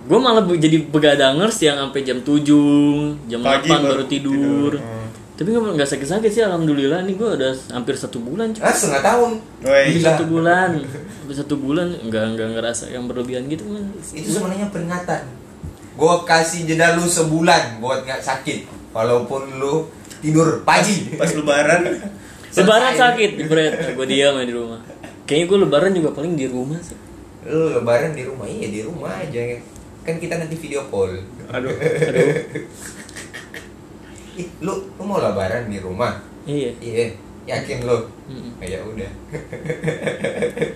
gue 0.00 0.18
malah 0.18 0.46
jadi 0.56 0.88
begadangers 0.88 1.60
yang 1.60 1.76
sampai 1.76 2.00
jam 2.06 2.24
7, 2.24 3.28
jam 3.28 3.40
Pagi 3.44 3.68
8 3.68 3.74
baru, 3.74 3.84
baru 3.84 4.04
tidur. 4.08 4.32
tidur. 4.32 4.72
Oh. 4.80 5.06
Tapi 5.36 5.48
nggak 5.56 5.72
nggak 5.76 5.88
sakit-sakit 5.88 6.30
sih 6.32 6.42
alhamdulillah 6.44 7.00
nih 7.04 7.16
gue 7.16 7.28
udah 7.36 7.52
hampir 7.72 7.96
satu 7.96 8.20
bulan 8.20 8.52
cuy. 8.52 8.60
ah 8.60 8.72
setengah 8.76 9.02
tahun 9.04 9.30
Woi. 9.64 9.72
Hampir 9.72 10.00
Gila. 10.00 10.08
satu 10.12 10.24
bulan, 10.28 10.70
hampir 10.84 11.36
satu 11.36 11.54
bulan 11.56 11.86
nggak 11.96 12.24
nggak 12.36 12.48
ngerasa 12.56 12.84
yang 12.92 13.08
berlebihan 13.08 13.48
gitu 13.48 13.64
kan. 13.64 13.84
itu 14.12 14.28
sebenarnya 14.36 14.68
peringatan 14.68 15.40
gue 16.00 16.14
kasih 16.24 16.64
jeda 16.64 16.96
lu 16.96 17.04
sebulan 17.04 17.76
buat 17.84 18.08
nggak 18.08 18.24
sakit 18.24 18.64
walaupun 18.96 19.60
lu 19.60 19.84
tidur 20.24 20.64
pagi 20.64 21.12
pas 21.20 21.28
lebaran 21.28 21.82
Lebaran 22.50 22.92
sakit, 22.94 23.30
berat. 23.46 23.72
Gue 23.94 24.06
diam 24.10 24.34
aja 24.34 24.46
di 24.46 24.54
rumah. 24.54 24.80
Kayaknya 25.26 25.46
gue 25.46 25.58
lebaran 25.62 25.92
juga 25.94 26.10
paling 26.10 26.34
di 26.34 26.46
rumah 26.50 26.78
sih. 26.82 26.98
Lu 27.46 27.70
lebaran 27.72 28.12
di 28.12 28.22
rumah, 28.26 28.46
iya 28.50 28.66
di 28.66 28.80
rumah 28.82 29.14
aja. 29.14 29.40
Kan 30.02 30.18
kita 30.18 30.34
nanti 30.40 30.58
video 30.58 30.82
call. 30.90 31.14
Aduh. 31.54 31.70
Aduh. 31.70 32.28
Ih, 34.38 34.46
lu, 34.62 34.72
lu 34.98 35.02
mau 35.04 35.22
lebaran 35.22 35.70
di 35.70 35.78
rumah? 35.78 36.18
Iya. 36.48 36.72
Iya, 36.80 37.14
yakin 37.46 37.84
lu? 37.84 37.98
Mm-mm. 38.30 38.58
Oh, 38.58 38.66
ya 38.66 38.78
udah. 38.82 39.10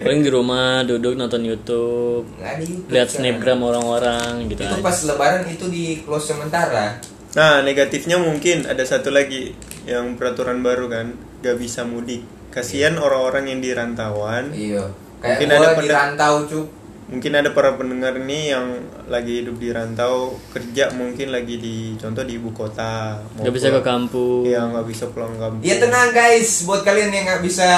Paling 0.03 0.21
di 0.23 0.31
rumah 0.31 0.83
duduk 0.85 1.15
nonton 1.15 1.43
YouTube, 1.43 2.27
YouTube. 2.39 2.91
lihat 2.91 3.09
snapgram 3.11 3.63
orang-orang 3.63 4.47
gitu 4.51 4.63
Itu 4.63 4.75
aja. 4.79 4.83
pas 4.83 4.99
lebaran 5.07 5.43
itu 5.49 5.67
di 5.71 5.85
close 6.03 6.35
sementara. 6.35 6.99
Nah, 7.35 7.67
negatifnya 7.67 8.19
mungkin 8.19 8.63
ada 8.67 8.83
satu 8.87 9.11
lagi 9.11 9.55
yang 9.87 10.15
peraturan 10.15 10.63
baru 10.63 10.87
kan, 10.87 11.15
gak 11.45 11.61
bisa 11.61 11.85
mudik. 11.85 12.25
Kasihan 12.49 12.97
orang-orang 12.97 13.53
yang 13.53 13.61
di 13.61 13.71
rantauan. 13.71 14.49
Iya. 14.51 14.89
Kayak 15.21 15.37
Mungkin 15.37 15.49
ada 15.51 15.69
di 15.69 15.77
pendek- 15.77 15.93
rantau 15.95 16.35
cuk. 16.49 16.69
Mungkin 17.05 17.37
ada 17.37 17.53
para 17.53 17.77
pendengar 17.77 18.17
nih 18.17 18.57
yang 18.57 18.81
lagi 19.07 19.45
hidup 19.45 19.61
di 19.61 19.69
rantau, 19.69 20.41
kerja 20.49 20.89
mungkin 20.91 21.29
lagi 21.29 21.61
di 21.61 21.77
contoh 22.01 22.25
di 22.25 22.41
ibu 22.41 22.49
kota. 22.51 23.21
mau 23.37 23.45
Gak 23.45 23.53
bisa 23.53 23.69
ke 23.69 23.85
kampung. 23.85 24.41
Iya, 24.41 24.65
nggak 24.73 24.87
bisa 24.89 25.05
pulang 25.13 25.37
kampung. 25.37 25.61
Ya 25.61 25.77
tenang 25.77 26.11
guys, 26.11 26.65
buat 26.65 26.81
kalian 26.81 27.13
yang 27.13 27.29
nggak 27.29 27.45
bisa 27.45 27.69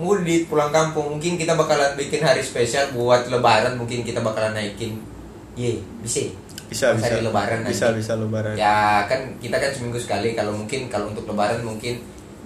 mudik 0.00 0.48
pulang 0.48 0.72
kampung, 0.72 1.12
mungkin 1.12 1.36
kita 1.36 1.60
bakalan 1.60 1.92
bikin 1.92 2.24
hari 2.24 2.40
spesial 2.40 2.88
buat 2.90 3.28
lebaran, 3.28 3.76
mungkin 3.76 4.00
kita 4.00 4.24
bakalan 4.24 4.56
naikin. 4.56 4.96
Ye, 5.60 5.84
bisa. 6.00 6.32
Bisa, 6.72 6.96
Pas 6.96 7.02
bisa. 7.02 7.04
hari 7.04 7.20
lebaran 7.20 7.58
Bisa, 7.68 7.84
nanti. 7.90 7.98
bisa 8.00 8.12
lebaran. 8.16 8.54
Ya 8.56 9.04
kan 9.04 9.20
kita 9.36 9.60
kan 9.60 9.70
seminggu 9.76 10.00
sekali. 10.00 10.32
Kalau 10.32 10.56
mungkin 10.56 10.88
kalau 10.88 11.12
untuk 11.12 11.28
lebaran 11.28 11.60
mungkin 11.60 12.00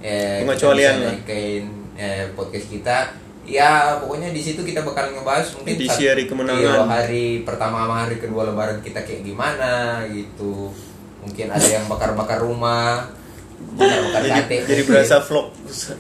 kita 0.05 0.45
Pengecualian 0.45 0.95
lah. 1.01 1.13
naikin 1.17 1.65
eh, 1.97 2.29
podcast 2.33 2.67
kita. 2.69 2.99
Ya 3.45 3.71
pokoknya 3.99 4.33
di 4.33 4.41
situ 4.41 4.61
kita 4.61 4.81
bakal 4.81 5.13
ngebahas 5.13 5.49
mungkin 5.55 5.73
Edisi 5.75 5.89
saat- 6.01 6.13
hari 6.13 6.25
kemenangan. 6.25 6.61
Iya, 6.61 6.81
hari 6.85 7.25
pertama 7.41 7.85
sama 7.85 7.97
hari 8.05 8.17
kedua 8.17 8.45
lebaran 8.45 8.81
kita 8.81 9.01
kayak 9.01 9.21
gimana 9.23 9.73
gitu. 10.09 10.73
Mungkin 11.21 11.49
ada 11.49 11.65
yang 11.65 11.85
bakar-bakar 11.85 12.41
rumah, 12.41 13.09
bakar-bakar 13.77 14.21
jadi 14.23 14.41
sate. 14.45 14.57
jadi 14.65 14.83
berasa 14.85 15.17
vlog 15.21 15.47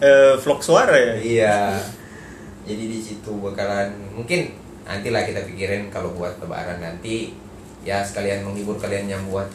eh, 0.00 0.34
vlog 0.36 0.60
suara 0.60 0.96
ya. 0.96 1.14
Iya. 1.16 1.58
Jadi 2.64 2.84
di 2.88 3.00
situ 3.00 3.32
bakalan 3.36 3.92
mungkin 4.12 4.52
nantilah 4.84 5.24
kita 5.24 5.44
pikirin 5.44 5.88
kalau 5.88 6.12
buat 6.12 6.36
lebaran 6.40 6.80
nanti 6.80 7.32
ya 7.80 8.00
sekalian 8.00 8.44
menghibur 8.44 8.76
kalian 8.76 9.08
yang 9.08 9.24
buat 9.28 9.48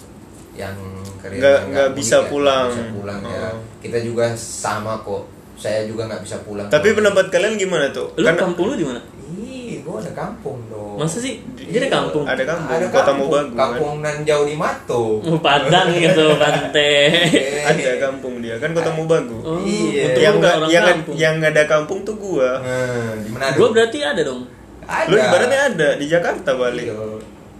yang 0.60 0.76
Nggak- 1.19 1.62
nggak 1.67 1.88
mudik 1.89 1.98
bisa 1.98 2.17
ya, 2.17 2.28
pulang. 2.28 2.67
bisa 2.69 2.84
pulang 2.91 3.22
ya. 3.24 3.48
Oh. 3.50 3.60
Kita 3.80 3.98
juga 4.00 4.26
sama 4.36 5.00
kok. 5.00 5.24
Saya 5.56 5.84
juga 5.84 6.04
nggak 6.06 6.22
bisa 6.22 6.38
pulang. 6.41 6.67
Tapi 6.67 6.88
kok. 6.89 6.95
pendapat 6.98 7.26
kalian 7.30 7.56
gimana 7.56 7.88
tuh? 7.89 8.12
Lu 8.13 8.24
Karena 8.24 8.39
kampung 8.41 8.65
lu 8.67 8.76
di 8.76 8.84
mana? 8.84 9.00
Ih, 9.39 9.84
gua 9.84 10.00
ada 10.00 10.12
kampung 10.12 10.58
dong. 10.67 10.95
Masa 10.98 11.19
sih? 11.19 11.39
Dia 11.54 11.80
ada 11.80 11.89
kampung. 11.93 12.24
ada 12.26 12.43
kampung, 12.43 12.72
Ada 12.74 12.86
kota 12.88 13.04
kampung. 13.06 13.30
Mobagu 13.30 13.52
kan. 13.52 13.60
Kampung 13.62 13.95
nan 14.00 14.17
jauh 14.24 14.43
di 14.43 14.56
Mato. 14.56 15.04
Oh, 15.22 15.38
Padang 15.38 15.88
gitu, 15.93 16.26
pantai. 16.36 16.95
Ada 17.69 17.91
kampung 18.02 18.41
dia 18.41 18.56
kan 18.58 18.72
kota 18.74 18.89
Mobagu. 18.89 19.38
Oh, 19.39 19.60
Iya. 19.62 20.10
untung 20.10 20.24
yang 20.24 20.36
nggak 20.39 20.56
yang 20.67 20.86
kampung. 20.86 21.15
yang 21.15 21.36
ada 21.39 21.63
kampung 21.65 22.00
tuh 22.02 22.15
gua. 22.15 22.50
Hmm, 22.58 23.22
di 23.22 23.30
mana? 23.30 23.54
Gua 23.54 23.69
berarti 23.69 24.00
ada 24.02 24.22
dong. 24.24 24.41
ada. 24.82 25.06
Lu 25.06 25.15
ibaratnya 25.15 25.60
ada 25.69 25.89
di 25.95 26.06
Jakarta 26.08 26.52
balik. 26.54 26.88
Iya. 26.88 26.95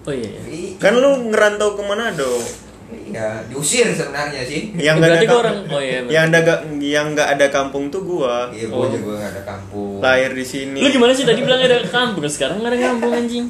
Oh 0.01 0.13
iya. 0.15 0.31
iya. 0.47 0.73
Kan 0.79 0.97
lu 0.97 1.29
ngerantau 1.29 1.77
ke 1.77 1.83
Manado. 1.83 2.31
Iya, 2.89 3.45
diusir 3.45 3.86
sebenarnya 3.88 4.41
sih. 4.41 4.73
Yang 4.75 4.95
nggak 4.97 5.10
ada 5.12 5.19
kampung. 5.19 5.39
orang- 5.39 5.62
oh 5.67 5.80
iya, 5.80 5.99
yang 6.06 6.23
ada 6.28 6.39
ga- 6.41 6.63
yang 6.75 7.06
nggak 7.12 7.30
ada 7.32 7.45
kampung 7.47 7.84
tuh 7.88 8.02
gua. 8.04 8.49
Iya, 8.49 8.65
Oh. 8.67 8.82
gua 8.82 8.88
juga 8.88 9.12
nggak 9.15 9.32
ada 9.32 9.43
kampung. 9.43 9.97
Lahir 9.99 10.32
di 10.32 10.41
sini. 10.43 10.78
Lu 10.78 10.88
gimana 10.88 11.12
sih 11.12 11.21
tadi 11.23 11.39
bilang 11.39 11.58
ada 11.60 11.78
kampung, 11.84 12.25
sekarang 12.25 12.58
nggak 12.60 12.71
ada 12.71 12.82
kampung 12.84 13.12
anjing. 13.12 13.45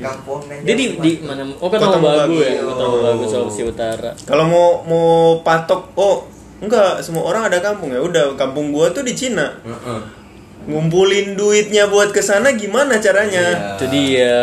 Kampung 0.00 0.40
nan 0.46 0.60
Dia 0.62 0.74
di, 0.74 0.86
di 0.96 1.12
mana? 1.20 1.44
Oh 1.54 1.68
kota 1.68 1.76
Kota 1.78 1.98
Mobagu. 1.98 2.36
ya, 2.38 2.60
kota 2.62 2.82
Oh. 2.82 2.88
Mobagu 2.94 3.22
Sulawesi 3.22 3.62
Utara. 3.64 4.10
Kalau 4.18 4.44
mau 4.44 4.68
mau 4.82 5.08
patok, 5.40 5.92
oh 5.94 6.24
enggak 6.58 7.00
semua 7.00 7.24
orang 7.26 7.44
ada 7.46 7.58
kampung 7.58 7.88
ya. 7.90 8.00
Udah 8.00 8.32
kampung 8.34 8.68
gua 8.70 8.88
tuh 8.88 9.00
di 9.02 9.12
Cina. 9.12 9.60
Heeh. 9.60 10.00
Ngumpulin 10.62 11.34
duitnya 11.34 11.84
buat 11.86 12.10
ke 12.10 12.20
sana 12.20 12.52
gimana 12.54 12.96
caranya? 12.96 13.44
Iya. 13.44 13.68
Itu 13.74 13.84
dia. 13.86 14.36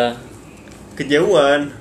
Kejauhan. 0.95 1.76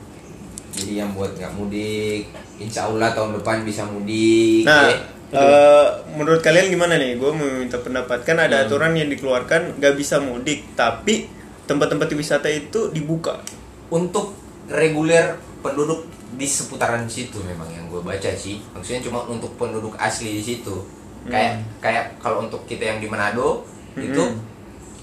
Jadi 0.76 0.92
yang 0.94 1.10
buat 1.10 1.32
nggak 1.32 1.52
mudik, 1.52 2.28
insya 2.58 2.84
Allah 2.84 3.10
tahun 3.10 3.40
depan 3.40 3.64
bisa 3.64 3.82
mudik. 3.84 4.62
Nah, 4.62 4.86
ya. 4.86 4.96
eh, 5.32 5.86
menurut 6.12 6.38
kalian 6.38 6.68
gimana 6.68 6.94
nih? 6.94 7.16
Gue 7.16 7.30
mau 7.30 7.48
minta 7.50 7.76
pendapat. 7.76 8.22
Kan 8.22 8.36
ada 8.38 8.56
Hmm. 8.58 8.64
aturan 8.66 8.92
yang 8.92 9.08
dikeluarkan 9.08 9.76
gak 9.76 9.94
bisa 9.94 10.16
mudik, 10.18 10.62
tapi 10.74 11.26
tempat-tempat 11.64 12.06
wisata 12.12 12.46
itu 12.46 12.88
dibuka. 12.90 13.40
untuk 13.86 14.34
reguler 14.66 15.34
penduduk 15.60 16.04
di 16.32 16.42
seputaran 16.44 17.06
situ 17.06 17.38
memang 17.40 17.70
yang 17.70 17.86
gue 17.86 17.98
baca 18.00 18.30
sih. 18.32 18.58
Maksudnya 18.68 18.98
cuma 19.00 19.22
untuk 19.24 19.54
penduduk 19.54 19.94
asli 19.96 20.34
di 20.34 20.42
situ. 20.44 20.82
Kayak 21.24 21.62
kayak 21.80 22.18
kalau 22.18 22.42
untuk 22.42 22.62
kita 22.64 22.82
yang 22.84 22.98
di 22.98 23.06
Manado 23.06 23.62
itu 23.96 24.18
Hmm. 24.18 24.42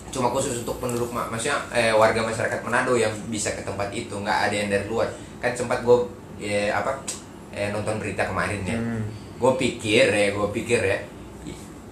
cuma 0.10 0.28
khusus 0.30 0.60
untuk 0.60 0.78
penduduk 0.78 1.10
ma- 1.10 1.26
maksudnya 1.26 1.64
eh, 1.72 1.90
warga 1.92 2.22
masyarakat 2.22 2.60
Manado 2.62 2.94
yang 2.94 3.10
bisa 3.28 3.50
ke 3.50 3.60
tempat 3.62 3.88
itu 3.90 4.12
nggak 4.14 4.40
ada 4.44 4.54
yang 4.54 4.68
dari 4.68 4.86
luar 4.86 5.08
kan 5.44 5.52
sempat 5.52 5.84
gue 5.84 5.98
eh, 6.40 6.72
apa 6.72 7.04
eh, 7.52 7.68
nonton 7.70 8.00
berita 8.00 8.24
kemarin 8.24 8.64
ya 8.64 8.74
Hmm. 8.74 9.04
gue 9.36 9.52
pikir 9.54 10.08
ya 10.08 10.28
gue 10.32 10.48
pikir 10.50 10.80
ya 10.82 10.98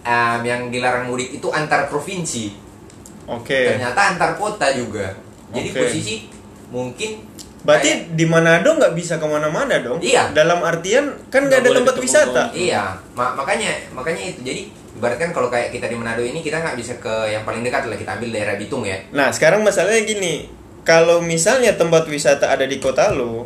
em, 0.02 0.42
yang 0.42 0.62
dilarang 0.68 1.06
mudik 1.06 1.30
itu 1.32 1.48
antar 1.50 1.86
provinsi 1.86 2.56
Oke. 3.28 3.68
ternyata 3.68 4.16
antar 4.16 4.34
kota 4.34 4.72
juga 4.72 5.14
jadi 5.50 5.70
Oke. 5.70 5.80
posisi 5.82 6.16
mungkin 6.68 7.28
Berarti 7.62 8.18
di 8.18 8.26
Manado 8.26 8.74
nggak 8.74 8.98
bisa 8.98 9.22
ke 9.22 9.28
mana-mana 9.30 9.78
dong? 9.78 10.02
Iya. 10.02 10.34
Dalam 10.34 10.66
artian 10.66 11.14
kan 11.30 11.46
nggak 11.46 11.62
ada 11.62 11.70
tempat 11.78 11.94
wisata. 11.94 12.50
dong. 12.50 12.58
Iya, 12.58 12.98
ma- 13.14 13.38
makanya 13.38 13.70
makanya 13.94 14.34
itu. 14.34 14.42
Jadi 14.42 14.62
ibaratkan 14.98 15.30
kalau 15.30 15.46
kayak 15.46 15.70
kita 15.70 15.86
di 15.86 15.94
Manado 15.94 16.26
ini 16.26 16.42
kita 16.42 16.58
nggak 16.58 16.74
bisa 16.74 16.98
ke 16.98 17.30
yang 17.30 17.46
paling 17.46 17.62
dekat 17.62 17.86
lah 17.86 17.94
kita 17.94 18.18
ambil 18.18 18.34
daerah 18.34 18.58
Bitung 18.58 18.82
ya. 18.82 18.98
Nah 19.14 19.30
sekarang 19.30 19.62
masalahnya 19.62 20.02
gini, 20.02 20.50
kalau 20.82 21.22
misalnya 21.22 21.78
tempat 21.78 22.10
wisata 22.10 22.50
ada 22.50 22.66
di 22.66 22.82
kota 22.82 23.14
lo 23.14 23.46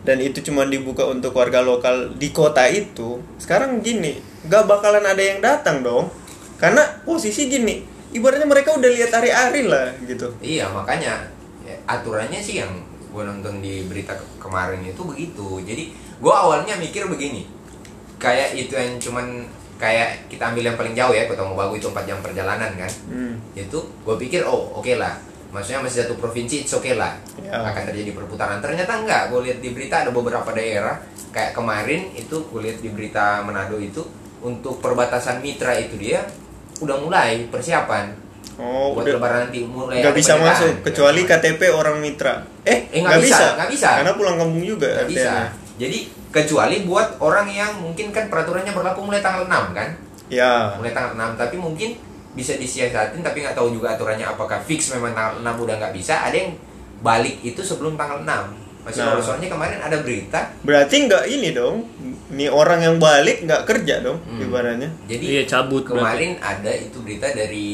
dan 0.00 0.16
itu 0.16 0.40
cuma 0.40 0.64
dibuka 0.64 1.04
untuk 1.04 1.36
warga 1.36 1.60
lokal 1.60 2.16
di 2.16 2.32
kota 2.32 2.64
itu, 2.72 3.20
sekarang 3.36 3.84
gini, 3.84 4.16
nggak 4.48 4.64
bakalan 4.64 5.04
ada 5.04 5.20
yang 5.20 5.44
datang 5.44 5.84
dong, 5.84 6.08
karena 6.56 6.80
posisi 7.04 7.52
gini, 7.52 7.84
ibaratnya 8.16 8.48
mereka 8.48 8.72
udah 8.72 8.88
lihat 8.88 9.12
hari-hari 9.12 9.68
lah 9.68 9.92
gitu. 10.08 10.32
Iya, 10.40 10.72
makanya 10.72 11.28
ya, 11.68 11.76
aturannya 11.84 12.40
sih 12.40 12.64
yang 12.64 12.72
gue 13.12 13.22
nonton 13.28 13.60
di 13.60 13.84
berita 13.84 14.16
ke- 14.16 14.40
kemarin 14.40 14.80
itu 14.80 15.04
begitu. 15.04 15.60
Jadi 15.68 15.92
gue 15.92 16.32
awalnya 16.32 16.80
mikir 16.80 17.04
begini, 17.04 17.44
kayak 18.16 18.56
itu 18.56 18.72
yang 18.72 18.96
cuman 18.96 19.44
kayak 19.76 20.28
kita 20.32 20.52
ambil 20.52 20.64
yang 20.64 20.76
paling 20.80 20.96
jauh 20.96 21.12
ya, 21.12 21.28
Kota 21.28 21.44
Mobagu 21.44 21.76
itu 21.76 21.92
4 21.92 22.08
jam 22.08 22.24
perjalanan 22.24 22.72
kan. 22.72 22.92
Hmm. 23.12 23.36
Itu 23.52 23.84
gue 23.84 24.16
pikir 24.16 24.48
oh 24.48 24.80
oke 24.80 24.96
lah, 24.96 25.20
maksudnya 25.50 25.82
masih 25.82 26.06
satu 26.06 26.14
provinsi 26.16 26.62
it's 26.62 26.72
oke 26.72 26.90
lah 26.94 27.14
Ya. 27.42 27.58
akan 27.66 27.82
terjadi 27.90 28.14
perputaran. 28.14 28.62
Ternyata 28.62 29.02
enggak, 29.02 29.22
gue 29.34 29.40
lihat 29.50 29.58
di 29.58 29.70
berita 29.74 30.06
ada 30.06 30.10
beberapa 30.10 30.46
daerah 30.50 31.02
kayak 31.30 31.50
kemarin 31.52 32.10
itu 32.14 32.46
gue 32.46 32.60
lihat 32.62 32.78
di 32.78 32.90
berita 32.90 33.42
Manado 33.42 33.78
itu 33.78 34.02
untuk 34.40 34.78
perbatasan 34.78 35.42
mitra 35.42 35.74
itu 35.74 35.94
dia 35.94 36.22
udah 36.80 36.96
mulai 36.98 37.46
persiapan 37.46 38.30
Oh, 38.60 38.92
buat 38.92 39.08
udah 39.08 39.16
lebaran 39.16 39.38
nanti 39.48 39.64
mulai 39.64 40.04
nggak 40.04 40.16
bisa 40.20 40.36
masuk 40.36 40.84
kecuali 40.84 41.24
Nggak 41.24 41.40
KTP 41.40 41.60
orang 41.72 41.96
mitra. 41.96 42.44
Eh, 42.68 42.92
Eh, 42.92 43.00
nggak 43.00 43.20
bisa, 43.24 43.56
nggak 43.56 43.70
bisa. 43.72 43.88
Karena 44.04 44.12
pulang 44.12 44.36
kampung 44.36 44.60
juga. 44.60 45.00
Nggak 45.00 45.08
bisa. 45.08 45.32
Jadi 45.80 45.98
kecuali 46.28 46.76
buat 46.84 47.16
orang 47.24 47.48
yang 47.48 47.72
mungkin 47.80 48.12
kan 48.12 48.28
peraturannya 48.28 48.68
berlaku 48.76 49.00
mulai 49.00 49.24
tanggal 49.24 49.48
6 49.48 49.72
kan? 49.72 49.88
Ya. 50.28 50.76
Mulai 50.76 50.92
tanggal 50.92 51.16
6 51.16 51.40
tapi 51.40 51.56
mungkin 51.56 51.96
bisa 52.40 52.56
disiasatin 52.56 53.20
tapi 53.20 53.44
nggak 53.44 53.52
tahu 53.52 53.68
juga 53.70 53.92
aturannya 53.92 54.24
apakah 54.24 54.56
fix 54.58 54.88
memang 54.90 55.12
tanggal 55.12 55.36
6 55.38 55.60
udah 55.60 55.76
nggak 55.76 55.92
bisa. 55.92 56.24
Ada 56.24 56.36
yang 56.38 56.50
balik 56.98 57.36
itu 57.42 57.60
sebelum 57.60 57.94
tanggal 57.94 58.24
6. 58.24 58.56
Masih 58.80 59.04
Nah. 59.04 59.20
soalnya 59.20 59.46
kemarin 59.46 59.76
ada 59.78 60.00
berita. 60.00 60.40
Berarti 60.64 61.04
nggak 61.04 61.24
ini 61.28 61.52
dong. 61.52 61.84
Nih 62.30 62.48
orang 62.48 62.80
yang 62.80 62.96
balik 62.96 63.44
nggak 63.44 63.66
kerja 63.66 64.00
dong, 64.00 64.16
Hmm. 64.22 64.40
ibaratnya. 64.40 64.88
Jadi 65.04 65.24
Iya, 65.28 65.42
cabut 65.44 65.82
berarti. 65.82 65.92
kemarin 65.92 66.32
ada 66.40 66.72
itu 66.72 66.96
berita 66.98 67.28
dari 67.28 67.68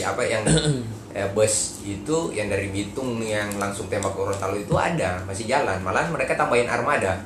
apa 0.00 0.22
yang 0.22 0.44
eh, 1.16 1.26
bus 1.32 1.80
itu 1.82 2.30
yang 2.30 2.46
dari 2.46 2.68
Bitung 2.68 3.18
yang 3.18 3.48
langsung 3.56 3.88
tembak 3.88 4.12
ke 4.12 4.20
Gorontalo 4.20 4.54
itu 4.54 4.76
ada 4.76 5.18
masih 5.24 5.48
jalan. 5.48 5.80
Malahan 5.80 6.12
mereka 6.12 6.38
tambahin 6.38 6.68
armada. 6.68 7.18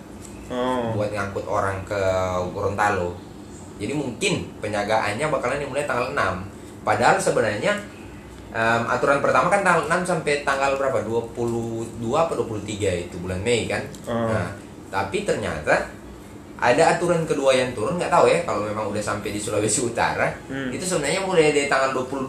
Oh. 0.50 0.90
buat 0.92 1.14
ngangkut 1.14 1.46
orang 1.46 1.78
ke 1.84 2.00
Gorontalo. 2.50 3.14
Jadi 3.78 3.92
mungkin 3.92 4.50
penjagaannya 4.58 5.22
bakalan 5.24 5.58
dimulai 5.58 5.86
tanggal 5.86 6.10
6. 6.10 6.49
Padahal 6.80 7.16
sebenarnya 7.16 7.72
em, 8.50 8.82
aturan 8.86 9.20
pertama 9.20 9.46
kan 9.48 9.60
tanggal 9.60 9.84
6 9.86 10.02
sampai 10.06 10.42
tanggal 10.42 10.74
berapa? 10.74 11.00
22 11.02 11.86
atau 12.00 12.34
23 12.38 12.66
itu 13.02 13.16
bulan 13.16 13.40
Mei 13.40 13.64
kan. 13.64 13.82
Oh. 14.04 14.26
Nah, 14.26 14.50
tapi 14.88 15.22
ternyata 15.22 15.86
ada 16.56 16.92
aturan 16.92 17.24
kedua 17.24 17.54
yang 17.54 17.72
turun 17.72 17.96
nggak 17.96 18.10
tahu 18.10 18.28
ya 18.28 18.44
kalau 18.44 18.68
memang 18.68 18.84
udah 18.86 19.00
sampai 19.00 19.30
di 19.30 19.40
Sulawesi 19.40 19.80
Utara 19.82 20.28
Hmm. 20.44 20.68
itu 20.68 20.84
sebenarnya 20.84 21.24
mulai 21.24 21.56
dari 21.56 21.64
tanggal 21.66 21.96
22 21.96 22.28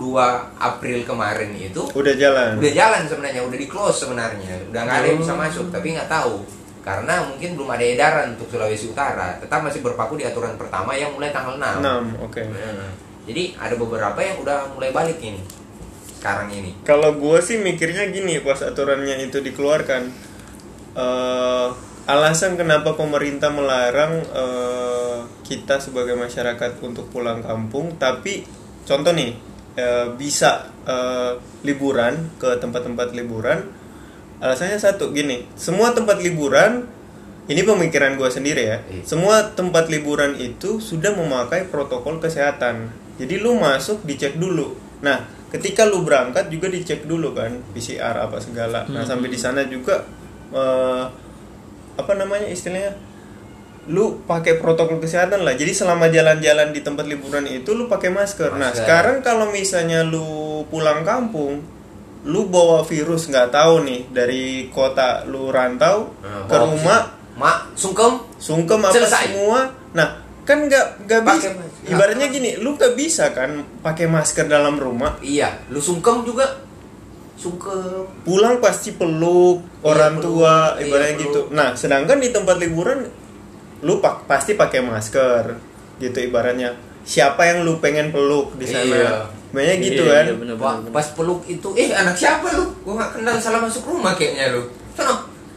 April 0.55 1.03
kemarin 1.03 1.51
itu 1.51 1.83
Udah 1.91 2.15
jalan. 2.15 2.55
udah 2.55 2.71
jalan 2.71 3.03
sebenarnya 3.05 3.43
udah 3.43 3.57
di 3.57 3.67
close 3.67 3.97
sebenarnya 3.99 4.71
udah 4.71 4.81
nggak 4.81 4.97
ada 4.97 5.07
yang 5.09 5.19
bisa 5.19 5.35
Oh. 5.35 5.41
masuk 5.41 5.67
tapi 5.67 5.99
nggak 5.99 6.07
tahu 6.07 6.47
karena 6.79 7.13
mungkin 7.27 7.49
belum 7.53 7.69
ada 7.69 7.83
edaran 7.83 8.27
untuk 8.31 8.47
Sulawesi 8.47 8.87
Utara 8.87 9.35
tetap 9.35 9.59
masih 9.59 9.83
berpaku 9.83 10.15
di 10.15 10.23
aturan 10.23 10.55
pertama 10.55 10.95
yang 10.95 11.11
mulai 11.11 11.29
tanggal 11.29 11.59
6 11.59 11.83
6, 11.83 12.23
oke. 12.23 12.39
Nah, 12.47 12.87
jadi 13.25 13.53
ada 13.57 13.75
beberapa 13.77 14.17
yang 14.21 14.41
udah 14.41 14.73
mulai 14.73 14.89
balik 14.89 15.21
ini 15.21 15.41
sekarang 16.21 16.53
ini 16.53 16.77
Kalau 16.85 17.17
gue 17.17 17.41
sih 17.41 17.57
mikirnya 17.57 18.13
gini 18.13 18.37
pas 18.45 18.61
aturannya 18.61 19.25
itu 19.25 19.41
dikeluarkan, 19.41 20.13
eh, 20.93 21.67
alasan 22.05 22.53
kenapa 22.61 22.93
pemerintah 22.93 23.49
melarang 23.49 24.21
eh, 24.21 25.19
kita 25.41 25.81
sebagai 25.81 26.13
masyarakat 26.13 26.77
untuk 26.85 27.09
pulang 27.09 27.41
kampung, 27.41 27.97
tapi 27.97 28.45
contoh 28.85 29.17
nih 29.17 29.33
eh, 29.73 30.13
bisa 30.13 30.69
eh, 30.85 31.41
liburan 31.65 32.37
ke 32.37 32.61
tempat-tempat 32.61 33.17
liburan, 33.17 33.65
alasannya 34.45 34.77
satu 34.77 35.09
gini, 35.17 35.49
semua 35.57 35.97
tempat 35.97 36.21
liburan 36.21 36.85
ini 37.49 37.65
pemikiran 37.65 38.15
gue 38.15 38.29
sendiri 38.29 38.63
ya. 38.63 38.77
Iya. 38.85 39.03
Semua 39.03 39.57
tempat 39.57 39.89
liburan 39.89 40.37
itu 40.37 40.77
sudah 40.77 41.17
memakai 41.17 41.65
protokol 41.67 42.21
kesehatan. 42.21 42.93
Jadi 43.21 43.37
lu 43.37 43.53
masuk 43.55 44.01
dicek 44.01 44.35
dulu. 44.35 44.73
Nah, 45.01 45.21
ketika 45.47 45.85
lu 45.85 46.01
berangkat 46.01 46.49
juga 46.49 46.67
dicek 46.67 47.05
dulu 47.05 47.31
kan 47.31 47.61
PCR 47.71 48.17
apa 48.17 48.41
segala. 48.41 48.89
Nah, 48.89 49.05
sampai 49.05 49.29
di 49.29 49.37
sana 49.37 49.61
juga 49.65 50.01
eh, 50.49 51.03
apa 51.95 52.13
namanya 52.17 52.49
istilahnya? 52.49 52.97
Lu 53.89 54.21
pakai 54.25 54.57
protokol 54.57 54.97
kesehatan 54.97 55.41
lah. 55.41 55.53
Jadi 55.53 55.73
selama 55.73 56.05
jalan-jalan 56.07 56.69
di 56.69 56.81
tempat 56.81 57.05
liburan 57.05 57.45
itu 57.45 57.73
lu 57.73 57.85
pakai 57.85 58.09
masker. 58.09 58.53
Nah, 58.53 58.69
Masker. 58.69 58.85
sekarang 58.85 59.17
kalau 59.21 59.49
misalnya 59.49 60.05
lu 60.05 60.61
pulang 60.69 61.01
kampung, 61.01 61.65
lu 62.21 62.45
bawa 62.45 62.85
virus 62.85 63.25
nggak 63.25 63.49
tahu 63.49 63.81
nih 63.81 64.01
dari 64.13 64.69
kota 64.69 65.25
lu 65.25 65.49
rantau 65.49 66.13
Nah, 66.21 66.45
ke 66.45 66.53
rumah 66.53 67.01
mak 67.33 67.73
sungkem 67.73 68.21
sungkem 68.37 68.77
apa 68.77 68.93
Selesai. 68.93 69.23
semua 69.33 69.59
nah 69.95 70.19
kan 70.45 70.67
nggak 70.67 71.07
nggak 71.07 71.21
bisa. 71.25 71.49
Ibaratnya 71.83 72.27
gini 72.27 72.57
lu 72.57 72.73
nggak 72.73 72.93
bisa 72.93 73.31
kan 73.31 73.51
pakai 73.79 74.05
masker 74.05 74.45
dalam 74.45 74.75
rumah? 74.75 75.17
Iya 75.19 75.65
lu 75.67 75.77
sungkem 75.77 76.21
juga. 76.21 76.61
Sungkem. 77.33 78.05
Pulang 78.21 78.61
pasti 78.61 78.93
peluk 78.93 79.65
orang 79.81 80.17
peluk. 80.17 80.25
tua 80.37 80.77
Iya, 80.77 80.85
ibaratnya 80.85 81.15
peluk. 81.15 81.23
gitu. 81.25 81.39
Nah 81.49 81.73
sedangkan 81.73 82.17
di 82.17 82.29
tempat 82.29 82.55
liburan 82.57 83.09
lu 83.81 83.97
pak 83.97 84.29
pasti 84.29 84.53
pakai 84.53 84.81
masker 84.81 85.57
gitu 85.97 86.17
ibaratnya. 86.21 86.77
Siapa 87.01 87.41
yang 87.43 87.65
lu 87.65 87.81
pengen 87.81 88.13
peluk 88.13 88.53
di 88.55 88.65
sana? 88.65 88.85
Iya. 88.85 89.11
banyak 89.51 89.77
gitu 89.83 90.07
Iya, 90.07 90.13
kan 90.15 90.23
iya, 90.23 90.35
bener, 90.39 90.55
bener, 90.55 90.79
bener. 90.79 90.91
pas 90.95 91.07
peluk 91.11 91.43
itu 91.43 91.75
eh 91.75 91.91
anak 91.91 92.15
siapa 92.15 92.55
lu? 92.55 92.71
Gua 92.87 92.95
nggak 92.95 93.19
kenal 93.19 93.35
salah 93.35 93.59
masuk 93.59 93.83
rumah 93.83 94.15
kayaknya 94.15 94.55
lu. 94.55 94.63
Sana 94.95 95.11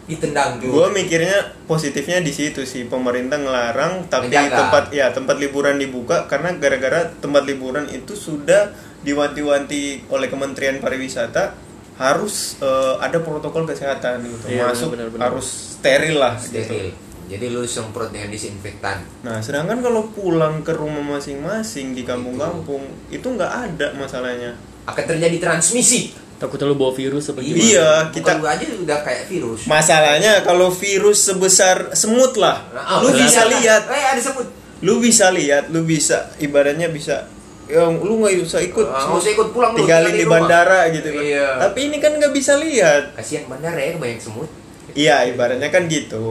ditendang 0.04 0.60
tuh 0.60 0.68
gue 0.68 0.86
mikirnya 0.92 1.38
positifnya 1.64 2.20
di 2.20 2.28
situ 2.28 2.60
sih 2.62 2.84
pemerintah 2.84 3.40
ngelarang 3.40 4.04
tapi 4.06 4.28
Menjaga. 4.28 4.56
tempat 4.60 4.84
ya 4.92 5.08
tempat 5.10 5.40
liburan 5.40 5.80
dibuka 5.80 6.28
karena 6.28 6.52
gara-gara 6.54 7.08
tempat 7.18 7.48
liburan 7.48 7.88
itu 7.88 8.12
sudah 8.12 8.68
diwanti-wanti 9.00 10.04
oleh 10.08 10.28
Kementerian 10.28 10.76
Pariwisata 10.78 11.56
harus 11.94 12.58
eh, 12.58 12.94
ada 13.00 13.22
protokol 13.22 13.64
kesehatan 13.64 14.20
gitu 14.24 14.50
Iya, 14.50 14.68
masuk 14.68 14.92
benar, 14.92 15.08
benar. 15.08 15.30
harus 15.30 15.46
steril 15.78 16.18
lah 16.18 16.34
steril 16.36 16.90
gitu. 16.90 17.00
jadi 17.24 17.46
lu 17.48 17.64
semprot 17.64 18.10
dengan 18.10 18.28
disinfektan 18.28 19.00
Nah 19.22 19.40
sedangkan 19.40 19.80
kalau 19.80 20.10
pulang 20.10 20.60
ke 20.60 20.74
rumah 20.74 21.16
masing-masing 21.16 21.94
di 21.94 22.02
kampung-kampung 22.02 22.82
itu 23.08 23.24
nggak 23.24 23.52
ada 23.72 23.96
masalahnya. 23.96 24.52
Akan 24.84 25.04
terjadi 25.06 25.36
transmisi. 25.40 26.12
Takutnya 26.34 26.66
lu 26.66 26.76
bawa 26.76 26.92
virus 26.92 27.30
apa 27.30 27.40
gimana? 27.40 27.62
Iya, 27.62 27.90
Bukan 28.10 28.14
kita- 28.20 28.36
lu 28.36 28.46
aja 28.50 28.64
udah 28.74 28.98
kayak 29.00 29.22
virus. 29.30 29.60
Masalahnya 29.64 30.42
kalau 30.42 30.68
virus 30.68 31.18
sebesar 31.24 31.94
semut 31.94 32.34
lah, 32.36 32.68
Nah, 32.74 33.00
lu 33.00 33.08
oh, 33.08 33.14
bisa 33.14 33.46
lihat. 33.48 33.86
Eh 33.88 34.04
ada 34.04 34.20
semut. 34.20 34.48
Lu 34.84 35.00
bisa 35.00 35.30
lihat 35.30 35.70
lu 35.72 35.86
bisa 35.86 36.34
ibaratnya 36.36 36.90
bisa. 36.90 37.30
Yang 37.64 38.04
lu 38.04 38.20
nggak 38.20 38.44
usah 38.44 38.60
ikut. 38.60 38.84
Ah, 38.92 39.08
nggak 39.08 39.20
usah 39.24 39.32
ikut 39.32 39.48
pulang 39.56 39.72
lu, 39.72 39.78
tinggalin 39.80 40.12
tinggal 40.12 40.12
di 40.12 40.20
di 40.20 40.26
rumah. 40.28 40.34
bandara 40.44 40.80
gitu 40.92 41.08
kan. 41.08 41.22
Iya. 41.24 41.48
tapi 41.64 41.78
ini 41.88 41.96
kan 42.02 42.12
nggak 42.20 42.32
bisa 42.34 42.52
lihat. 42.60 43.02
Kasihan 43.16 43.48
bandara 43.48 43.80
ya 43.80 43.96
banyak 43.96 44.20
semut. 44.20 44.50
Iya 44.94 45.26
ibaratnya 45.26 45.72
kan 45.72 45.88
gitu. 45.88 46.26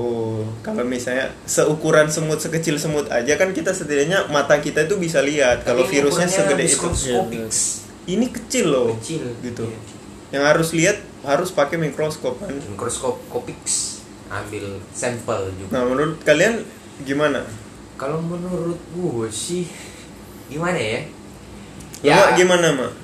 Kalau 0.61 0.83
misalnya 0.85 1.33
seukuran 1.43 2.07
semut 2.07 2.37
sekecil 2.37 2.77
semut 2.77 3.09
aja 3.09 3.33
kan 3.35 3.49
kita 3.51 3.73
setidaknya 3.73 4.29
mata 4.29 4.61
kita 4.61 4.85
itu 4.85 4.95
bisa 5.01 5.19
lihat 5.19 5.65
kalau 5.65 5.83
virusnya 5.83 6.29
segede 6.29 6.69
itu. 6.69 6.87
Ini 8.09 8.27
kecil 8.29 8.65
loh. 8.71 8.87
Kecil. 8.99 9.23
Gitu. 9.39 9.63
Iya. 9.67 9.79
yang 10.33 10.49
harus 10.49 10.73
lihat 10.73 10.97
harus 11.21 11.53
pakai 11.53 11.77
mikroskop 11.77 12.41
kan? 12.41 12.51
Mikroskopix. 12.51 14.01
Ambil 14.33 14.81
sampel 14.89 15.53
juga. 15.61 15.77
Nah 15.77 15.83
menurut 15.85 16.17
kalian 16.25 16.65
gimana? 17.05 17.45
Kalau 18.01 18.17
menurut 18.17 18.81
gue 18.97 19.29
sih 19.29 19.69
gimana 20.49 20.79
ya? 20.81 21.01
Ya 22.01 22.33
gimana 22.33 22.73
mak 22.73 23.03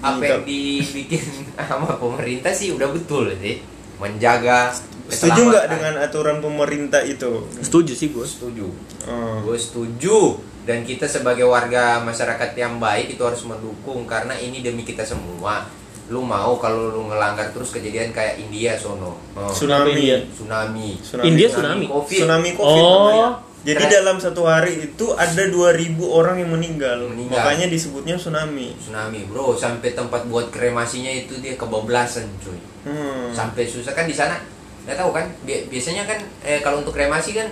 apa 0.00 0.24
yang 0.24 0.42
dibikin 0.48 1.20
sama 1.68 2.00
pemerintah 2.00 2.52
sih 2.56 2.72
udah 2.72 2.88
betul 2.88 3.28
sih. 3.36 3.60
Menjaga 4.00 4.72
setuju 5.10 5.40
nggak 5.46 5.66
dengan 5.68 5.94
aturan 5.98 6.38
pemerintah 6.38 7.02
itu 7.02 7.44
Setuju 7.58 7.92
sih 7.92 8.08
gue. 8.08 8.24
setuju 8.24 8.66
Oh. 9.04 9.42
gue 9.42 9.56
setuju 9.56 10.38
dan 10.62 10.84
kita 10.84 11.04
sebagai 11.04 11.44
warga 11.44 11.98
masyarakat 12.00 12.52
yang 12.52 12.76
baik 12.76 13.12
itu 13.12 13.22
harus 13.22 13.42
mendukung 13.42 14.04
karena 14.04 14.36
ini 14.36 14.60
demi 14.60 14.82
kita 14.82 15.02
semua 15.02 15.64
lu 16.06 16.20
mau 16.20 16.58
kalau 16.58 16.90
lu 16.90 17.06
ngelanggar 17.06 17.48
terus 17.50 17.70
kejadian 17.70 18.10
kayak 18.10 18.36
India 18.36 18.74
sono 18.74 19.14
oh, 19.32 19.50
tsunami 19.50 19.94
India? 19.94 20.18
tsunami 20.28 20.88
India 21.22 21.48
tsunami. 21.48 21.86
covid 21.86 22.18
tsunami 22.18 22.50
covid 22.52 22.82
Oh. 22.82 22.90
namanya. 22.92 23.28
jadi 23.60 23.84
Keren. 23.84 23.94
dalam 23.94 24.16
satu 24.18 24.42
hari 24.42 24.72
itu 24.84 25.06
ada 25.14 25.42
2000 25.44 25.76
orang 26.02 26.40
yang 26.40 26.50
meninggal, 26.50 27.06
Meninggal. 27.06 27.36
makanya 27.36 27.66
disebutnya 27.68 28.16
tsunami 28.16 28.74
tsunami 28.76 29.22
bro 29.26 29.54
sampai 29.54 29.92
tempat 29.92 30.26
buat 30.26 30.50
kremasinya 30.50 31.12
itu 31.14 31.38
dia 31.38 31.54
kebablasan 31.54 32.26
cuy 32.42 32.58
hmm. 32.84 33.30
sampai 33.30 33.64
susah 33.64 33.94
kan 33.94 34.04
di 34.04 34.12
sana 34.12 34.34
nggak 34.80 34.96
tahu 34.96 35.10
kan 35.10 35.26
bi- 35.42 35.66
biasanya 35.66 36.04
kan 36.04 36.18
eh, 36.40 36.58
kalau 36.58 36.80
untuk 36.80 36.90
kremasi 36.90 37.32
kan 37.32 37.48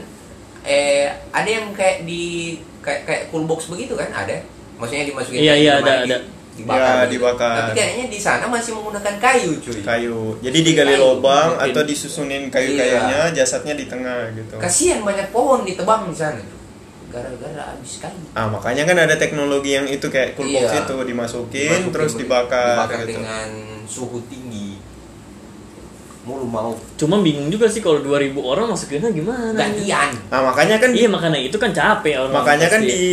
eh 0.62 1.06
ada 1.30 1.46
yang 1.46 1.70
kayak 1.70 2.02
di 2.02 2.56
kayak 2.78 3.04
kayak 3.04 3.22
cool 3.28 3.44
box 3.44 3.66
begitu 3.66 3.92
kan 3.92 4.08
ada? 4.08 4.36
Maksudnya 4.74 5.04
dimasukin 5.04 5.38
Iya, 5.38 5.54
iya, 5.54 5.72
ada, 5.76 5.92
di- 6.00 6.08
ada. 6.08 6.18
dibakar 6.54 6.96
Ya, 6.96 7.06
dibakar. 7.06 7.54
tapi 7.54 7.72
kayaknya 7.72 8.04
di 8.08 8.18
sana 8.18 8.44
masih 8.46 8.74
menggunakan 8.74 9.14
kayu 9.16 9.58
cuy. 9.58 9.78
Kayu. 9.80 10.18
Jadi 10.40 10.58
digali 10.60 10.90
Kayu, 10.92 11.02
lubang 11.14 11.54
mungkin. 11.54 11.70
atau 11.70 11.82
disusunin 11.82 12.42
kayu-kayunya 12.48 13.30
jasadnya 13.32 13.74
di 13.74 13.86
tengah 13.86 14.34
gitu. 14.34 14.54
Kasihan 14.56 15.00
banyak 15.00 15.30
pohon 15.30 15.62
ditebang 15.62 16.06
di 16.06 16.14
sana 16.14 16.42
gara-gara 17.08 17.62
habis 17.72 17.98
kayu. 17.98 18.20
Ah 18.32 18.46
makanya 18.46 18.82
kan 18.84 18.98
ada 18.98 19.14
teknologi 19.14 19.72
yang 19.72 19.86
itu 19.86 20.06
kayak 20.06 20.34
cool 20.34 20.44
box 20.46 20.66
Iya. 20.68 20.82
itu 20.82 20.94
dimasukin, 21.04 21.70
Dimasukin, 21.78 21.92
terus 21.94 22.12
dibakar, 22.14 22.74
dibakar 22.76 22.98
gitu. 23.00 23.10
dengan 23.14 23.48
suhu 23.84 24.18
tinggi 24.26 24.47
mulu 26.28 26.44
mau. 26.44 26.76
Cuma 26.94 27.16
bingung 27.18 27.48
juga 27.48 27.64
sih 27.64 27.80
kalau 27.80 27.98
2000 27.98 28.36
orang 28.36 28.68
masukinnya 28.68 29.08
gimana? 29.10 29.56
gantian. 29.56 30.12
Nah 30.28 30.40
makanya 30.44 30.76
kan 30.76 30.92
Iya 30.92 31.08
makanya 31.08 31.38
itu 31.38 31.56
kan 31.56 31.72
capek 31.72 32.20
orang 32.20 32.34
makanya 32.34 32.68
kan 32.68 32.80
pasti. 32.80 32.92
di 32.92 33.04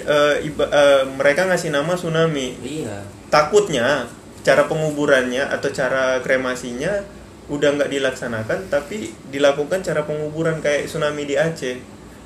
eh, 0.00 0.34
iba- 0.42 0.66
eh, 0.66 1.02
mereka 1.10 1.44
ngasih 1.44 1.68
nama 1.68 1.92
tsunami. 1.92 2.56
Iya. 2.58 3.04
Takutnya 3.28 4.08
cara 4.40 4.64
penguburannya 4.64 5.44
atau 5.46 5.68
cara 5.68 6.18
kremasinya 6.18 7.04
udah 7.46 7.76
nggak 7.76 7.90
dilaksanakan 7.90 8.58
tapi 8.66 8.96
dilakukan 9.28 9.80
cara 9.80 10.00
penguburan 10.02 10.58
kayak 10.58 10.86
tsunami 10.86 11.24
di 11.24 11.36
Aceh. 11.36 11.76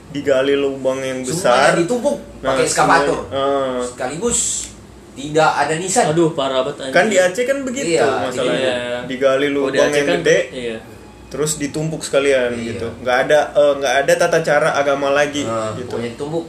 Digali 0.09 0.55
lubang 0.55 0.98
yang 0.98 1.20
besar. 1.20 1.74
semuanya 1.74 1.85
ditumpuk 1.85 2.16
Nah, 2.40 2.55
pakai 2.55 2.64
eskavator. 2.64 3.18
eh, 3.29 3.79
sekaligus 3.85 4.38
tidak 5.18 5.50
ada 5.52 5.74
nisan. 5.74 6.04
Aduh 6.09 6.31
parah 6.31 6.62
banget 6.62 6.88
kan 6.88 7.04
di 7.07 7.16
Aceh 7.16 7.42
kan 7.42 7.59
begitu 7.61 7.98
Iya, 7.98 8.07
masalahnya. 8.22 8.54
iya. 8.54 8.98
digali 9.04 9.50
Oh, 9.50 9.66
di 9.66 9.74
lubang 9.74 9.83
Aceh 9.85 9.96
yang 9.96 10.07
kan, 10.07 10.18
gede 10.20 10.38
Iya. 10.50 10.76
terus 11.28 11.52
ditumpuk 11.57 12.00
sekalian 12.00 12.54
Iya. 12.54 12.64
gitu. 12.72 12.88
Nggak 13.02 13.16
ada 13.26 13.38
eh, 13.52 13.72
nggak 13.76 13.94
ada 14.00 14.12
tata 14.16 14.38
cara 14.40 14.68
agama 14.72 15.11
lagi 15.11 15.42
Nah, 15.42 15.74
gitu. 15.74 15.90
pokoknya 15.90 16.11
ditumpuk 16.12 16.44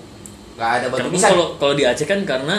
nggak 0.54 0.72
ada 0.72 0.86
batu 0.88 1.08
nisan. 1.10 1.30
kalau 1.30 1.46
kalau 1.56 1.74
di 1.74 1.84
Aceh 1.84 2.06
kan 2.06 2.22
karena 2.24 2.56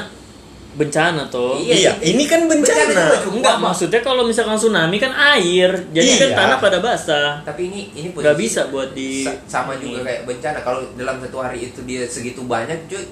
bencana 0.70 1.26
tuh. 1.26 1.58
Iya, 1.58 1.74
iya 1.74 1.92
ini 2.00 2.24
kan 2.24 2.46
Bencana 2.46 2.62
bencana. 2.86 3.04
juga, 3.18 3.34
Enggak, 3.34 3.56
maksudnya 3.58 4.00
kalau 4.00 4.22
misalkan 4.22 4.54
tsunami 4.54 4.96
kan 4.96 5.10
air, 5.34 5.66
jadi 5.90 6.10
kan 6.16 6.28
Iya. 6.28 6.36
tanah 6.36 6.58
pada 6.58 6.78
basah. 6.78 7.42
tapi 7.42 7.66
ini 7.66 7.90
ini 7.92 8.08
Nggak 8.10 8.38
bisa 8.38 8.70
buat 8.70 8.94
di 8.94 9.26
sa- 9.26 9.34
sama 9.50 9.74
juga 9.76 10.06
kayak 10.06 10.22
bencana. 10.24 10.58
Kalau 10.60 10.86
dalam 10.94 11.18
satu 11.18 11.38
hari 11.38 11.66
itu 11.66 11.82
dia 11.82 12.06
segitu 12.06 12.46
banyak 12.46 12.86
cuy 12.86 13.02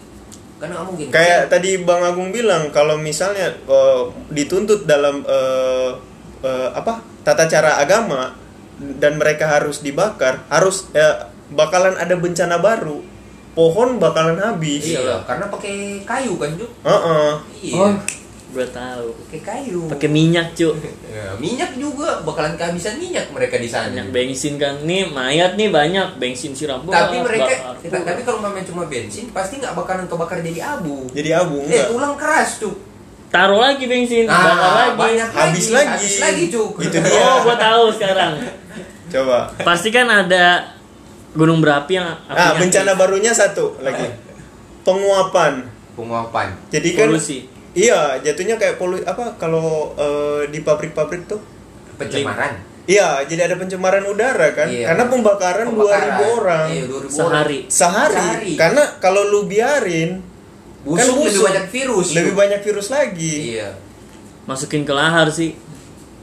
nggak 0.59 0.85
mungkin 0.91 1.07
kayak 1.15 1.47
tadi 1.47 1.87
Bang 1.87 2.03
Agung 2.03 2.35
bilang 2.35 2.75
kalau 2.75 2.99
misalnya 2.99 3.55
eh, 3.55 4.03
dituntut 4.35 4.91
dalam 4.91 5.23
eh, 5.23 5.91
eh, 6.43 6.69
apa 6.75 6.99
tata 7.23 7.47
cara 7.47 7.79
agama 7.79 8.35
dan 8.79 9.19
mereka 9.19 9.47
harus 9.47 9.83
dibakar 9.83 10.43
harus 10.51 10.91
eh, 10.99 11.31
bakalan 11.55 11.95
ada 11.95 12.19
bencana 12.19 12.59
baru 12.59 13.03
pohon 13.59 13.99
bakalan 13.99 14.39
habis 14.39 14.87
Iya, 14.87 15.19
karena 15.27 15.51
pakai 15.51 16.07
kayu 16.07 16.39
kan, 16.39 16.55
Cuk? 16.55 16.71
Heeh. 16.87 17.31
Iya. 17.59 17.75
Oh, 17.75 17.91
gue 18.49 18.67
tahu. 18.67 19.07
Pakai 19.23 19.41
kayu. 19.43 19.81
Pakai 19.87 20.09
minyak, 20.09 20.53
Cuk. 20.53 20.75
Ya, 21.09 21.35
minyak 21.35 21.75
juga 21.75 22.23
bakalan 22.23 22.55
kehabisan 22.55 22.95
minyak 22.97 23.27
mereka 23.29 23.57
di 23.57 23.67
sana. 23.67 23.91
Banyak 23.91 24.09
bensin 24.09 24.55
kan. 24.55 24.79
Nih 24.83 25.03
mayat 25.05 25.55
nih 25.55 25.67
banyak 25.67 26.15
bensin 26.15 26.53
siram. 26.53 26.81
Tapi 26.81 27.19
mereka, 27.19 27.49
bakar. 27.49 27.75
kita- 27.81 28.05
tapi 28.05 28.21
kalau 28.23 28.39
main 28.41 28.63
cuma 28.63 28.87
bensin, 28.87 29.27
pasti 29.29 29.59
nggak 29.59 29.75
bakalan 29.75 30.07
kebakar 30.07 30.39
jadi 30.39 30.79
abu. 30.79 31.11
jadi 31.11 31.39
abu 31.39 31.59
Eh, 31.61 31.67
enggak 31.67 31.91
tulang 31.91 32.15
keras, 32.15 32.61
Cuk. 32.61 32.77
taruh 33.29 33.59
lagi 33.59 33.85
bensin, 33.85 34.25
bakar 34.25 34.55
Ah, 34.55 34.73
lagi. 34.87 34.97
banyak 34.97 35.29
Habis 35.29 35.67
lagi, 35.67 35.75
lagi. 35.75 35.91
habis 35.99 36.17
lagi, 36.19 36.45
Cuk. 36.49 36.71
Itu 36.79 36.97
dia. 36.97 37.19
Oh, 37.19 37.37
gua 37.43 37.57
tahu 37.57 37.85
sekarang. 37.93 38.33
coba 39.13 39.39
Pasti 39.59 39.89
kan 39.89 40.07
ada 40.07 40.77
gunung 41.31 41.59
berapi 41.59 41.93
yang 41.95 42.09
ah 42.27 42.53
apinya 42.53 42.61
bencana 42.61 42.93
barunya 42.95 43.33
satu 43.33 43.81
lagi 43.81 44.05
penguapan 44.83 45.65
Penguapan. 45.93 46.49
jadi 46.69 46.89
kan 46.95 47.09
Polusi. 47.11 47.58
Iya 47.73 48.01
jatuhnya 48.19 48.55
kayak 48.55 48.77
polu 48.77 48.97
apa 49.03 49.37
kalau 49.37 49.93
eh, 49.95 50.49
di 50.49 50.61
pabrik-pabrik 50.61 51.25
tuh 51.25 51.41
Pencemaran. 51.95 52.57
iya 52.85 53.21
jadi 53.23 53.47
ada 53.47 53.57
pencemaran 53.57 54.05
udara 54.05 54.53
kan 54.53 54.67
Iya. 54.67 54.89
karena 54.89 55.05
pembakaran 55.07 55.67
2000 55.69 55.83
orang 56.35 56.67
Iya, 56.69 56.85
2000 56.87 57.11
Sehari. 57.11 57.59
sehari. 57.67 58.15
Sehari. 58.15 58.53
karena 58.55 58.83
kalau 58.99 59.25
lu 59.25 59.45
biarin 59.45 60.23
Busuk, 60.81 60.97
kan 60.97 61.07
lebih 61.11 61.27
busuk. 61.29 61.45
banyak 61.45 61.67
virus. 61.69 62.07
lebih 62.13 62.33
Cuk. 62.33 62.39
banyak 62.39 62.61
virus 62.63 62.89
lagi 62.89 63.35
Iya. 63.53 63.69
Masukin 64.45 64.83
ke 64.83 64.93
lahar 64.93 65.29
sih. 65.29 65.53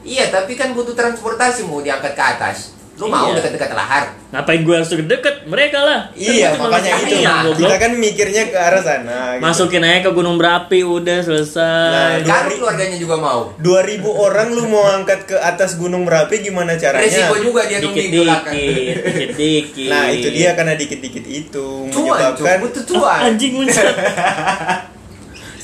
Iya, 0.02 0.30
tapi 0.30 0.54
kan 0.54 0.70
butuh 0.70 0.94
transportasi 0.94 1.62
mau 1.62 1.78
diangkat 1.78 2.10
ke 2.10 2.24
atas. 2.24 2.74
Lu 2.96 3.06
mau 3.06 3.28
Iya. 3.28 3.36
dekat-dekat 3.36 3.70
lahar? 3.72 4.04
Ngapain 4.26 4.60
gue 4.60 4.74
harus 4.74 4.88
deket? 4.88 5.44
Mereka 5.44 5.78
lah. 5.78 6.00
iya 6.12 6.50
Kan 6.50 6.58
cuma 6.58 6.66
makanya 6.70 6.90
itu 6.98 7.16
goblok. 7.20 7.56
kita 7.58 7.76
kan 7.78 7.90
mikirnya 7.94 8.42
ke 8.46 8.58
arah 8.58 8.80
sana 8.80 9.18
gitu. 9.32 9.42
Masukin 9.42 9.82
aja 9.82 10.00
ke 10.00 10.10
gunung 10.10 10.36
berapi 10.36 10.80
udah 10.82 11.18
selesai. 11.20 12.24
Nah, 12.24 12.42
Kan 12.42 12.50
keluarganya 12.50 12.96
juga 12.96 13.16
mau. 13.16 13.52
2000 13.56 14.00
orang 14.02 14.48
lu 14.50 14.64
mau 14.66 14.84
angkat 14.90 15.24
ke 15.24 15.36
atas 15.36 15.76
gunung 15.76 16.02
Merapi 16.02 16.40
gimana 16.40 16.74
caranya 16.74 17.04
Resiko 17.04 17.36
juga 17.38 17.60
dia 17.64 17.78
nungguin 17.78 18.08
di 18.08 18.18
belakang. 18.18 18.52
dikit-dikit, 18.52 18.96
dikit-dikit. 19.04 19.88
nah 19.88 20.04
itu 20.08 20.28
dia 20.30 20.50
karena 20.52 20.74
dikit-dikit 20.74 21.24
itu 21.26 21.66
Cuan, 21.86 22.16
menyebabkan 22.16 22.56
Butuh 22.60 22.84
cuan. 22.86 23.18
Anjing 23.26 23.52
muncrat. 23.54 23.94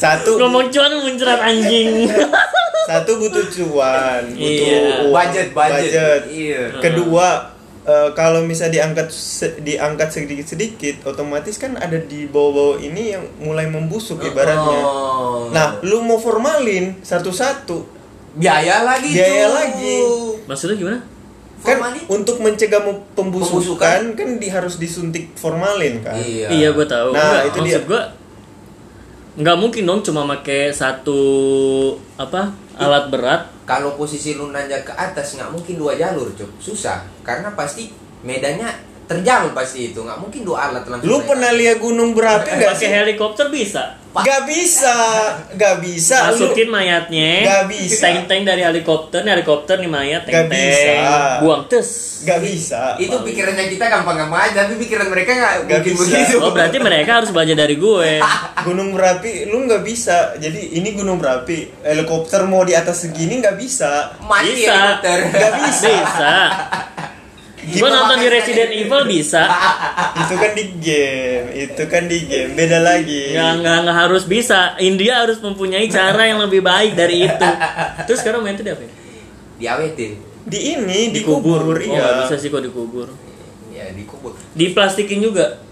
satu 0.03 0.35
Ngomong 0.35 0.67
cuan 0.67 0.93
muncrat 0.97 1.39
anjing. 1.39 2.11
satu 2.91 3.15
butuh 3.17 3.47
cuan 3.47 4.23
butuh 4.27 4.67
Iya. 4.67 5.07
uang, 5.07 5.15
Budget, 5.15 5.49
budget. 5.55 6.21
Iya. 6.27 6.63
kedua 6.77 7.55
eh, 7.83 8.11
kalau 8.13 8.43
misalnya 8.43 8.83
diangkat 8.83 9.07
se- 9.09 9.55
diangkat 9.57 10.09
sedikit-sedikit 10.09 11.03
otomatis 11.05 11.55
kan 11.57 11.75
ada 11.77 11.95
di 11.97 12.27
bawah-bawah 12.27 12.79
ini 12.79 13.13
yang 13.13 13.23
mulai 13.39 13.67
membusuk 13.67 14.19
ibaratnya 14.21 14.81
Oh. 14.83 15.47
nah 15.49 15.79
lu 15.81 15.99
mau 16.01 16.17
formalin 16.17 16.99
satu-satu 17.01 17.87
biaya 18.33 18.83
lagi, 18.83 19.13
Biaya 19.13 19.45
Cuk. 19.45 19.55
lagi. 19.55 19.97
Maksudnya 20.45 20.77
gimana? 20.77 20.99
kan 21.61 21.79
Formalin? 21.79 22.03
untuk 22.11 22.37
mencegah 22.39 22.83
pembusukan, 23.15 23.63
Pembusukan. 23.63 24.01
kan 24.17 24.29
di, 24.37 24.49
harus 24.49 24.75
disuntik 24.77 25.31
formalin 25.33 26.01
kan 26.01 26.19
Iya. 26.19 26.51
Iya, 26.51 26.69
gue 26.73 26.83
tahu. 26.85 27.13
Nah, 27.13 27.23
Nggak, 27.23 27.43
itu 27.45 27.59
maksud 27.61 27.69
dia. 27.69 27.79
gue 27.87 28.03
nggak 29.33 29.57
mungkin 29.57 29.89
dong 29.89 30.05
cuma 30.05 30.29
pakai 30.29 30.73
satu 30.73 31.21
apa 32.21 32.53
alat 32.77 33.09
berat. 33.09 33.43
Kalau 33.65 33.97
posisi 33.97 34.37
lu 34.37 34.53
nanjak 34.53 34.85
ke 34.85 34.93
atas 34.93 35.39
nggak 35.39 35.53
mungkin 35.53 35.75
dua 35.81 35.97
jalur, 35.97 36.29
Cuk. 36.37 36.51
Susah. 36.61 37.07
Karena 37.25 37.55
pasti 37.57 37.89
medannya 38.27 38.92
terjal 39.05 39.51
pasti 39.53 39.91
itu. 39.91 40.01
nggak 40.01 40.19
mungkin 40.19 40.41
dua 40.43 40.69
alat 40.69 40.85
langsung. 40.85 41.05
lu 41.05 41.17
naik. 41.17 41.29
pernah 41.29 41.51
lihat 41.51 41.77
gunung 41.79 42.11
berapi 42.13 42.49
nggak 42.53 42.73
Pakai 42.73 42.89
helikopter 42.93 43.47
bisa. 43.49 44.03
Gak 44.13 44.45
bisa, 44.45 44.93
gak 45.57 45.81
bisa. 45.81 46.37
Lu- 46.37 46.45
Masukin 46.45 46.69
mayatnya. 46.69 47.49
Nggak 47.49 47.65
bisa. 47.65 48.05
Tank-tank 48.05 48.45
dari 48.45 48.61
helikopter, 48.61 49.25
nih 49.25 49.41
helikopter 49.41 49.81
nih 49.81 49.89
mayat 49.89 50.29
Nggak 50.29 50.53
tank-tank. 50.53 50.69
bisa. 50.69 50.93
Buang 51.41 51.63
tes. 51.65 51.89
Gak 52.23 52.41
bisa. 52.45 52.81
Itu 53.01 53.25
pikirannya 53.25 53.73
kita 53.73 53.89
gampang-gampang 53.89 54.53
aja, 54.53 54.69
tapi 54.69 54.77
pikiran 54.77 55.09
mereka 55.09 55.33
nggak 55.33 55.55
Nggak 55.65 55.81
mungkin 55.81 55.95
bisa. 55.97 56.05
begitu. 56.05 56.37
Oh 56.39 56.53
berarti 56.53 56.77
mereka 56.79 57.11
harus 57.19 57.31
belajar 57.33 57.57
dari 57.57 57.77
gue. 57.81 58.13
Gunung 58.69 58.93
berapi, 58.93 59.49
lu 59.49 59.65
nggak 59.65 59.81
bisa. 59.81 60.37
Jadi 60.37 60.77
ini 60.77 60.93
gunung 60.93 61.17
berapi, 61.17 61.81
helikopter 61.81 62.45
mau 62.45 62.69
di 62.69 62.77
atas 62.77 63.09
segini 63.09 63.41
nggak 63.41 63.57
bisa. 63.57 64.13
Mati 64.21 64.53
Bisa. 64.53 64.69
helikopter. 64.69 65.19
Nggak 65.33 65.53
bisa. 65.57 65.89
Bisa. 65.89 66.35
Gue 67.63 67.79
Gimana 67.79 67.95
nonton 68.03 68.19
di 68.19 68.29
Resident? 68.29 68.71
Evil 68.75 69.03
bisa. 69.07 69.47
Itu 70.27 70.35
kan 70.35 70.51
di 70.51 70.65
game, 70.83 71.47
itu 71.55 71.83
kan 71.87 72.11
di 72.11 72.19
game, 72.27 72.59
beda 72.59 72.83
lagi. 72.83 73.39
Nggak, 73.39 73.53
nggak, 73.63 73.77
nggak 73.87 73.97
harus 74.03 74.25
bisa. 74.27 74.75
India 74.83 75.23
harus 75.23 75.39
mempunyai 75.39 75.87
cara 75.87 76.27
yang 76.27 76.43
lebih 76.43 76.59
baik 76.59 76.99
dari 76.99 77.23
itu. 77.23 77.49
Terus 78.11 78.19
sekarang 78.19 78.43
main 78.43 78.59
itu 78.59 78.67
di 78.67 78.73
apa? 78.75 78.83
ya? 78.83 78.91
Diawetin. 79.63 80.13
Di 80.43 80.59
ini 80.75 81.15
dikubur, 81.15 81.63
Oh, 81.63 81.79
iya. 81.79 82.27
bisa 82.27 82.35
sih 82.35 82.51
kok 82.51 82.67
dikubur. 82.67 83.15
Ya, 83.71 83.95
dikubur. 83.95 84.35
Diplastikin 84.59 85.23
juga. 85.23 85.63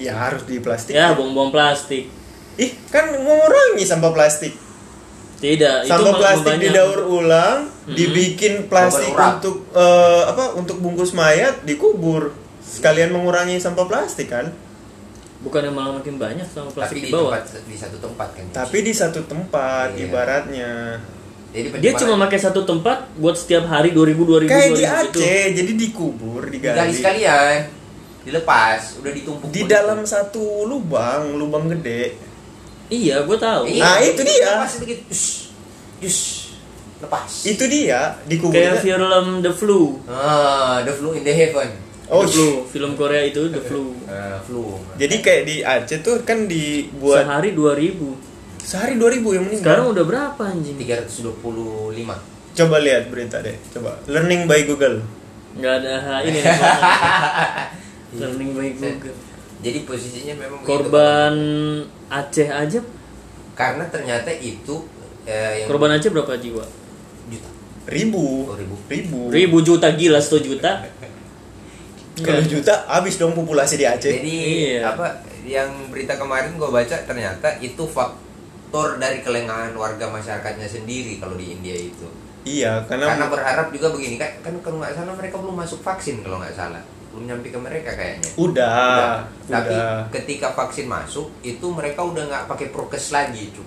Ya 0.00 0.16
harus 0.16 0.48
di 0.48 0.56
plastik. 0.64 0.96
Ya, 0.96 1.12
buang-buang 1.12 1.52
plastik. 1.52 2.08
Ih, 2.56 2.72
kan 2.88 3.12
mengurangi 3.12 3.84
sampah 3.84 4.12
plastik. 4.16 4.56
Tidak, 5.42 5.76
itu 5.82 5.90
Sampah 5.90 6.14
plastik 6.14 6.46
banyak. 6.48 6.62
didaur 6.64 7.00
ulang, 7.02 7.58
Mhm. 7.82 7.94
dibikin 7.94 8.54
plastik 8.64 9.10
untuk 9.10 9.66
eh, 9.74 10.22
apa? 10.24 10.54
Untuk 10.54 10.78
bungkus 10.78 11.10
mayat 11.10 11.66
dikubur. 11.66 12.30
Sekalian 12.62 13.10
mengurangi 13.10 13.58
sampah 13.58 13.84
plastik 13.84 14.30
kan. 14.30 14.54
Bukan 15.42 15.60
yang 15.60 15.74
malah 15.74 15.92
makin 15.92 16.14
banyak 16.16 16.46
sama 16.46 16.70
Tapi 16.70 16.76
plastik 16.78 16.96
di 16.96 17.02
di 17.02 17.12
bawah. 17.12 17.34
tempat 17.36 17.66
di 17.66 17.74
satu 17.74 17.96
tempat 17.98 18.28
kan. 18.30 18.44
Tapi 18.54 18.78
di 18.80 18.92
satu 18.92 19.20
tempat 19.22 19.88
Iya. 19.92 20.02
ibaratnya. 20.04 20.72
Jadi 21.50 21.68
Dia 21.76 21.92
cuma 21.98 22.14
pakai 22.16 22.38
satu 22.38 22.62
tempat 22.62 23.12
buat 23.12 23.34
setiap 23.34 23.66
hari 23.66 23.90
2000 23.90 24.24
2000 24.24 24.48
Kayak 24.48 24.70
di 24.70 24.72
2000 24.78 25.04
gitu. 25.04 25.18
Aceh, 25.18 25.44
jadi 25.52 25.72
dikubur, 25.74 26.42
digali 26.46 26.76
digali. 26.78 26.94
sekalian. 26.94 27.58
Dilepas, 28.22 28.80
udah 29.02 29.10
ditumpuk. 29.10 29.50
Di 29.50 29.62
dalam 29.66 30.06
satu 30.06 30.40
lubang, 30.64 31.34
lubang 31.34 31.66
gede. 31.68 32.14
Iya, 32.92 33.24
gue 33.24 33.38
tahu. 33.38 33.62
Iya, 33.64 33.80
Nah, 33.80 33.98
itu 33.98 34.20
dia. 34.20 34.52
Lepas 34.54 34.74
begitu. 34.78 35.02
Shh. 35.08 35.48
Jus. 35.98 36.18
Lepas. 37.00 37.30
Itu 37.42 37.64
dia 37.66 38.14
Kayak 38.14 38.28
dikuburnya. 38.28 38.76
film 38.78 39.24
The 39.40 39.50
Flu. 39.50 39.98
Ah, 40.04 40.78
the 40.80 40.92
flu 40.92 41.10
in 41.12 41.22
the 41.22 41.32
heaven. 41.32 41.72
Oh, 42.06 42.20
The 42.20 42.28
Flu, 42.28 42.48
film 42.68 42.92
Korea 42.92 43.24
itu 43.24 43.48
The 43.48 43.58
Flu. 43.58 43.96
Ah, 44.04 44.36
flu. 44.38 44.76
jadi 44.94 45.16
kayak 45.18 45.42
di 45.42 45.56
Aceh 45.64 45.98
tuh 45.98 46.20
kan 46.20 46.44
dibuat 46.44 47.24
Sehari 47.24 47.50
2000. 47.50 47.96
sehari 48.60 48.94
2000 48.94 49.08
yang 49.32 49.44
meninggal. 49.44 49.64
Sekarang 49.64 49.86
udah 49.90 50.04
berapa 50.04 50.42
anjing? 50.44 50.76
325. 50.76 52.14
Coba 52.52 52.76
lihat 52.78 53.08
berita 53.08 53.40
deh, 53.40 53.56
coba. 53.72 53.96
Learning 54.06 54.44
by 54.44 54.62
Google. 54.62 55.00
Nggak 55.54 55.74
ada 55.80 55.92
ha- 55.98 56.22
ini. 56.22 56.38
Learning 58.20 58.50
by 58.52 58.68
Google. 58.72 59.16
Jadi 59.62 59.78
posisinya 59.82 60.34
memang 60.36 60.58
begitu, 60.58 60.68
Korban 60.68 61.34
Aceh 62.10 62.48
aja, 62.50 62.80
karena 63.54 63.84
ternyata 63.86 64.28
itu 64.34 64.82
eh, 65.22 65.62
yang 65.62 65.68
korban 65.70 65.94
Aceh 65.94 66.10
berapa 66.10 66.34
jiwa? 66.34 66.66
juta. 67.24 67.50
Ribu. 67.86 68.22
Oh, 68.46 68.54
ribu. 68.54 68.74
Ribu. 68.86 69.18
Ribu 69.30 69.56
juta 69.62 69.94
gila, 69.94 70.18
100 70.18 70.42
juta. 70.42 70.70
Kalau 72.26 72.42
juta 72.44 72.84
habis 72.86 73.16
dong 73.16 73.32
populasi 73.32 73.78
di 73.78 73.86
Aceh. 73.86 74.10
Jadi 74.12 74.36
Iya. 74.76 74.92
apa 74.92 75.06
yang 75.42 75.70
berita 75.88 76.14
kemarin 76.14 76.54
gue 76.54 76.68
baca 76.68 76.96
ternyata 77.02 77.48
itu 77.58 77.82
faktor 77.82 78.98
dari 78.98 79.22
kelengahan 79.22 79.72
warga 79.72 80.06
masyarakatnya 80.06 80.68
sendiri 80.68 81.18
kalau 81.18 81.34
di 81.34 81.54
India 81.54 81.74
itu. 81.74 82.06
Iya, 82.42 82.82
karena, 82.84 83.06
Karena 83.14 83.26
berharap 83.30 83.66
juga 83.70 83.94
begini 83.94 84.18
kan 84.18 84.30
kan 84.42 84.54
kalau 84.60 84.82
nggak 84.82 84.92
salah 84.92 85.14
mereka 85.14 85.38
belum 85.38 85.54
masuk 85.56 85.78
vaksin 85.80 86.20
kalau 86.20 86.42
nggak 86.42 86.52
salah 86.52 86.82
belum 87.12 87.24
nyampe 87.26 87.48
ke 87.48 87.58
mereka 87.58 87.90
kayaknya. 87.92 88.30
udah, 88.34 89.20
Tapi 89.44 89.68
udah. 89.70 90.08
ketika 90.10 90.48
vaksin 90.50 90.86
masuk 90.86 91.28
itu 91.40 91.66
mereka 91.68 92.00
udah 92.00 92.24
nggak 92.24 92.44
pakai 92.46 92.66
prokes 92.68 93.10
lagi, 93.10 93.52
cu. 93.52 93.60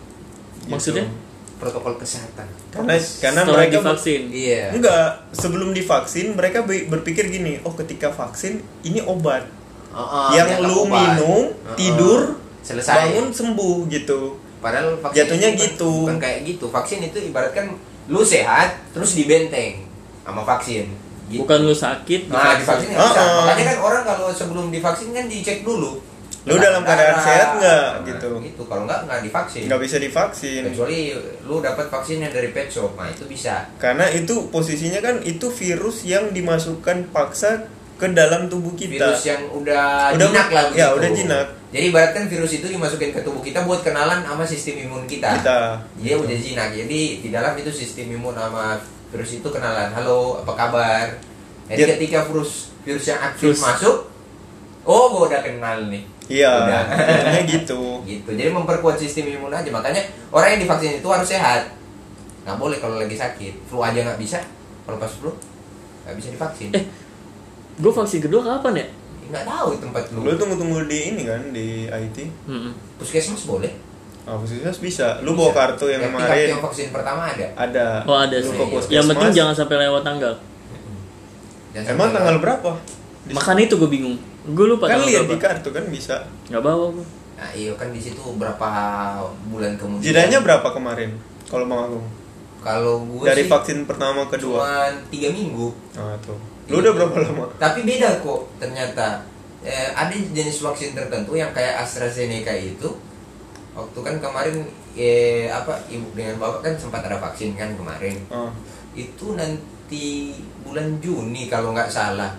Maksudnya? 0.66 1.06
Protokol 1.56 1.96
kesehatan. 1.96 2.50
Karena 2.68 2.98
karena 2.98 3.40
Setelah 3.40 3.58
mereka 3.62 3.74
divaksin. 3.80 4.22
Iya. 4.28 4.64
Enggak, 4.72 5.08
sebelum 5.32 5.72
divaksin 5.72 6.34
mereka 6.34 6.60
be- 6.62 6.84
berpikir 6.86 7.30
gini, 7.30 7.62
oh 7.62 7.72
ketika 7.72 8.10
vaksin 8.10 8.60
ini 8.82 9.00
obat. 9.00 9.46
Heeh, 9.88 10.28
yang 10.34 10.50
jatah 10.52 10.66
lu 10.66 10.76
obat. 10.84 10.92
minum, 10.92 11.44
Heeh. 11.48 11.78
tidur, 11.78 12.20
selesai. 12.60 12.92
bangun 12.92 13.32
sembuh 13.32 13.88
gitu. 13.88 14.36
Padahal 14.58 14.98
vaksin 15.00 15.16
Jatuhnya 15.22 15.50
itu 15.50 15.56
bukan- 15.56 15.70
gitu. 15.70 15.92
Bukan 16.02 16.18
kayak 16.20 16.40
gitu. 16.44 16.66
Vaksin 16.68 17.00
itu 17.04 17.18
ibaratkan 17.24 17.66
lu 18.06 18.22
sehat 18.22 18.76
terus 18.92 19.14
dibenteng 19.14 19.86
sama 20.22 20.42
vaksin. 20.44 20.90
Gitu. 21.26 21.42
Bukan 21.42 21.60
lu 21.62 21.74
sakit, 21.74 22.30
Nah, 22.30 22.54
divaksin. 22.54 22.94
nggak 22.94 23.02
bisa. 23.02 23.18
Heeh. 23.18 23.38
Makanya 23.44 23.66
kan 23.68 23.80
orang 23.82 24.04
kalau 24.04 24.28
sebelum 24.30 24.66
divaksin 24.70 25.10
kan 25.10 25.26
dicek 25.26 25.66
dulu. 25.66 25.98
Lu 26.46 26.56
dalam 26.56 26.86
keadaan 26.86 27.18
sehat 27.18 27.50
nggak? 27.58 27.88
Nah, 27.92 28.06
Gitu. 28.06 28.30
Gitu. 28.46 28.62
Kalau 28.62 28.86
nggak 28.86 29.00
nggak 29.04 29.20
divaksin. 29.26 29.66
Nggak 29.66 29.82
bisa 29.82 29.96
divaksin. 29.98 30.62
Kecuali 30.70 31.00
lu 31.42 31.58
dapat 31.58 31.86
vaksinnya 31.88 32.30
dari 32.30 32.50
pet 32.50 32.70
shop. 32.70 32.94
Nah, 32.94 33.10
itu 33.10 33.26
bisa. 33.26 33.66
Karena 33.76 34.06
itu 34.08 34.46
posisinya 34.48 35.02
kan 35.02 35.18
itu 35.22 35.50
virus 35.50 36.04
yang 36.04 36.30
dimasukkan 36.30 37.10
paksa 37.10 37.66
ke 37.96 38.06
dalam 38.12 38.46
tubuh 38.46 38.76
kita. 38.76 39.02
virus 39.08 39.24
yang 39.26 39.42
udah, 39.50 40.12
Udah- 40.12 40.28
jinak 40.28 40.48
lah 40.52 40.66
ya, 40.70 40.92
udah 40.92 41.10
jinak. 41.10 41.48
jadi 41.72 41.86
ibaratkan 41.90 42.28
virus 42.28 42.52
itu 42.54 42.68
dimasukin 42.68 43.10
ke 43.10 43.24
tubuh 43.24 43.40
kita 43.40 43.64
buat 43.64 43.82
kenalan 43.82 44.20
sama 44.20 44.44
sistem 44.44 44.84
imun 44.84 45.08
kita, 45.08 45.32
Kita. 45.34 45.80
dia 45.96 46.20
udah 46.20 46.36
jinak 46.36 46.76
jadi 46.76 47.00
di 47.18 47.30
dalam 47.32 47.56
itu 47.56 47.72
sistem 47.72 48.12
imun 48.12 48.36
sama 48.36 48.76
virus 49.16 49.32
itu 49.34 49.48
kenalan 49.48 49.90
halo 49.90 50.38
apa 50.38 50.52
kabar 50.54 51.06
jadi 51.66 51.80
Dia- 51.80 51.92
ketika 51.96 52.18
virus 52.26 52.76
virus 52.84 53.06
yang 53.06 53.20
aktif 53.24 53.50
Virus. 53.50 53.62
masuk 53.62 53.98
oh 54.84 55.04
gua 55.10 55.26
udah 55.26 55.42
kenal 55.42 55.88
nih 55.88 56.04
Iya, 56.26 56.50
Udah. 56.50 56.84
gitu. 57.48 58.02
gitu 58.02 58.30
jadi 58.32 58.50
memperkuat 58.50 58.98
sistem 58.98 59.30
imun 59.30 59.50
aja 59.50 59.70
makanya 59.70 60.02
orang 60.30 60.58
yang 60.58 60.62
divaksin 60.62 60.98
itu 60.98 61.06
harus 61.06 61.26
sehat 61.28 61.70
nggak 62.42 62.58
boleh 62.58 62.78
kalau 62.78 62.98
lagi 62.98 63.14
sakit 63.14 63.54
flu 63.64 63.80
aja 63.80 64.02
nggak 64.04 64.18
bisa 64.18 64.42
kalau 64.84 64.98
pas 64.98 65.08
flu 65.08 65.30
nggak 66.02 66.16
bisa 66.16 66.28
divaksin 66.30 66.70
Eh. 66.72 66.82
gue 67.76 67.92
vaksin 67.92 68.20
kedua 68.20 68.42
kapan 68.44 68.74
ya 68.76 68.86
nggak 69.28 69.44
tahu 69.44 69.70
tempat 69.78 70.04
lu 70.12 70.20
Lu 70.24 70.34
tunggu-tunggu 70.34 70.86
di 70.86 71.00
ini 71.12 71.24
kan 71.24 71.42
di 71.50 71.68
IT. 71.86 72.18
Mm-mm. 72.46 72.74
puskesmas 72.98 73.46
boleh 73.46 73.70
Ah, 74.26 74.36
puskesmas 74.36 74.80
bisa. 74.80 75.22
Lu 75.22 75.34
bawa 75.34 75.48
Bisa. 75.48 75.60
kartu 75.60 75.86
yang 75.88 76.02
kartu 76.02 76.18
kemarin 76.18 76.48
yang 76.50 76.64
vaksin 76.64 76.88
pertama 76.90 77.22
ada 77.28 77.46
ada. 77.56 77.86
oh 78.04 78.18
ada 78.18 78.36
Lu 78.36 78.44
sih 78.44 78.50
ke 78.50 78.58
Yang 78.58 78.70
puskesmas. 78.72 78.92
yang 78.92 79.06
penting 79.08 79.30
jangan 79.32 79.54
sampai 79.56 79.76
lewat 79.80 80.02
tanggal 80.02 80.34
Jangan 81.72 81.88
Emang 81.88 82.00
sampai- 82.02 82.16
tanggal 82.16 82.36
berapa? 82.40 82.70
Di- 83.22 83.34
makanya 83.34 83.64
itu 83.64 83.76
gue 83.76 83.90
bingung 83.92 84.16
gue 84.46 84.66
lupa 84.68 84.86
kan 84.86 84.92
tanggal 84.96 85.10
lihat 85.10 85.26
di 85.26 85.38
kartu 85.38 85.70
kan 85.70 85.84
bisa. 85.88 86.16
nggak 86.48 86.62
bawa 86.62 86.86
gue 86.92 87.06
Nah, 87.36 87.50
iya 87.52 87.76
kan 87.76 87.90
di 87.90 88.00
situ 88.00 88.22
berapa 88.34 88.68
bulan 89.46 89.76
kemudian. 89.76 90.08
Jedanya 90.08 90.40
berapa 90.40 90.72
kemarin? 90.72 91.20
Kalau 91.46 91.68
Bang 91.68 91.84
Agung? 91.84 92.06
Kalau 92.64 93.04
gue 93.04 93.22
Dari 93.24 93.44
sih 93.44 93.52
vaksin 93.52 93.78
pertama 93.84 94.24
kedua. 94.26 94.56
cuman 94.58 94.94
tiga 95.12 95.30
minggu. 95.30 95.68
Ah, 95.94 96.16
tuh. 96.18 96.40
Lu 96.66 96.80
udah 96.80 96.96
berapa 96.96 97.12
lama? 97.22 97.46
Tapi 97.56 97.84
beda 97.84 98.18
kok 98.18 98.40
ternyata. 98.56 99.20
Eh, 99.62 99.90
ada 99.92 100.10
jenis 100.16 100.58
vaksin 100.60 100.96
tertentu 100.96 101.34
yang 101.34 101.52
kayak 101.52 101.76
AstraZeneca 101.78 102.56
itu. 102.56 102.88
Waktu 103.76 104.00
kan 104.00 104.16
kemarin 104.18 104.56
eh 104.94 105.46
apa 105.46 105.76
ibu 105.86 106.08
dengan 106.12 106.40
bapak 106.40 106.60
kan 106.62 106.74
sempat 106.76 107.04
ada 107.04 107.20
vaksin 107.20 107.54
kan 107.54 107.76
kemarin. 107.76 108.16
Ah. 108.28 108.48
Itu 108.92 109.36
nanti 109.36 110.32
bulan 110.64 110.98
Juni 110.98 111.46
kalau 111.46 111.72
nggak 111.72 111.88
salah. 111.88 112.32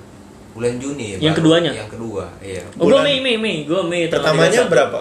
Bulan 0.51 0.81
Juni 0.81 1.15
Yang 1.15 1.21
baru- 1.23 1.37
keduanya? 1.37 1.71
Yang 1.77 1.91
kedua, 1.93 2.25
iya. 2.41 2.65
oh 2.73 2.83
gue 2.83 2.89
Bulan- 2.89 3.05
Mei 3.05 3.21
Mei 3.21 3.37
Mei 3.37 3.57
gue 3.63 3.77
Mei 3.83 4.09
tanggal 4.09 4.33
Pertamanya 4.33 4.65
31. 4.65 4.73
berapa? 4.73 4.99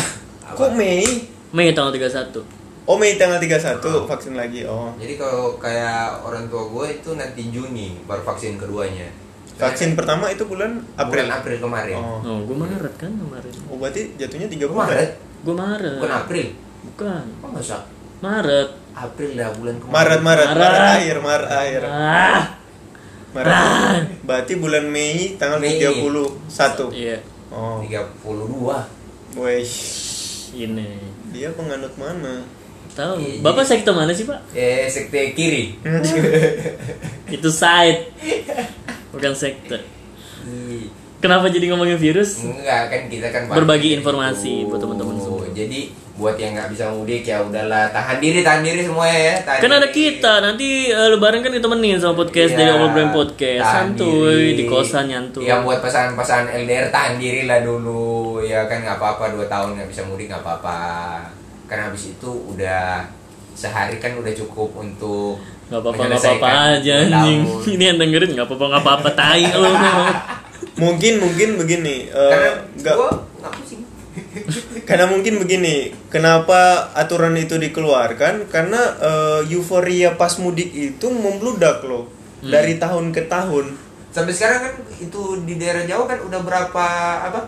Apa? 0.50 0.56
Kok 0.58 0.70
Mei? 0.74 1.06
Mei 1.54 1.70
tanggal 1.70 1.94
31 1.94 2.42
Oh 2.84 2.98
Mei 2.98 3.14
tanggal 3.14 3.38
31 3.38 3.78
Ah. 3.78 4.02
vaksin 4.04 4.34
lagi. 4.34 4.66
Oh. 4.66 4.90
Jadi 4.96 5.14
kalau 5.14 5.54
kayak 5.56 6.10
orang 6.20 6.46
tua 6.46 6.66
gue 6.66 6.86
itu 6.92 7.14
nanti 7.14 7.42
Juni 7.48 8.02
baru 8.02 8.22
vaksin 8.24 8.58
keduanya. 8.58 9.06
Vaksin 9.56 9.94
pertama 9.94 10.26
itu 10.28 10.42
bulan 10.42 10.82
April. 10.96 11.22
Bulan 11.22 11.30
April 11.32 11.56
kemarin. 11.60 11.96
Oh. 11.96 12.18
oh 12.20 12.38
gue 12.42 12.56
Maret 12.56 12.94
kan 12.96 13.08
kemarin 13.08 13.52
Oh, 13.64 13.78
berarti 13.78 14.10
jatuhnya 14.14 14.46
3 14.46 14.58
Bulan 14.60 14.74
bulan. 14.74 14.90
Maret? 14.90 15.10
Gue 15.38 15.54
Maret 15.54 15.96
Bukan 15.96 16.12
April. 16.12 16.46
bukan 16.86 17.22
Oh 17.38 17.50
masa? 17.50 17.78
Maret 18.18 18.68
April 18.92 19.30
dah 19.32 19.52
bulan 19.52 19.74
kemarin. 19.76 19.92
Maret, 19.92 20.20
Maret, 20.20 20.48
Maret. 20.48 20.58
Maret 20.58 20.82
akhir, 20.90 21.16
Maret 21.20 21.50
akhir. 21.50 21.82
ah 21.84 22.44
Maret. 23.30 24.04
Berarti 24.22 24.52
bulan 24.56 24.84
Mei 24.86 25.36
tanggal 25.36 25.58
Mei. 25.58 25.76
31. 25.76 26.88
iya 26.90 27.18
Oh. 27.46 27.78
32. 27.80 28.88
Wih, 29.36 29.68
ini 30.56 30.90
dia 31.28 31.52
penganut 31.52 31.92
mana? 31.94 32.40
tahu 32.88 33.20
Iya, 33.20 33.44
bapak 33.44 33.60
jadi- 33.62 33.70
sekte 33.76 33.92
mana 33.92 34.08
sih 34.10 34.24
pak 34.24 34.40
Eh 34.50 34.88
sekte 34.88 35.20
kiri. 35.30 35.76
itu 37.28 37.48
side 37.50 38.08
bukan 39.10 39.32
sekte 39.32 39.84
Ih, 40.42 40.88
kenapa 41.16 41.48
jadi 41.48 41.66
ngomongin 41.68 41.96
virus 41.96 42.42
Enggak 42.42 42.82
kan 42.86 43.00
kita 43.06 43.28
kan 43.28 43.42
Berbagi 43.48 43.88
kayak 43.88 43.98
informasi 43.98 44.52
gitu. 44.60 44.68
buat 44.68 44.80
teman-teman 44.80 45.16
semua. 45.16 45.44
Jadi 45.50 45.80
buat 46.12 46.32
yang 46.34 46.56
nggak 46.56 46.72
bisa 46.72 46.88
mudik 46.88 47.22
ya 47.22 47.40
udahlah 47.40 47.92
tahan 47.92 48.16
diri 48.18 48.40
tahan 48.40 48.60
diri 48.60 48.80
semua 48.80 49.04
ya. 49.04 49.36
Tahan 49.38 49.58
kan 49.58 49.70
ada 49.70 49.84
diri. 49.84 49.96
kita 50.08 50.32
nanti 50.40 50.68
eh, 50.88 51.08
lebaran 51.08 51.40
kan 51.40 51.52
ditemenin 51.52 51.96
sama 51.96 52.16
podcast 52.16 52.50
Iya, 52.50 52.58
dari 52.58 52.70
Obrol 52.72 52.90
Brain 52.90 53.10
Podcast 53.10 53.64
santuy 53.66 54.32
diri. 54.46 54.52
di 54.54 54.64
kosan 54.64 55.04
nyantuy 55.06 55.44
Yang 55.44 55.60
buat 55.62 55.78
pasangan-pasangan 55.80 56.46
LDR 56.56 56.88
tahan 56.88 57.14
diri 57.16 57.44
lah 57.44 57.60
dulu 57.60 58.06
ya 58.40 58.64
kan 58.64 58.80
nggak 58.80 58.96
apa-apa 58.96 59.24
dua 59.30 59.44
tahun 59.46 59.76
nggak 59.76 59.88
bisa 59.88 60.02
mudik 60.02 60.26
nggak 60.26 60.40
apa-apa. 60.40 60.78
Kan 61.64 61.78
habis 61.82 62.08
itu 62.08 62.30
udah 62.48 63.04
sehari 63.52 63.96
kan 63.96 64.12
udah 64.14 64.32
cukup 64.34 64.68
untuk 64.74 65.36
nggak 65.66 65.80
apa-apa 65.80 66.02
nggak 66.06 66.20
apa-apa 66.22 66.48
aja 66.76 66.94
anjing 67.02 67.40
ini 67.74 67.84
yang 67.84 67.98
dengerin 67.98 68.30
nggak 68.32 68.46
apa-apa 68.46 68.64
nggak 68.68 68.82
apa-apa 68.84 69.08
tai 69.12 69.44
lu 69.50 69.66
memang 69.66 70.12
Mungkin 70.76 71.14
mungkin 71.18 71.48
begini. 71.56 72.08
eh, 72.08 72.30
Karena 72.30 72.50
nggak 72.76 72.94
gua 72.94 73.10
nggak 73.40 73.52
pusing. 73.56 73.82
karena 74.88 75.04
mungkin 75.06 75.36
begini. 75.38 75.92
Kenapa 76.08 76.92
aturan 76.92 77.36
itu 77.36 77.56
dikeluarkan? 77.56 78.48
Karena 78.48 78.80
eh, 78.96 79.40
euforia 79.48 80.14
pas 80.14 80.36
mudik 80.36 80.70
itu 80.70 81.06
membludak 81.08 81.80
loh 81.82 82.12
Hmm. 82.36 82.52
dari 82.52 82.76
tahun 82.76 83.10
ke 83.10 83.26
tahun. 83.26 83.72
Sampai 84.12 84.28
sekarang 84.30 84.60
kan 84.60 84.72
itu 84.96 85.20
di 85.42 85.56
daerah 85.56 85.82
Jawa 85.82 86.04
kan 86.04 86.20
udah 86.20 86.40
berapa 86.40 86.86
apa 87.24 87.40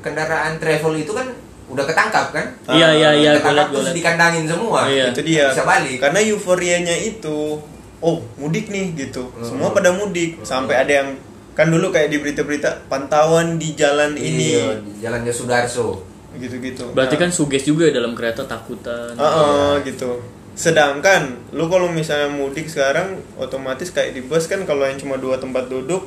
kendaraan 0.00 0.58
travel 0.58 0.94
itu 0.94 1.10
kan 1.10 1.26
udah 1.66 1.82
ketangkap 1.82 2.30
kan? 2.30 2.46
iya 2.70 2.94
iya 2.94 3.10
iya 3.10 3.30
gue 3.34 3.42
ketangkap 3.42 3.68
terus 3.74 3.90
dikandangin 3.90 4.46
semua. 4.46 4.86
Iya. 4.86 5.10
Itu 5.10 5.22
dia. 5.26 5.50
Bisa 5.50 5.66
balik. 5.66 5.98
Karena 5.98 6.22
euforianya 6.22 6.94
itu 6.94 7.58
oh, 7.98 8.16
mudik 8.38 8.70
nih 8.70 8.94
gitu. 8.94 9.34
Hmm. 9.34 9.42
Semua 9.42 9.74
pada 9.74 9.90
mudik. 9.90 10.38
Sampai 10.42 10.78
ada 10.78 10.92
yang 10.94 11.18
kan 11.56 11.66
dulu 11.66 11.88
kayak 11.88 12.12
di 12.12 12.20
berita-berita 12.20 12.84
pantauan 12.86 13.56
di 13.56 13.72
jalan 13.72 14.12
Iya, 14.12 14.22
ini 14.22 14.48
di 14.84 14.92
jalannya 15.00 15.32
Sudarso. 15.32 16.04
gitu-gitu. 16.36 16.92
berarti 16.92 17.16
Nah, 17.16 17.20
kan 17.22 17.30
suges 17.32 17.64
juga 17.64 17.88
ya 17.88 17.96
dalam 17.96 18.12
kereta 18.12 18.44
takutan 18.44 19.16
Ah, 19.16 19.24
ah, 19.24 19.72
gitu. 19.80 20.20
Sedangkan 20.52 21.32
lu 21.50 21.64
kalau 21.66 21.88
misalnya 21.88 22.28
mudik 22.28 22.64
sekarang 22.64 23.16
otomatis 23.34 23.88
kayak 23.88 24.12
di 24.12 24.20
bus 24.20 24.44
kan 24.44 24.60
kalau 24.62 24.84
yang 24.84 24.96
cuma 24.96 25.16
dua 25.16 25.36
tempat 25.36 25.64
duduk 25.66 26.04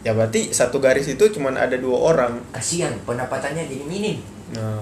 ya 0.00 0.12
berarti 0.12 0.48
satu 0.48 0.76
garis 0.78 1.04
itu 1.06 1.28
cuma 1.28 1.52
ada 1.52 1.76
dua 1.76 1.96
orang. 2.06 2.32
Kasihan 2.50 2.92
pendapatannya 3.04 3.64
jadi 3.64 3.84
minim. 3.84 4.16
Nah, 4.52 4.80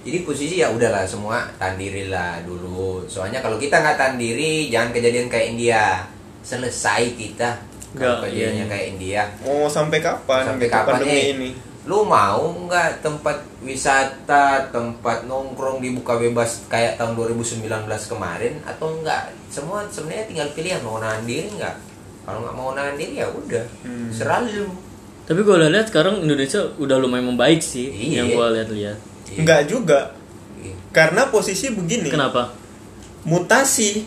Jadi 0.00 0.20
posisi 0.20 0.60
ya 0.60 0.68
udahlah 0.68 1.08
semua 1.08 1.48
tahan 1.56 1.76
diri 1.76 2.12
lah 2.12 2.44
dulu. 2.44 3.08
Soalnya 3.08 3.40
kalau 3.40 3.56
kita 3.56 3.80
nggak 3.80 3.96
tahan 3.96 4.16
diri, 4.16 4.68
jangan 4.68 4.92
kejadian 4.92 5.32
kayak 5.32 5.56
India. 5.56 6.04
Selesai 6.40 7.16
kita. 7.16 7.56
Kejadiannya 7.94 8.34
iya, 8.34 8.48
iya. 8.50 8.64
kayak 8.66 8.86
India. 8.90 9.22
mau 9.40 9.66
sampai 9.66 9.98
kapan 9.98 10.42
Sampai 10.44 10.66
gitu, 10.66 10.74
kapan 10.74 10.92
pandemi 10.98 11.14
eh, 11.14 11.26
ini? 11.30 11.50
Lu 11.84 12.02
mau 12.02 12.42
nggak 12.64 13.00
tempat 13.00 13.36
wisata, 13.60 14.66
tempat 14.68 15.24
nongkrong 15.24 15.78
dibuka 15.78 16.16
bebas 16.16 16.64
kayak 16.66 16.96
tahun 16.96 17.12
2019 17.14 17.64
kemarin 17.86 18.56
atau 18.64 18.88
enggak? 18.94 19.30
Semua 19.46 19.84
sebenarnya 19.86 20.24
tinggal 20.26 20.48
pilihan 20.50 20.80
mau 20.80 20.96
nahan 20.96 21.22
diri 21.22 21.52
nggak. 21.52 21.76
Kalau 22.24 22.40
nggak 22.40 22.56
mau 22.56 22.72
nahan 22.72 22.96
diri 22.96 23.20
ya 23.20 23.28
udah, 23.28 23.64
Hmm. 23.82 24.08
seralu. 24.10 24.66
tapi 25.24 25.40
gue 25.40 25.56
lihat 25.56 25.88
sekarang 25.88 26.20
Indonesia 26.20 26.60
udah 26.76 27.00
lumayan 27.00 27.32
membaik 27.32 27.56
sih 27.58 27.88
Iya. 27.88 28.20
yang 28.20 28.26
gue 28.28 28.46
lihat-lihat 28.60 28.98
Iya. 29.24 29.40
Enggak 29.40 29.60
juga. 29.64 30.00
Iya. 30.60 30.76
Karena 30.92 31.28
posisi 31.28 31.72
begini. 31.72 32.08
kenapa 32.08 32.52
Mutasi 33.24 34.04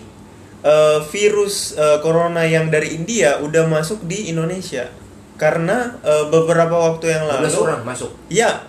eh, 0.62 1.00
virus 1.10 1.74
eh, 1.74 1.98
corona 2.00 2.46
yang 2.46 2.70
dari 2.70 2.96
India 2.96 3.38
udah 3.42 3.66
masuk 3.68 4.06
di 4.06 4.30
Indonesia. 4.30 4.90
Karena 5.38 5.98
eh, 6.02 6.26
beberapa 6.30 6.74
waktu 6.90 7.14
yang 7.14 7.24
12 7.30 7.34
lalu 7.46 7.58
orang 7.62 7.82
masuk. 7.86 8.12
ya 8.28 8.66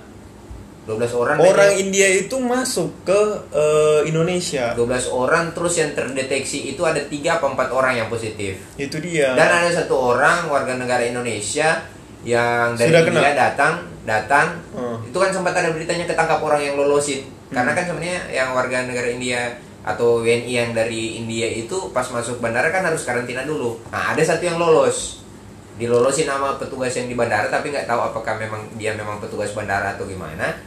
12 0.89 1.05
orang 1.21 1.37
orang 1.37 1.69
aja. 1.77 1.81
India 1.85 2.09
itu 2.09 2.37
masuk 2.41 3.05
ke 3.05 3.21
eh, 3.53 4.09
Indonesia. 4.09 4.73
12 4.73 4.89
orang 5.13 5.53
terus 5.53 5.77
yang 5.77 5.93
terdeteksi 5.93 6.73
itu 6.73 6.81
ada 6.81 7.01
3 7.05 7.13
apa 7.37 7.45
4 7.45 7.77
orang 7.77 7.93
yang 8.01 8.09
positif. 8.09 8.57
Itu 8.81 8.97
dia. 9.01 9.37
Dan 9.37 9.49
ada 9.53 9.69
satu 9.69 10.17
orang 10.17 10.49
warga 10.49 10.81
negara 10.81 11.05
Indonesia 11.05 11.85
yang 12.25 12.73
dari 12.75 12.89
Sudah 12.89 13.03
kena? 13.05 13.21
India 13.21 13.33
datang 13.37 13.75
datang 14.03 14.47
Hmm. 14.73 14.99
itu 15.05 15.15
kan 15.21 15.29
sempat 15.29 15.53
ada 15.53 15.69
beritanya 15.71 16.09
ketangkap 16.09 16.41
orang 16.41 16.65
yang 16.65 16.75
lolosin 16.81 17.29
karena 17.53 17.77
kan 17.77 17.85
sebenarnya 17.85 18.31
yang 18.33 18.57
warga 18.57 18.89
negara 18.89 19.07
India 19.11 19.53
atau 19.87 20.21
WNI 20.21 20.53
yang 20.53 20.71
dari 20.75 21.23
India 21.23 21.47
itu 21.49 21.91
pas 21.95 22.05
masuk 22.11 22.43
bandara 22.43 22.69
kan 22.75 22.85
harus 22.85 23.07
karantina 23.07 23.47
dulu. 23.47 23.79
Nah 23.91 24.15
ada 24.15 24.23
satu 24.23 24.45
yang 24.45 24.59
lolos. 24.59 25.23
Dilolosin 25.79 26.27
sama 26.27 26.59
petugas 26.59 26.91
yang 26.99 27.07
di 27.07 27.15
bandara 27.15 27.47
tapi 27.47 27.71
nggak 27.71 27.87
tahu 27.87 28.01
apakah 28.11 28.35
memang 28.35 28.67
dia 28.75 28.99
memang 28.99 29.23
petugas 29.23 29.55
bandara 29.55 29.95
atau 29.95 30.05
gimana. 30.05 30.59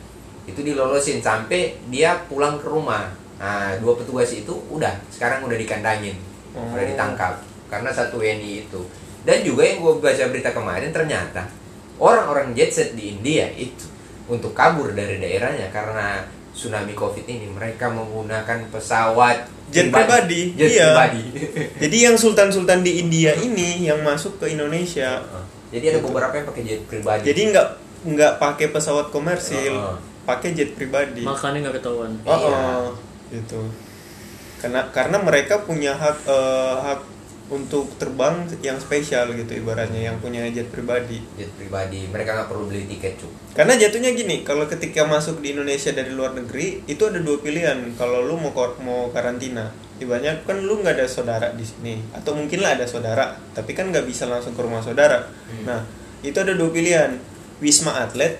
Itu 0.47 0.63
dilolosin 0.63 1.19
sampai 1.19 1.77
dia 1.91 2.23
pulang 2.31 2.57
ke 2.57 2.67
rumah. 2.71 3.11
Nah 3.37 3.75
dua 3.83 3.99
petugas 3.99 4.31
itu 4.31 4.55
udah 4.71 4.95
sekarang 5.11 5.43
udah 5.43 5.57
dikandangin. 5.59 6.15
Oh. 6.51 6.67
udah 6.75 6.83
ditangkap 6.83 7.39
karena 7.71 7.89
satu 7.95 8.19
WNI 8.19 8.67
itu. 8.67 8.81
Dan 9.21 9.45
juga 9.45 9.63
yang 9.63 9.79
gue 9.85 10.01
baca 10.01 10.23
berita 10.33 10.49
kemarin 10.51 10.89
ternyata 10.89 11.45
orang-orang 12.01 12.57
jet 12.57 12.73
set 12.73 12.97
di 12.97 13.15
India 13.15 13.47
itu 13.53 13.85
untuk 14.25 14.51
kabur 14.57 14.91
dari 14.97 15.21
daerahnya 15.21 15.69
karena 15.69 16.25
tsunami 16.51 16.91
covid 16.91 17.23
ini 17.23 17.47
mereka 17.47 17.87
menggunakan 17.87 18.67
pesawat 18.69 19.47
Jet 19.71 19.87
pribadi, 19.87 20.51
jet 20.51 20.67
iya. 20.67 20.91
pribadi 20.91 21.23
Jadi 21.87 21.97
yang 22.03 22.19
sultan-sultan 22.19 22.83
di 22.83 22.99
India 22.99 23.31
ini 23.33 23.79
yang 23.81 24.03
masuk 24.03 24.35
ke 24.35 24.51
Indonesia 24.51 25.23
Jadi 25.71 25.85
ada 25.87 25.99
beberapa 26.03 26.35
yang 26.35 26.43
pakai 26.45 26.63
jet 26.67 26.83
pribadi. 26.83 27.23
jadi 27.23 27.41
nggak 27.49 27.67
nggak 28.03 28.33
pakai 28.35 28.67
pesawat 28.67 29.07
komersil 29.09 29.71
Oh. 29.71 29.95
pakai 30.21 30.51
jet 30.51 30.75
pribadi 30.75 31.23
makanya 31.23 31.65
nggak 31.65 31.75
ketahuan 31.79 32.11
oh, 32.21 32.35
Iya. 32.35 32.51
oh, 32.51 32.87
gitu 33.31 33.59
karena 34.59 34.85
karena 34.91 35.17
mereka 35.17 35.63
punya 35.63 35.95
hak 35.95 36.17
eh, 36.27 36.75
hak 36.77 36.99
untuk 37.51 37.99
terbang 37.99 38.47
yang 38.63 38.79
spesial 38.79 39.35
gitu 39.35 39.59
ibaratnya 39.59 40.07
yang 40.07 40.17
punya 40.23 40.47
jet 40.55 40.71
pribadi. 40.71 41.19
Jet 41.35 41.51
pribadi, 41.59 42.07
mereka 42.07 42.39
nggak 42.39 42.47
perlu 42.47 42.71
beli 42.71 42.87
tiket 42.87 43.19
cuk. 43.19 43.31
karena 43.51 43.75
jatuhnya 43.75 44.15
gini 44.15 44.47
kalau 44.47 44.63
ketika 44.71 45.03
masuk 45.03 45.43
di 45.43 45.51
Indonesia 45.51 45.91
dari 45.91 46.15
luar 46.15 46.31
negeri 46.31 46.87
itu 46.87 47.03
ada 47.03 47.19
dua 47.19 47.43
pilihan. 47.43 47.91
Kalau 47.99 48.23
lu 48.23 48.39
mau 48.39 48.55
mau 48.79 49.11
karantina 49.11 49.75
ibaratnya 49.99 50.39
kan 50.47 50.63
lu 50.63 50.79
nggak 50.79 50.95
ada 50.95 51.07
saudara 51.11 51.51
di 51.51 51.67
sini. 51.67 51.99
Atau 52.15 52.39
mungkin 52.39 52.63
lah 52.63 52.79
ada 52.79 52.87
saudara 52.87 53.35
tapi 53.51 53.75
kan 53.75 53.91
nggak 53.91 54.07
bisa 54.07 54.31
langsung 54.31 54.55
ke 54.55 54.61
rumah 54.63 54.79
saudara. 54.79 55.27
Hmm. 55.51 55.67
nah 55.67 55.83
itu 56.23 56.39
ada 56.39 56.55
dua 56.55 56.71
pilihan. 56.71 57.19
Wisma 57.59 57.99
atlet 57.99 58.39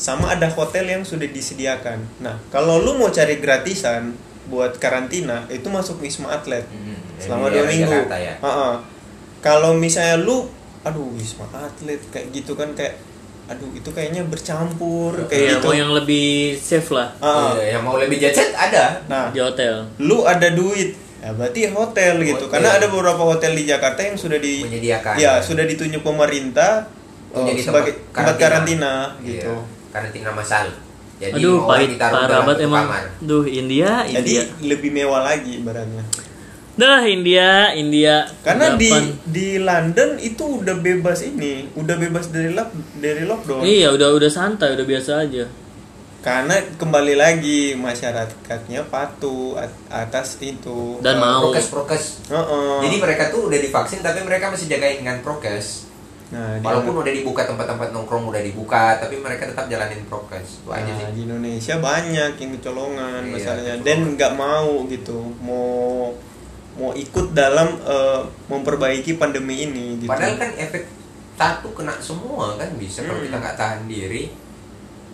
sama 0.00 0.32
ada 0.32 0.48
hotel 0.48 0.88
yang 0.88 1.04
sudah 1.04 1.28
disediakan. 1.28 2.24
Nah 2.24 2.40
kalau 2.48 2.80
lu 2.80 2.96
mau 2.96 3.12
cari 3.12 3.36
gratisan 3.36 4.16
buat 4.46 4.72
karantina 4.76 5.44
itu 5.46 5.66
masuk 5.66 5.98
wisma 5.98 6.32
atlet 6.32 6.64
Hmm, 6.64 6.96
selama 7.16 7.48
dua 7.48 7.64
minggu 7.64 7.84
Jakarta 7.86 8.16
ya. 8.16 8.34
Ha-ha. 8.38 8.70
kalau 9.38 9.72
misalnya 9.72 10.16
lu 10.18 10.48
aduh 10.80 11.12
wisma 11.12 11.44
atlet 11.50 12.00
kayak 12.08 12.30
gitu 12.30 12.52
kan 12.52 12.72
kayak 12.72 12.96
aduh 13.46 13.66
itu 13.70 13.90
kayaknya 13.90 14.22
bercampur 14.24 15.12
Iya, 15.12 15.26
kayak 15.26 15.46
gitu 15.52 15.66
mau 15.66 15.74
yang 15.76 15.92
lebih 15.92 16.28
safe 16.54 16.90
lah 16.90 17.08
Ha-ha. 17.18 17.54
Iya, 17.54 17.76
yang 17.76 17.82
mau 17.82 17.96
lebih 17.96 18.16
jet 18.16 18.32
set 18.32 18.50
ada. 18.52 19.02
nah 19.04 19.28
di 19.28 19.38
hotel 19.38 19.84
lu 19.98 20.22
ada 20.22 20.48
duit 20.48 20.94
ya 21.18 21.30
berarti 21.30 21.68
hotel 21.68 22.12
gitu 22.22 22.38
Hotel. 22.40 22.52
karena 22.56 22.68
ada 22.74 22.86
beberapa 22.86 23.20
hotel 23.20 23.52
di 23.52 23.64
Jakarta 23.64 24.00
yang 24.00 24.16
sudah 24.16 24.38
di 24.38 24.62
Menyediakan. 24.62 25.14
ya 25.14 25.36
sudah 25.38 25.64
ditunjuk 25.64 26.00
pemerintah 26.00 26.88
Oh, 27.30 27.46
sebagai 27.46 28.10
tempat 28.10 28.34
karantina, 28.36 29.14
Iya, 29.22 29.38
gitu 29.38 29.54
Karantina 29.88 30.34
masal. 30.34 30.66
Jadi 31.20 31.36
aduh 31.36 31.68
pahit 31.68 31.90
parah 31.94 32.40
banget 32.42 32.64
emang 32.64 32.88
kamar. 32.88 33.04
duh 33.20 33.44
India 33.44 34.08
jadi 34.08 34.24
India 34.40 34.42
lebih 34.64 34.90
mewah 34.90 35.20
lagi 35.22 35.60
ibaratnya 35.60 36.00
dah 36.72 37.04
India 37.04 37.48
India 37.74 38.24
karena 38.40 38.72
di 38.72 38.88
di 39.22 39.60
London 39.60 40.16
itu 40.16 40.64
udah 40.64 40.74
bebas 40.74 41.20
ini 41.20 41.68
udah 41.76 41.92
bebas 41.94 42.32
dari 42.32 42.48
lock 42.50 42.72
dari 42.96 43.22
lockdown 43.22 43.60
iya 43.62 43.92
udah 43.92 44.08
udah 44.10 44.30
santai 44.30 44.72
udah 44.72 44.86
biasa 44.88 45.12
aja 45.20 45.44
karena 46.20 46.52
kembali 46.74 47.16
lagi 47.16 47.72
masyarakatnya 47.74 48.84
patuh 48.86 49.56
at- 49.56 49.72
atas 49.90 50.36
itu 50.38 51.00
Dan 51.00 51.16
Eh, 51.16 51.20
mau. 51.22 51.48
Prokes 51.48 51.68
prokes. 51.68 52.04
Heeh. 52.28 52.76
Jadi 52.84 52.96
mereka 53.00 53.32
tuh 53.32 53.48
udah 53.48 53.56
divaksin 53.56 54.00
tapi 54.00 54.20
mereka 54.20 54.52
masih 54.52 54.68
jagain 54.68 55.00
dengan 55.00 55.20
prokes. 55.20 55.88
Nah, 56.30 56.54
di, 56.54 56.62
Walaupun 56.62 56.94
udah 56.96 57.12
dibuka 57.12 57.42
tempat-tempat 57.44 57.90
nongkrong 57.90 58.24
udah 58.26 58.38
dibuka, 58.40 58.96
tapi 58.96 59.16
mereka 59.16 59.46
tetap 59.46 59.66
jalanin 59.66 60.02
prokes. 60.04 60.60
Itu 60.60 60.70
aja 60.70 60.84
nah, 60.84 60.96
sih. 61.00 61.06
di 61.12 61.20
Indonesia 61.24 61.74
banyak 61.76 62.32
yang 62.34 62.50
kecolongan 62.54 63.20
Iya, 63.20 63.32
masalahnya 63.32 63.74
kecolongan. 63.74 63.86
dan 63.86 64.16
nggak 64.16 64.32
mau 64.34 64.70
gitu 64.86 65.18
mau 65.40 65.68
mau 66.72 66.90
ikut 66.92 67.26
dalam 67.30 67.68
eh, 67.82 68.20
memperbaiki 68.46 69.14
pandemi 69.14 69.64
ini 69.64 69.98
gitu 69.98 70.08
Padahal 70.08 70.36
kan 70.36 70.50
efek 70.56 70.86
satu 71.34 71.68
kena 71.70 71.96
semua 71.98 72.54
kan 72.54 72.68
bisa 72.74 73.00
kalau 73.00 73.16
Hmm. 73.16 73.26
kita 73.26 73.36
nggak 73.38 73.56
tahan 73.56 73.82
diri. 73.84 74.30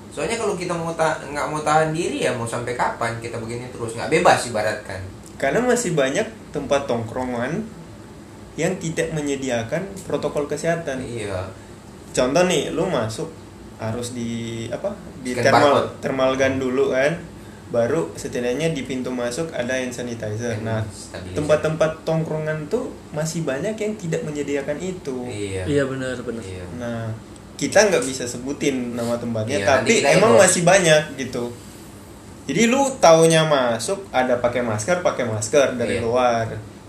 Soalnya 0.08 0.36
kalau 0.36 0.54
kita 0.54 0.72
mau 0.72 0.90
ta- 0.90 1.20
nggak 1.22 1.46
mau 1.46 1.60
tahan 1.60 1.92
diri 1.92 2.20
ya 2.20 2.32
mau 2.32 2.44
sampai 2.44 2.72
kapan 2.72 3.20
kita 3.20 3.36
begini 3.36 3.68
terus 3.68 3.92
nggak 3.92 4.08
bebas 4.10 4.44
ibaratkan. 4.44 5.00
karena 5.36 5.60
masih 5.60 5.92
banyak 5.92 6.24
tempat 6.48 6.88
tongkrongan 6.88 7.60
yang 8.57 8.72
tidak 8.76 9.12
menyediakan 9.12 9.84
protokol 10.02 10.44
kesehatan 10.44 10.98
Iya. 10.98 11.44
contoh 12.11 12.42
nih 12.42 12.72
lu 12.72 12.84
masuk 12.84 13.28
harus 13.76 14.11
di 14.11 14.64
apa 14.66 14.88
di 15.20 15.30
Scan 15.30 15.44
thermal 15.44 15.72
barcode. 15.76 15.88
thermal 16.00 16.30
gun 16.34 16.54
dulu 16.57 16.84
kan 16.90 17.12
baru 17.66 18.09
setidaknya 18.14 18.70
di 18.70 18.82
pintu 18.82 19.11
masuk 19.11 19.50
ada 19.50 19.74
hand 19.74 19.90
sanitizer 19.90 20.54
Hand 20.54 20.64
nah 20.64 20.80
tempat-tempat 21.34 22.00
tongkrongan 22.02 22.64
tuh 22.66 22.88
masih 23.11 23.42
banyak 23.42 23.74
yang 23.74 23.92
tidak 23.96 24.22
menyediakan 24.22 24.78
itu 24.78 25.26
Iya. 25.26 25.66
iya 25.66 25.82
benar 25.84 26.16
benar 26.18 26.40
Iya. 26.40 26.64
nah 26.76 27.11
kita 27.57 27.88
nggak 27.88 28.04
bisa 28.04 28.24
sebutin 28.24 28.92
nama 28.92 29.16
tempatnya 29.16 29.59
Iya, 29.59 29.66
tapi 29.66 30.00
emang 30.00 30.36
masih 30.36 30.62
banyak 30.62 31.18
gitu 31.18 31.52
jadi 32.46 32.70
lu 32.70 32.86
taunya 32.96 33.42
masuk 33.44 34.07
ada 34.09 34.38
pakai 34.38 34.62
masker 34.62 35.02
pakai 35.02 35.26
masker 35.26 35.74
dari 35.74 35.98
Iya. 35.98 36.04
luar 36.07 36.46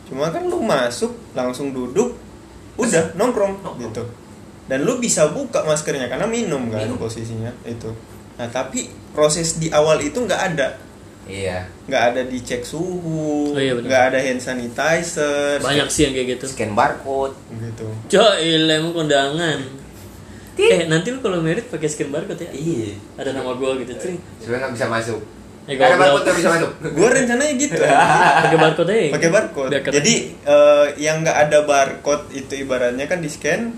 cuma 0.08 0.28
kan 0.28 0.42
lu 0.42 0.60
masuk 0.60 1.12
langsung 1.32 1.70
duduk 1.70 2.16
udah 2.76 3.14
nongkrong 3.14 3.58
Nongkrong. 3.58 3.78
gitu 3.84 4.04
dan 4.66 4.82
lu 4.82 4.98
bisa 4.98 5.28
buka 5.28 5.64
maskernya 5.64 6.08
karena 6.08 6.26
minum 6.26 6.68
kan 6.68 6.84
Minum. 6.84 6.96
posisinya 6.98 7.52
itu 7.64 7.92
nah 8.36 8.48
tapi 8.48 8.86
proses 9.12 9.56
di 9.56 9.68
awal 9.70 10.00
itu 10.00 10.18
nggak 10.18 10.44
ada 10.50 10.70
Iya. 11.24 11.60
nggak 11.84 12.04
ada 12.08 12.22
dicek 12.24 12.64
suhu 12.64 13.52
Oh, 13.52 13.60
iya 13.60 13.76
nggak 13.76 14.04
ada 14.08 14.18
hand 14.18 14.40
sanitizer 14.40 15.60
banyak 15.60 15.84
sih 15.86 16.08
yang 16.08 16.14
kayak 16.14 16.28
gitu 16.34 16.46
Scan 16.48 16.72
barcode. 16.72 17.36
gitu 17.52 17.88
coy 18.10 18.48
lem 18.58 18.90
kondangan 18.90 19.60
eh 20.58 20.88
nanti 20.88 21.12
lu 21.12 21.20
kalau 21.20 21.38
merit 21.38 21.68
pakai 21.68 21.86
scan 21.86 22.10
barcode 22.10 22.42
ya 22.42 22.50
Iya. 22.50 22.96
ada 23.16 23.30
nama 23.32 23.52
gua 23.54 23.76
gitu 23.76 23.92
cuy 23.94 24.16
Sebenarnya 24.40 24.64
nggak 24.64 24.74
bisa 24.74 24.88
masuk. 24.88 25.22
Karena 25.70 25.84
goblok. 25.92 26.00
barcode 26.00 26.24
nggak 26.24 26.38
bisa 26.38 26.50
masuk. 26.50 26.72
gue 26.98 27.08
rencananya 27.12 27.54
gitu 27.54 27.76
pakai 27.78 28.58
barcode 28.58 28.90
aja 28.90 29.12
pakai 29.12 29.30
barcode 29.30 29.72
jadi 29.92 30.14
eh, 30.42 30.86
yang 30.98 31.18
nggak 31.22 31.38
ada 31.44 31.60
barcode 31.62 32.26
itu 32.32 32.54
ibaratnya 32.58 33.06
kan 33.06 33.20
di 33.20 33.28
scan 33.28 33.76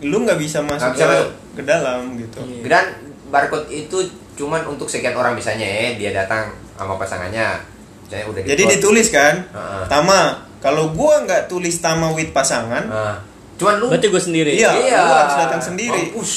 lu 0.00 0.16
nggak 0.20 0.36
bisa 0.36 0.58
masuk, 0.60 0.90
bisa 0.92 1.04
ke, 1.04 1.08
masuk. 1.08 1.30
ke 1.54 1.62
dalam 1.62 2.00
gitu 2.14 2.38
Iya. 2.40 2.62
Dan 2.68 2.84
barcode 3.28 3.66
itu 3.68 3.98
cuman 4.34 4.62
untuk 4.64 4.86
sekian 4.86 5.12
orang 5.12 5.34
misalnya 5.34 5.66
ya, 5.66 5.94
dia 5.94 6.10
datang 6.12 6.50
sama 6.72 6.94
pasangannya. 6.94 7.58
Misalnya 8.00 8.24
udah 8.26 8.40
jadi 8.44 8.54
di-plot. 8.56 8.74
ditulis 8.74 9.08
kan 9.08 9.34
Heeh. 9.44 9.84
tama 9.86 10.20
kalau 10.58 10.90
gua 10.90 11.22
nggak 11.22 11.46
tulis 11.46 11.74
tama 11.76 12.10
with 12.10 12.30
pasangan 12.30 12.82
Nah, 12.82 13.18
cuman 13.54 13.74
lu 13.76 13.86
berarti 13.88 14.06
gue 14.08 14.22
sendiri 14.22 14.50
Iya. 14.54 14.70
lu 14.72 15.12
harus 15.12 15.36
datang 15.36 15.58
sendiri. 15.60 16.10
Mampus. 16.10 16.32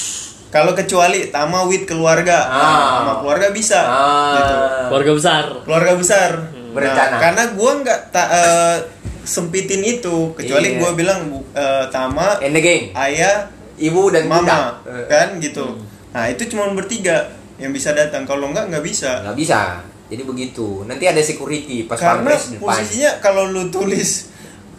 Kalau 0.52 0.76
kecuali 0.76 1.32
tama 1.32 1.64
with 1.66 1.84
keluarga 1.84 2.44
Ah. 2.44 3.02
sama 3.02 3.14
keluarga 3.20 3.48
bisa 3.50 3.80
Ah. 3.80 4.36
gitu 4.36 4.56
keluarga 4.88 5.12
besar 5.16 5.44
keluarga 5.64 5.94
besar 5.96 6.32
Berencana. 6.72 7.04
Nah, 7.10 7.20
karena 7.20 7.44
gua 7.52 7.72
nggak 7.78 8.00
ta- 8.10 8.32
eh, 8.32 8.78
sempitin 9.22 9.84
itu 9.84 10.32
kecuali 10.32 10.72
Iya. 10.72 10.80
gua 10.80 10.90
bilang 10.94 11.20
eh, 11.52 11.86
tama 11.90 12.40
And 12.40 12.52
the 12.52 12.62
game. 12.62 12.86
ayah 12.94 13.52
Ibu 13.76 14.08
dan 14.10 14.30
mama 14.30 14.40
bunda. 14.40 14.60
Eh, 14.86 15.06
kan 15.06 15.36
gitu 15.38 15.68
nah 16.12 16.28
itu 16.28 16.44
cuma 16.46 16.68
bertiga 16.70 17.28
yang 17.56 17.72
bisa 17.72 17.92
datang 17.92 18.24
kalau 18.24 18.52
nggak 18.52 18.68
nggak 18.68 18.84
bisa 18.84 19.20
nggak 19.22 19.36
bisa. 19.36 19.84
Jadi 20.08 20.24
begitu. 20.24 20.84
Nanti 20.84 21.08
ada 21.08 21.20
security 21.20 21.84
pas 21.84 21.96
karena 21.96 22.32
posisinya 22.58 23.20
kalau 23.20 23.48
lu 23.48 23.68
tulis 23.68 24.31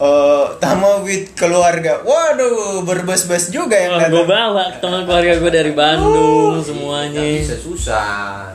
eh 0.03 0.46
tama 0.59 0.98
with 1.00 1.30
keluarga 1.32 2.03
waduh 2.03 2.82
berbes-bes 2.82 3.48
juga 3.48 3.76
yang 3.76 3.94
Wah, 3.94 4.03
gue 4.03 4.18
datang 4.18 4.50
bawa 4.50 4.64
teman 4.76 5.00
keluarga 5.05 5.32
gue 5.38 5.53
dari 5.53 5.72
Bandung 5.72 6.59
semuanya. 6.59 7.22
Nggak 7.22 7.38
bisa 7.40 7.57
susah. 7.57 8.50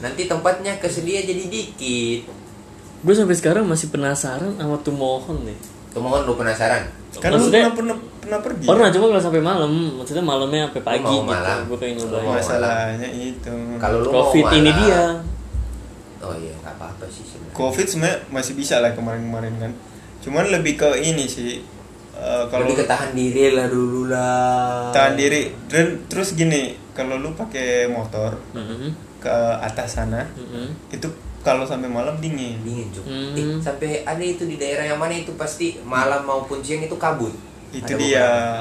Nanti 0.00 0.24
tempatnya 0.24 0.80
kesedia 0.80 1.20
jadi 1.20 1.44
dikit. 1.46 2.32
Gue 2.98 3.12
sampai 3.12 3.32
sekarang 3.34 3.64
masih 3.64 3.88
penasaran 3.88 4.56
sama 4.56 4.80
tuh 4.80 4.92
mohon 4.92 5.44
nih. 5.44 5.58
Tuh 5.90 6.00
mohon 6.00 6.24
lu 6.24 6.32
penasaran. 6.34 6.88
karena 7.12 7.36
lu 7.36 7.42
Maksudnya- 7.42 7.68
pernah 7.68 7.76
pernah 7.76 7.96
pernah 8.16 8.38
pergi 8.40 8.64
Pernah 8.64 8.88
cuma 8.88 9.04
nggak 9.10 9.24
sampai 9.26 9.42
malam, 9.42 9.70
maksudnya 9.98 10.22
malamnya 10.22 10.60
sampai 10.66 10.82
pagi 10.86 11.02
mau 11.02 11.12
gitu. 11.18 11.28
malam. 11.28 11.58
Gue 11.66 11.76
pengen 11.76 11.94
nyobain. 11.98 12.22
malam. 12.22 12.36
masalahnya 12.38 13.08
itu 13.10 13.52
Kalau 13.76 13.96
lu 13.98 14.08
Covid 14.08 14.44
mau 14.46 14.56
ini 14.56 14.70
dia. 14.72 15.02
Oh 16.20 16.34
iya, 16.34 16.52
nggak 16.54 16.74
apa-apa 16.74 17.04
sih 17.06 17.24
sebenarnya. 17.26 17.52
covid 17.52 17.86
sebenarnya 17.86 18.18
masih 18.28 18.52
bisa 18.54 18.78
lah 18.78 18.92
kemarin-kemarin 18.92 19.52
kan 19.58 19.72
cuman 20.20 20.44
lebih 20.50 20.76
ke 20.76 20.88
ini 20.98 21.24
sih 21.24 21.60
eh, 22.12 22.44
kalau 22.46 22.64
Lebih 22.64 22.84
ketahan 22.84 23.10
diri 23.12 23.44
lah 23.50 23.66
dulu 23.66 24.06
lah. 24.06 24.90
tahan 24.90 25.14
diri 25.14 25.42
dan 25.66 25.86
terus 26.06 26.32
gini 26.32 26.62
kalau 26.90 27.16
lu 27.16 27.32
pakai 27.32 27.88
motor 27.88 28.36
Mhm, 28.52 28.92
ke 29.18 29.32
atas 29.58 29.96
sana 29.96 30.24
mhm. 30.30 30.90
itu 30.90 31.08
kalau 31.40 31.64
sampai 31.64 31.88
malam 31.88 32.16
dingin 32.18 32.60
dingin 32.60 32.88
cuk. 32.90 33.00
Hmm. 33.02 33.32
Eh, 33.32 33.56
sampai 33.58 34.04
ada 34.04 34.20
itu 34.20 34.44
di 34.44 34.56
daerah 34.56 34.84
yang 34.84 34.96
mana 34.96 35.14
itu 35.14 35.32
pasti 35.34 35.80
malam 35.82 36.20
maupun 36.22 36.60
siang 36.60 36.80
itu 36.80 36.92
kabut. 36.94 37.32
itu 37.70 37.80
Ada 37.86 37.96
dia 37.96 38.20
beberapa. 38.20 38.60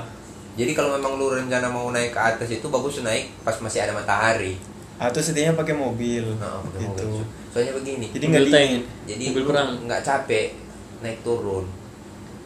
Jadi 0.55 0.71
kalau 0.73 0.89
memang 0.93 1.15
lu 1.15 1.27
rencana 1.29 1.67
mau 1.67 1.87
naik 1.89 2.11
ke 2.11 2.19
atas 2.21 2.49
itu 2.49 2.63
bagus 2.65 2.99
naik 2.99 3.31
pas 3.41 3.55
masih 3.57 3.79
ada 3.81 3.91
matahari. 3.91 4.55
atau 4.97 5.15
setidaknya 5.17 5.55
pakai 5.55 5.71
mobil 5.73 6.23
Nah, 6.35 6.59
pakai 6.61 6.79
gitu 6.81 7.03
mobil. 7.07 7.23
Soalnya 7.49 7.71
begini. 7.73 8.05
jadi 8.09 8.25
nggak 8.25 8.43
dingin 8.45 8.81
Jadi 9.05 9.23
mobil 9.25 9.41
lu 9.41 9.49
perang. 9.49 9.69
nggak 9.81 10.01
capek 10.01 10.45
naik 10.99 11.19
turun. 11.21 11.65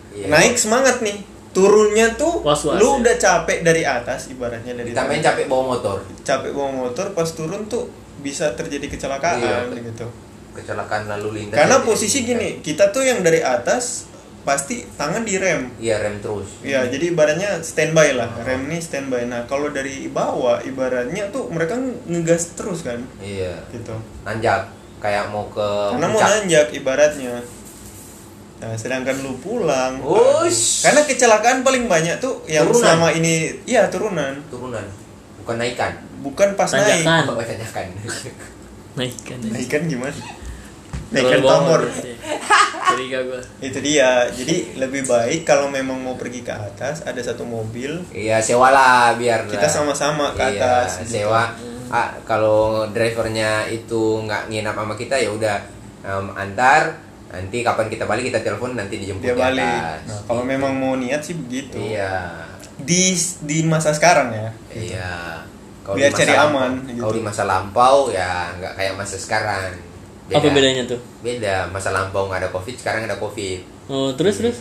Iya. 0.09 0.29
naik 0.29 0.55
semangat 0.55 1.01
nih 1.01 1.17
turunnya 1.49 2.13
tuh 2.13 2.41
Was-was, 2.41 2.77
lu 2.77 2.85
ya? 2.87 2.93
udah 2.99 3.15
capek 3.15 3.61
dari 3.61 3.81
atas 3.81 4.27
ibaratnya 4.27 4.73
dari 4.73 4.89
Ditambahin 4.89 5.21
capek 5.21 5.45
bawa 5.47 5.63
motor. 5.71 5.97
capek 6.21 6.49
bawa 6.49 6.69
motor 6.71 7.05
pas 7.11 7.25
turun 7.27 7.65
tuh 7.65 7.89
bisa 8.19 8.53
terjadi 8.53 8.85
kecelakaan 8.87 9.37
Iya. 9.37 9.73
gitu 9.83 10.05
Kecelakaan 10.51 11.05
lalu 11.07 11.29
lintas. 11.39 11.57
karena 11.57 11.81
posisi 11.81 12.21
gini 12.21 12.57
kita 12.59 12.89
tuh 12.89 13.01
yang 13.01 13.19
dari 13.19 13.39
atas 13.39 14.05
pasti 14.39 14.85
tangan 14.91 15.21
di 15.21 15.33
rem 15.35 15.71
iya 15.77 15.97
rem 15.97 16.19
terus 16.19 16.61
Ya, 16.61 16.83
jadi 16.83 17.09
ibaratnya 17.09 17.57
standby 17.59 18.13
lah. 18.13 18.27
Rem 18.39 18.67
ini 18.67 18.77
standby. 18.77 19.23
Nah, 19.25 19.45
kalau 19.45 19.69
dari 19.69 20.07
bawah 20.07 20.59
ibaratnya 20.61 21.29
tuh 21.29 21.47
mereka 21.47 21.73
ngegas 22.03 22.53
terus 22.53 22.81
kan, 22.81 22.99
iya 23.17 23.55
gitu. 23.69 23.95
nanjak 24.21 24.67
kayak 24.99 25.25
mau 25.27 25.47
ke 25.47 25.63
Karena 25.91 26.05
mau 26.05 26.19
nanjak 26.19 26.69
ibaratnya. 26.71 27.39
Nah, 28.63 28.79
sedangkan 28.79 29.19
lu 29.19 29.35
pulang. 29.43 29.99
Ush. 29.99 30.87
Karena 30.87 31.03
kecelakaan 31.03 31.67
paling 31.67 31.91
banyak 31.91 32.15
tuh 32.23 32.47
yang 32.47 32.63
Turunan. 32.63 32.79
selama 32.79 33.07
ini 33.11 33.51
iya 33.67 33.91
turunan, 33.91 34.39
turunan 34.47 34.87
bukan 35.43 35.59
naikan 35.59 35.91
bukan 36.23 36.55
pas 36.55 36.71
naik. 36.71 37.03
Tanjakan. 37.03 37.35
oh 37.35 37.43
tanjakan 37.43 37.85
naikkan 38.95 39.37
aja. 39.43 39.51
Naikan 39.51 39.81
gimana? 39.91 40.15
Naikan 41.11 41.39
pamor. 41.43 41.81
Curiga 42.93 43.19
gua. 43.27 43.41
Itu 43.59 43.83
dia. 43.83 44.31
Jadi 44.31 44.79
lebih 44.79 45.03
baik 45.03 45.43
kalau 45.43 45.67
memang 45.67 45.99
mau 45.99 46.15
pergi 46.15 46.47
ke 46.47 46.53
atas 46.55 47.03
ada 47.03 47.19
satu 47.19 47.43
mobil 47.43 47.99
iya 48.15 48.39
sewa 48.39 48.71
lah 48.71 49.19
biar 49.19 49.51
kita 49.51 49.67
sama-sama 49.67 50.31
ke 50.31 50.41
atas. 50.55 51.03
gitu. 51.03 51.27
sewa 51.27 51.51
ah, 51.91 52.15
kalau 52.23 52.87
drivernya 52.87 53.67
itu 53.67 54.23
nggak 54.23 54.47
nginap 54.47 54.79
sama 54.79 54.95
kita 54.95 55.19
ya 55.19 55.29
udah 55.33 55.57
em, 56.07 56.27
antar 56.33 56.95
nanti 57.33 57.57
kapan 57.59 57.87
kita 57.87 58.05
balik 58.05 58.29
kita 58.29 58.39
telepon 58.39 58.71
nanti 58.73 58.95
dijemput 58.95 59.25
Dia 59.25 59.33
di 59.33 59.41
balik. 59.41 59.65
atas. 59.65 59.99
Nah, 60.05 60.19
kalau 60.23 60.43
memang 60.43 60.71
mau 60.71 60.93
niat 60.93 61.19
sih 61.19 61.33
begitu. 61.35 61.75
iya 61.75 62.29
Di 62.75 63.13
di 63.41 63.57
masa 63.63 63.89
sekarang 63.89 64.29
ya. 64.29 64.49
iya 64.71 65.11
Kalau 65.81 65.95
Biar 65.95 66.07
di 66.07 66.13
masa 66.13 66.21
cari 66.21 66.31
lampau- 66.31 66.47
aman, 66.55 66.71
gitu. 66.79 66.99
kalau 66.99 67.11
di 67.11 67.23
masa 67.23 67.43
lampau 67.43 67.97
ya 68.09 68.31
nggak 68.53 68.73
kayak 68.73 68.93
masa 68.93 69.15
sekarang 69.17 69.73
Apa 70.25 70.47
bedanya 70.47 70.83
tuh? 70.85 71.01
beda 71.19 71.67
masa 71.67 71.89
lampau 71.89 72.25
nggak 72.25 72.39
ada 72.39 72.49
covid 72.49 72.75
sekarang 72.75 73.03
ada 73.03 73.17
covid 73.17 73.59
Oh, 73.85 74.13
terus 74.13 74.37
terus. 74.37 74.57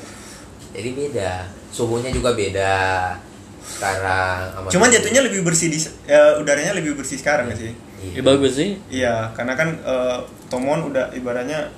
jadi 0.72 0.90
beda 0.92 1.32
suhunya 1.68 2.10
juga 2.10 2.32
beda 2.32 2.74
sekarang 3.62 4.50
sama 4.50 4.66
Cuman 4.68 4.88
jatuhnya 4.88 5.22
lebih 5.22 5.40
bersih 5.42 5.68
di 5.68 5.78
ya, 6.04 6.34
udaranya 6.36 6.74
lebih 6.74 6.92
bersih 6.94 7.14
sekarang 7.14 7.46
nggak 7.46 7.60
sih? 7.60 7.72
Iya. 8.02 8.12
Ya 8.12 8.22
bagus 8.24 8.52
sih. 8.52 8.70
Iya, 8.90 9.14
karena 9.32 9.54
kan 9.54 9.68
eh, 9.76 10.18
Tomon 10.48 10.82
udah 10.84 11.14
ibaratnya 11.14 11.70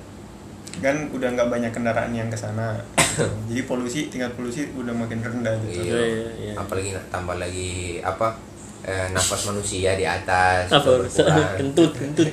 kan 0.77 1.07
udah 1.07 1.29
nggak 1.29 1.47
banyak 1.47 1.71
kendaraan 1.71 2.11
yang 2.11 2.27
ke 2.27 2.35
sana. 2.35 2.75
Jadi 3.47 3.61
polusi 3.63 4.07
tingkat 4.07 4.33
polusi 4.33 4.67
udah 4.71 4.91
makin 4.91 5.19
rendah 5.19 5.55
gitu. 5.63 5.85
Iya. 5.85 5.95
Iya, 5.95 6.27
iya. 6.35 6.53
apalagi 6.55 6.91
tambah 7.07 7.35
lagi 7.35 7.71
apa 7.99 8.35
eh, 8.81 9.07
nafas 9.09 9.45
manusia 9.45 9.93
di 9.93 10.03
atas 10.03 10.67
Apa 10.67 10.99
kentut 11.59 11.91
kentut. 11.91 12.27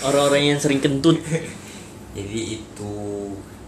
Orang-orang 0.00 0.42
yang 0.46 0.58
sering 0.58 0.78
kentut 0.78 1.16
jadi 2.16 2.40
itu 2.54 2.94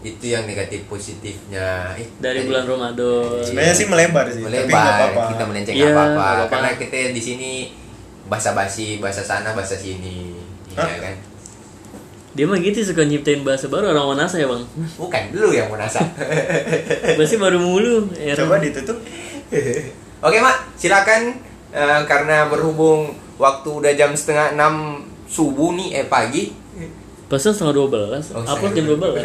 itu 0.01 0.24
yang 0.24 0.45
negatif 0.45 0.87
positifnya 0.87 1.91
Eh, 1.93 2.07
dari 2.16 2.39
tadi- 2.39 2.47
bulan 2.47 2.64
Ramadan. 2.64 3.43
Sebenarnya 3.43 3.74
sih 3.74 3.87
melebar 3.87 4.26
sih, 4.28 4.39
tapi 4.39 4.55
melebar 4.55 4.87
apa-apa. 5.11 5.22
kita 5.28 5.45
melenceng 5.45 5.74
Iya, 5.74 5.82
nggak 5.82 5.93
apa-apa 5.93 6.14
apa-apa. 6.14 6.45
karena 6.49 6.70
kita 6.76 6.97
di 7.11 7.20
sini 7.20 7.51
bahasa 8.24 8.51
basi 8.53 8.97
bahasa 8.97 9.20
sana 9.20 9.51
bahasa 9.51 9.74
sini 9.74 10.34
iya 10.68 10.78
Hah? 10.78 10.99
kan 11.01 11.14
Dia 12.37 12.45
mah 12.45 12.61
gitu 12.61 12.84
suka 12.84 13.01
nyiptain 13.03 13.41
bahasa 13.41 13.66
baru 13.66 13.91
orang 13.91 14.12
Wanasa 14.12 14.37
ya 14.37 14.45
bang. 14.45 14.61
bukan 14.95 15.22
dulu 15.32 15.49
yang 15.51 15.72
merasa 15.72 16.05
Bahasa 17.16 17.37
baru 17.45 17.57
mulu. 17.57 18.12
Ya, 18.12 18.37
Coba 18.37 18.61
ditutup. 18.61 19.01
oke 20.26 20.39
mak 20.39 20.76
silakan 20.76 21.43
Eh, 21.76 22.03
karena 22.09 22.49
berhubung 22.49 23.12
waktu 23.37 23.68
udah 23.68 23.93
jam 23.93 24.16
setengah 24.16 24.57
enam 24.57 25.05
subuh 25.28 25.76
nih 25.76 26.01
eh 26.01 26.07
pagi 26.09 26.57
Pasal 27.28 27.53
setengah 27.53 27.74
dua 27.74 27.89
belas. 27.91 28.32
Oh, 28.32 28.41
Upload 28.41 28.49
setengah 28.49 28.72
jam 28.72 28.84
dua 28.87 28.99
belas. 29.03 29.24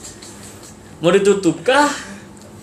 Mau 1.04 1.12
ditutup 1.12 1.62
kah? 1.62 1.86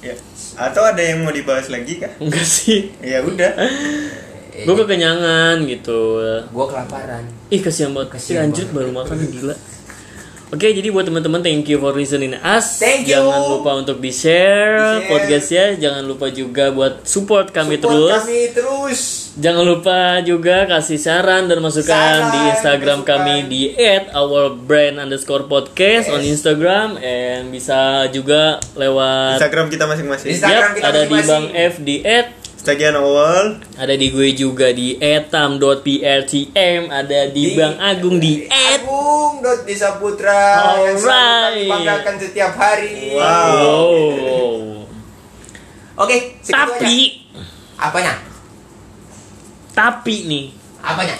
Ya. 0.01 0.17
Atau 0.57 0.81
ada 0.81 0.97
yang 0.97 1.21
mau 1.21 1.31
dibahas 1.31 1.69
lagi 1.69 2.01
kah? 2.01 2.09
Enggak 2.17 2.43
sih. 2.43 2.89
Ya 2.99 3.21
udah. 3.21 3.53
Eh, 4.51 4.63
Gue 4.63 4.75
kekenyangan 4.75 5.63
gitu. 5.63 6.19
gua 6.47 6.65
kelaparan 6.67 7.23
Ih 7.47 7.59
kasihan 7.59 7.89
banget. 7.89 8.19
Si 8.19 8.35
Kasihan 8.35 8.45
lanjut 8.45 8.67
banget. 8.67 8.75
baru 8.75 8.89
makan 8.93 9.17
gila. 9.29 9.55
Oke, 10.51 10.67
jadi 10.67 10.91
buat 10.91 11.07
teman-teman 11.07 11.39
thank 11.39 11.63
you 11.65 11.79
for 11.79 11.95
listening 11.95 12.35
us. 12.35 12.75
Thank 12.75 13.07
you. 13.07 13.15
Jangan 13.15 13.39
lupa 13.49 13.71
untuk 13.73 13.97
di-share 13.97 14.75
Di-share. 14.75 15.07
podcastnya. 15.07 15.65
Jangan 15.79 16.03
lupa 16.03 16.27
juga 16.27 16.67
buat 16.69 17.07
support 17.07 17.49
kami 17.49 17.79
Support 17.79 17.87
terus. 17.87 18.11
kami 18.19 18.39
terus 18.51 19.01
Jangan 19.31 19.63
lupa 19.63 19.97
juga 20.19 20.67
kasih 20.67 20.99
saran 20.99 21.47
dan 21.47 21.63
masukan 21.63 21.87
Saran, 21.87 22.35
di 22.35 22.39
Instagram 22.51 22.99
masukan. 22.99 23.15
kami 23.15 23.35
di 23.47 23.61
@ourbrand 24.11 24.99
underscore 24.99 25.47
podcast 25.47 26.05
Yes. 26.05 26.13
on 26.13 26.21
Instagram 26.21 26.87
and 26.99 27.47
bisa 27.47 27.79
juga 28.11 28.59
lewat 28.75 29.39
Instagram 29.39 29.71
kita 29.71 29.87
masing-masing. 29.87 30.35
Instagram 30.35 30.71
kita 30.75 30.83
ada 30.85 30.99
di 30.99 31.15
masing-masing. 31.15 31.27
Bang 31.31 31.45
F 31.55 31.73
di 31.79 31.95
Stagian 32.61 32.93
awal. 32.93 33.57
ada 33.73 33.97
di 33.97 34.13
gue 34.13 34.37
juga 34.37 34.69
di 34.69 34.93
etam.prtm 35.01 36.93
ada 36.93 37.25
di, 37.33 37.57
Bang 37.57 37.73
Agung 37.81 38.21
di 38.21 38.45
Agung 38.53 39.41
dot 39.41 39.65
Desa 39.65 39.97
Putra 39.97 40.77
yang 40.85 40.93
selalu 40.93 41.09
kami 41.09 41.65
banggakan 41.73 42.15
setiap 42.21 42.53
hari. 42.53 43.17
Wow. 43.17 43.25
wow. 43.25 44.45
Oke, 46.05 46.37
tapi 46.45 47.25
aja. 47.33 47.89
apanya? 47.89 48.13
tapi 49.73 50.29
nih 50.29 50.53
Apanya? 50.85 51.17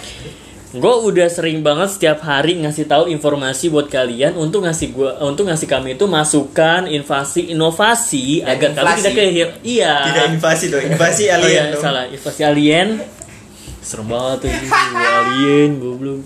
Gue 0.73 0.79
udah 1.03 1.27
sering 1.27 1.59
banget 1.59 1.91
setiap 1.91 2.19
hari 2.21 2.55
ngasih 2.57 2.85
tahu 2.85 3.07
informasi 3.07 3.67
buat 3.67 3.87
kalian 3.87 4.33
untuk 4.33 4.63
ngasih 4.63 4.87
gua 4.89 5.19
untuk 5.21 5.43
ngasih 5.43 5.67
kami 5.67 5.93
itu 5.93 6.07
masukan 6.07 6.87
invasi 6.87 7.51
inovasi 7.51 8.39
Dan 8.39 8.47
agar 8.47 8.69
inflasi. 8.71 8.95
tidak 8.97 9.13
kehir 9.13 9.47
iya 9.61 9.95
Tidak 10.05 10.25
invasi 10.31 10.65
dong, 10.67 10.83
invasi 10.85 11.23
Oh 11.25 11.33
alien 11.35 11.51
iya, 11.51 11.63
dong. 11.69 11.81
salah 11.81 12.03
invasi 12.05 12.41
alien 12.41 12.89
serem 13.81 14.07
banget 14.07 14.37
tuh 14.39 14.51
alien 14.95 15.69
goblok 15.77 16.23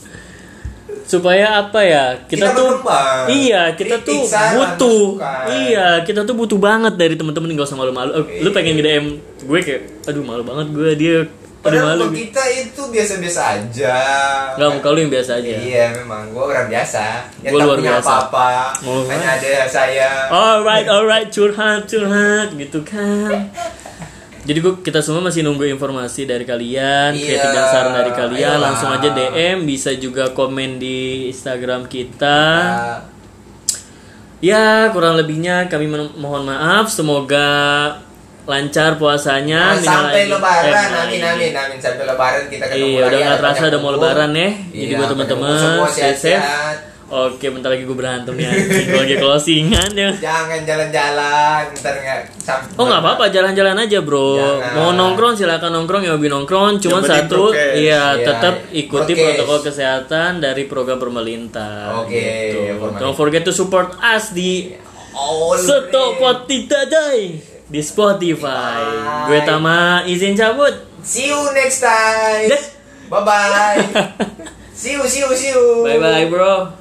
supaya 1.06 1.46
apa 1.60 1.80
ya 1.82 2.06
kita, 2.20 2.34
Kita 2.43 2.48
tuh 2.52 2.70
berkembang. 2.76 3.26
iya 3.32 3.62
kita 3.72 3.98
Kritik, 3.98 4.08
tuh 4.08 4.22
saran, 4.26 4.54
butuh 4.56 5.02
masukan. 5.16 5.46
iya 5.64 5.88
kita 6.02 6.22
tuh 6.22 6.36
butuh 6.36 6.60
banget 6.60 6.93
dari 6.96 7.14
temen-temen 7.14 7.50
gak 7.52 7.66
usah 7.66 7.78
malu-malu 7.78 8.10
Eh, 8.16 8.41
lu 8.41 8.50
pengen 8.52 8.74
nge 8.74 8.84
DM 8.84 9.06
gue 9.43 9.60
kayak 9.60 9.82
aduh 10.06 10.22
malu 10.22 10.41
banget 10.41 10.68
gue 10.70 10.89
dia 10.96 11.18
Padahal 11.66 11.97
malu 11.97 12.13
kita 12.13 12.43
itu 12.45 12.82
biasa-biasa 12.93 13.41
aja. 13.57 13.97
Nggak, 14.53 14.70
muka 14.70 14.88
lu 14.93 14.99
yang 15.01 15.11
biasa 15.11 15.32
aja. 15.41 15.55
Iya, 15.57 15.86
memang 15.97 16.30
gua 16.30 16.43
orang 16.47 16.68
biasa. 16.70 17.03
Yang 17.41 17.51
Gua 17.51 17.59
tak 17.59 17.66
luar 17.66 17.80
biasa. 17.82 18.05
apa-apa. 18.05 18.49
Oh. 18.86 19.01
Hanya 19.09 19.28
ada 19.34 19.51
saya. 19.66 20.09
alright 20.30 20.86
alright 20.86 21.30
curhat 21.30 21.86
curhat 21.86 22.53
gitu 22.53 22.86
kan 22.86 23.49
jadi 24.45 24.61
gue 24.61 24.78
kita 24.78 25.01
semua 25.01 25.26
masih 25.26 25.41
nunggu 25.41 25.66
informasi 25.66 26.30
dari 26.30 26.45
kalian, 26.45 27.18
Iya. 27.18 27.34
kritik 27.34 27.66
saran 27.66 27.97
dari 27.97 28.13
kalian. 28.13 28.45
Ayolah. 28.53 28.78
Langsung 28.78 28.93
aja 28.93 29.09
DM, 29.09 29.66
bisa 29.66 29.89
juga 29.97 30.30
komen 30.30 30.78
di 30.78 31.26
Instagram 31.34 31.89
kita. 31.89 32.41
Ah, 32.61 32.97
Ya, 34.38 34.93
kurang 34.93 35.18
lebihnya 35.18 35.66
kami 35.66 35.89
mohon 36.13 36.45
maaf. 36.45 36.93
Semoga 36.93 37.47
lancar 38.46 38.96
puasanya. 38.96 39.74
Nah, 39.74 39.82
sampai 39.82 40.22
aidin- 40.22 40.32
lebaran, 40.32 40.70
eh, 40.88 41.02
amin 41.02 41.22
amin 41.24 41.52
amin 41.52 41.78
sampai 41.78 42.06
lebaran 42.06 42.43
kita 42.46 42.64
ketemu 42.64 42.78
Iya, 42.80 42.93
lagi, 42.96 43.08
udah 43.08 43.20
nggak 43.20 43.39
terasa 43.39 43.62
udah 43.68 43.80
mau 43.80 43.91
lebaran 43.91 44.32
ya. 44.32 44.50
Jadi 44.72 44.86
Iya, 44.86 44.96
buat 44.96 45.10
teman-teman, 45.10 45.58
stay 45.58 45.82
safe. 45.82 45.98
sehat-sehat. 46.38 46.78
Oke, 47.06 47.54
bentar 47.54 47.70
lagi 47.70 47.86
gue 47.86 47.93
berantem 47.93 48.34
nih. 48.34 48.50
anjing. 48.50 48.66
Gue 48.89 48.98
lagi 49.00 49.16
closingan 49.16 49.89
ya. 49.93 50.10
Jangan 50.12 50.60
jalan-jalan, 50.60 51.62
ntar 51.72 51.96
nggak 51.96 52.20
Oh 52.74 52.84
nggak 52.84 52.98
apa-apa 53.00 53.30
jalan-jalan 53.30 53.78
aja 53.78 54.02
bro. 54.02 54.34
Jangan. 54.36 54.74
Mau 54.74 54.89
nongkrong 54.91 55.34
silakan 55.34 55.70
nongkrong 55.72 56.02
ya 56.02 56.18
hobi 56.18 56.28
nongkrong. 56.28 56.82
Cuman 56.82 57.02
penting 57.02 57.30
satu, 57.30 57.54
prokes. 57.54 57.78
iya 57.78 58.18
Iya, 58.18 58.26
tetap 58.26 58.54
ikuti 58.74 59.14
prokes. 59.14 59.22
protokol 59.38 59.60
kesehatan 59.64 60.32
dari 60.39 60.66
program 60.66 60.98
pemerintah. 60.98 62.02
Oke, 62.02 62.10
gitu. 62.10 62.74
pemerintah. 62.76 62.98
Don't 63.00 63.14
forget 63.14 63.41
to 63.43 63.54
support 63.54 63.93
us 64.02 64.30
di 64.32 64.74
All 65.14 65.54
Stop 65.56 65.93
great. 65.93 66.18
Potita 66.20 66.89
Day 66.89 67.22
di 67.70 67.82
Spotify. 67.82 68.82
Bye. 68.82 69.26
Gue 69.30 69.39
Tama 69.45 70.05
izin 70.05 70.38
cabut. 70.38 70.74
See 71.05 71.30
you 71.30 71.41
next 71.53 71.82
time. 71.82 72.49
Bye 73.09 73.22
bye. 73.22 73.82
see 74.74 74.97
you, 74.97 75.05
see 75.05 75.22
you, 75.22 75.30
see 75.38 75.53
you. 75.53 75.86
Bye 75.86 76.01
bye 76.01 76.26
bro. 76.30 76.76